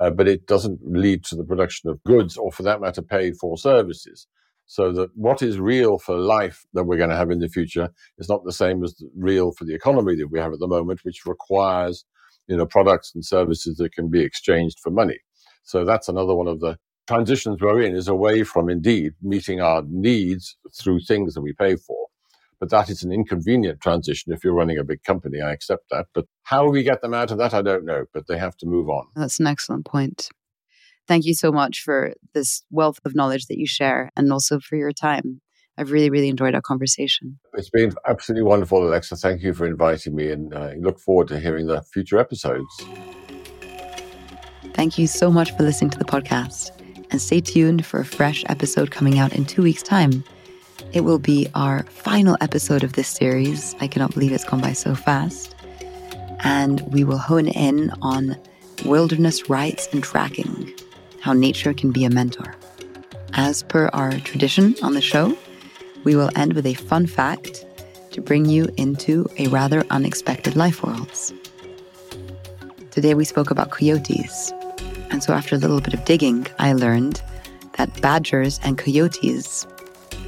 uh, 0.00 0.10
but 0.10 0.28
it 0.28 0.46
doesn't 0.46 0.80
lead 0.84 1.24
to 1.24 1.36
the 1.36 1.44
production 1.44 1.90
of 1.90 2.02
goods 2.04 2.36
or, 2.36 2.52
for 2.52 2.62
that 2.62 2.80
matter, 2.80 3.02
paid 3.02 3.34
for 3.40 3.56
services. 3.56 4.26
So 4.66 4.92
that 4.92 5.10
what 5.14 5.42
is 5.42 5.58
real 5.58 5.98
for 5.98 6.16
life 6.16 6.64
that 6.72 6.84
we're 6.84 6.96
going 6.96 7.10
to 7.10 7.16
have 7.16 7.30
in 7.30 7.40
the 7.40 7.48
future 7.48 7.90
is 8.18 8.28
not 8.28 8.44
the 8.44 8.52
same 8.52 8.82
as 8.82 8.94
real 9.16 9.52
for 9.52 9.64
the 9.64 9.74
economy 9.74 10.16
that 10.16 10.28
we 10.30 10.38
have 10.38 10.52
at 10.52 10.58
the 10.58 10.66
moment, 10.66 11.00
which 11.02 11.26
requires 11.26 12.04
you 12.46 12.56
know 12.56 12.66
products 12.66 13.12
and 13.14 13.24
services 13.24 13.76
that 13.76 13.92
can 13.92 14.08
be 14.10 14.22
exchanged 14.22 14.78
for 14.82 14.90
money. 14.90 15.18
So 15.64 15.84
that's 15.84 16.08
another 16.08 16.34
one 16.34 16.48
of 16.48 16.60
the 16.60 16.76
transitions 17.06 17.60
we're 17.60 17.82
in 17.82 17.94
is 17.94 18.08
away 18.08 18.44
from 18.44 18.70
indeed 18.70 19.12
meeting 19.22 19.60
our 19.60 19.82
needs 19.88 20.56
through 20.78 21.00
things 21.00 21.34
that 21.34 21.42
we 21.42 21.52
pay 21.52 21.76
for 21.76 22.03
but 22.64 22.70
that 22.70 22.88
is 22.88 23.02
an 23.02 23.12
inconvenient 23.12 23.82
transition 23.82 24.32
if 24.32 24.42
you're 24.42 24.54
running 24.54 24.78
a 24.78 24.84
big 24.84 25.02
company. 25.02 25.42
I 25.42 25.52
accept 25.52 25.90
that. 25.90 26.06
But 26.14 26.24
how 26.44 26.66
we 26.70 26.82
get 26.82 27.02
them 27.02 27.12
out 27.12 27.30
of 27.30 27.36
that, 27.36 27.52
I 27.52 27.60
don't 27.60 27.84
know, 27.84 28.06
but 28.14 28.26
they 28.26 28.38
have 28.38 28.56
to 28.58 28.66
move 28.66 28.88
on. 28.88 29.06
That's 29.14 29.38
an 29.38 29.46
excellent 29.46 29.84
point. 29.84 30.30
Thank 31.06 31.26
you 31.26 31.34
so 31.34 31.52
much 31.52 31.82
for 31.82 32.14
this 32.32 32.62
wealth 32.70 33.00
of 33.04 33.14
knowledge 33.14 33.48
that 33.48 33.58
you 33.58 33.66
share 33.66 34.10
and 34.16 34.32
also 34.32 34.60
for 34.60 34.76
your 34.76 34.92
time. 34.92 35.42
I've 35.76 35.90
really, 35.90 36.08
really 36.08 36.30
enjoyed 36.30 36.54
our 36.54 36.62
conversation. 36.62 37.38
It's 37.52 37.68
been 37.68 37.92
absolutely 38.08 38.44
wonderful, 38.44 38.88
Alexa. 38.88 39.16
Thank 39.16 39.42
you 39.42 39.52
for 39.52 39.66
inviting 39.66 40.14
me 40.14 40.30
and 40.30 40.54
I 40.54 40.76
look 40.76 40.98
forward 40.98 41.28
to 41.28 41.38
hearing 41.38 41.66
the 41.66 41.82
future 41.82 42.18
episodes. 42.18 42.64
Thank 44.72 44.96
you 44.96 45.06
so 45.06 45.30
much 45.30 45.54
for 45.54 45.64
listening 45.64 45.90
to 45.90 45.98
the 45.98 46.06
podcast 46.06 46.70
and 47.10 47.20
stay 47.20 47.42
tuned 47.42 47.84
for 47.84 48.00
a 48.00 48.06
fresh 48.06 48.42
episode 48.48 48.90
coming 48.90 49.18
out 49.18 49.34
in 49.34 49.44
two 49.44 49.60
weeks' 49.60 49.82
time. 49.82 50.24
It 50.92 51.02
will 51.02 51.18
be 51.18 51.48
our 51.54 51.82
final 51.84 52.36
episode 52.40 52.84
of 52.84 52.92
this 52.92 53.08
series. 53.08 53.74
I 53.80 53.88
cannot 53.88 54.14
believe 54.14 54.32
it's 54.32 54.44
gone 54.44 54.60
by 54.60 54.72
so 54.72 54.94
fast. 54.94 55.54
And 56.40 56.80
we 56.92 57.04
will 57.04 57.18
hone 57.18 57.48
in 57.48 57.90
on 58.02 58.36
wilderness 58.84 59.48
rights 59.48 59.88
and 59.92 60.02
tracking, 60.02 60.72
how 61.20 61.32
nature 61.32 61.74
can 61.74 61.90
be 61.90 62.04
a 62.04 62.10
mentor. 62.10 62.54
As 63.32 63.62
per 63.62 63.88
our 63.88 64.12
tradition 64.20 64.76
on 64.82 64.94
the 64.94 65.00
show, 65.00 65.36
we 66.04 66.14
will 66.14 66.30
end 66.36 66.52
with 66.52 66.66
a 66.66 66.74
fun 66.74 67.06
fact 67.06 67.66
to 68.12 68.20
bring 68.20 68.44
you 68.44 68.68
into 68.76 69.26
a 69.38 69.48
rather 69.48 69.84
unexpected 69.90 70.54
life 70.54 70.82
worlds. 70.84 71.32
Today 72.92 73.14
we 73.14 73.24
spoke 73.24 73.50
about 73.50 73.70
coyotes. 73.70 74.52
And 75.10 75.22
so 75.22 75.32
after 75.32 75.56
a 75.56 75.58
little 75.58 75.80
bit 75.80 75.94
of 75.94 76.04
digging, 76.04 76.46
I 76.58 76.72
learned 76.74 77.20
that 77.76 78.00
badgers 78.00 78.60
and 78.62 78.78
coyotes 78.78 79.66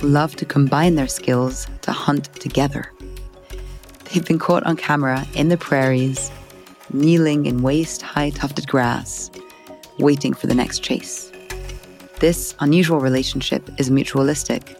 love 0.02 0.36
to 0.36 0.44
combine 0.44 0.94
their 0.94 1.08
skills 1.08 1.66
to 1.82 1.92
hunt 1.92 2.32
together. 2.34 2.92
They've 4.04 4.24
been 4.24 4.38
caught 4.38 4.64
on 4.64 4.76
camera 4.76 5.26
in 5.34 5.48
the 5.48 5.56
prairies, 5.56 6.30
kneeling 6.92 7.46
in 7.46 7.62
waist 7.62 8.02
high 8.02 8.30
tufted 8.30 8.68
grass, 8.68 9.30
waiting 9.98 10.32
for 10.32 10.46
the 10.46 10.54
next 10.54 10.82
chase. 10.82 11.32
This 12.20 12.54
unusual 12.60 13.00
relationship 13.00 13.68
is 13.78 13.90
mutualistic 13.90 14.76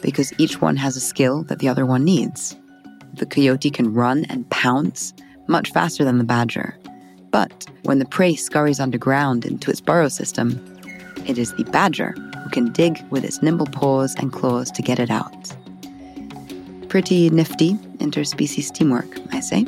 because 0.00 0.32
each 0.38 0.60
one 0.60 0.76
has 0.76 0.96
a 0.96 1.00
skill 1.00 1.42
that 1.44 1.60
the 1.60 1.68
other 1.68 1.86
one 1.86 2.04
needs. 2.04 2.56
The 3.14 3.26
coyote 3.26 3.70
can 3.70 3.92
run 3.94 4.24
and 4.26 4.48
pounce 4.50 5.12
much 5.46 5.70
faster 5.70 6.04
than 6.04 6.18
the 6.18 6.24
badger. 6.24 6.76
But 7.30 7.66
when 7.84 7.98
the 7.98 8.04
prey 8.04 8.34
scurries 8.34 8.80
underground 8.80 9.44
into 9.44 9.70
its 9.70 9.80
burrow 9.80 10.08
system, 10.08 10.60
it 11.26 11.38
is 11.38 11.54
the 11.54 11.64
badger 11.64 12.14
can 12.52 12.70
dig 12.72 13.02
with 13.10 13.24
its 13.24 13.42
nimble 13.42 13.66
paws 13.66 14.14
and 14.16 14.32
claws 14.32 14.70
to 14.70 14.82
get 14.82 14.98
it 14.98 15.10
out. 15.10 15.56
Pretty 16.88 17.30
nifty 17.30 17.74
interspecies 17.98 18.72
teamwork, 18.72 19.08
I 19.32 19.40
say. 19.40 19.66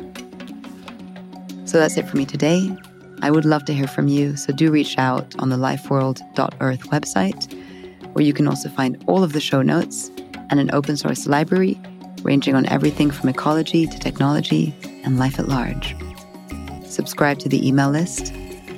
So 1.65 1.79
that's 1.79 1.97
it 1.97 2.07
for 2.07 2.15
me 2.15 2.25
today. 2.25 2.69
I 3.21 3.31
would 3.31 3.45
love 3.45 3.65
to 3.65 3.73
hear 3.73 3.87
from 3.87 4.07
you, 4.07 4.37
so 4.37 4.53
do 4.53 4.71
reach 4.71 4.97
out 4.97 5.35
on 5.39 5.49
the 5.49 5.55
lifeworld.earth 5.55 6.81
website, 6.91 7.53
where 8.13 8.23
you 8.23 8.33
can 8.33 8.47
also 8.47 8.69
find 8.69 9.03
all 9.07 9.23
of 9.23 9.33
the 9.33 9.41
show 9.41 9.61
notes 9.61 10.11
and 10.49 10.59
an 10.59 10.69
open 10.73 10.95
source 10.95 11.25
library 11.25 11.79
ranging 12.21 12.55
on 12.55 12.65
everything 12.67 13.11
from 13.11 13.29
ecology 13.29 13.85
to 13.87 13.99
technology 13.99 14.75
and 15.03 15.17
life 15.17 15.39
at 15.39 15.47
large. 15.47 15.95
Subscribe 16.85 17.39
to 17.39 17.49
the 17.49 17.65
email 17.65 17.89
list, 17.89 18.31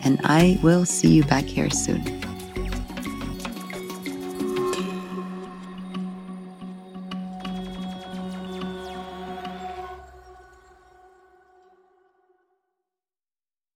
and 0.03 0.19
I 0.23 0.59
will 0.63 0.85
see 0.85 1.09
you 1.09 1.23
back 1.23 1.45
here 1.45 1.69
soon. 1.69 2.26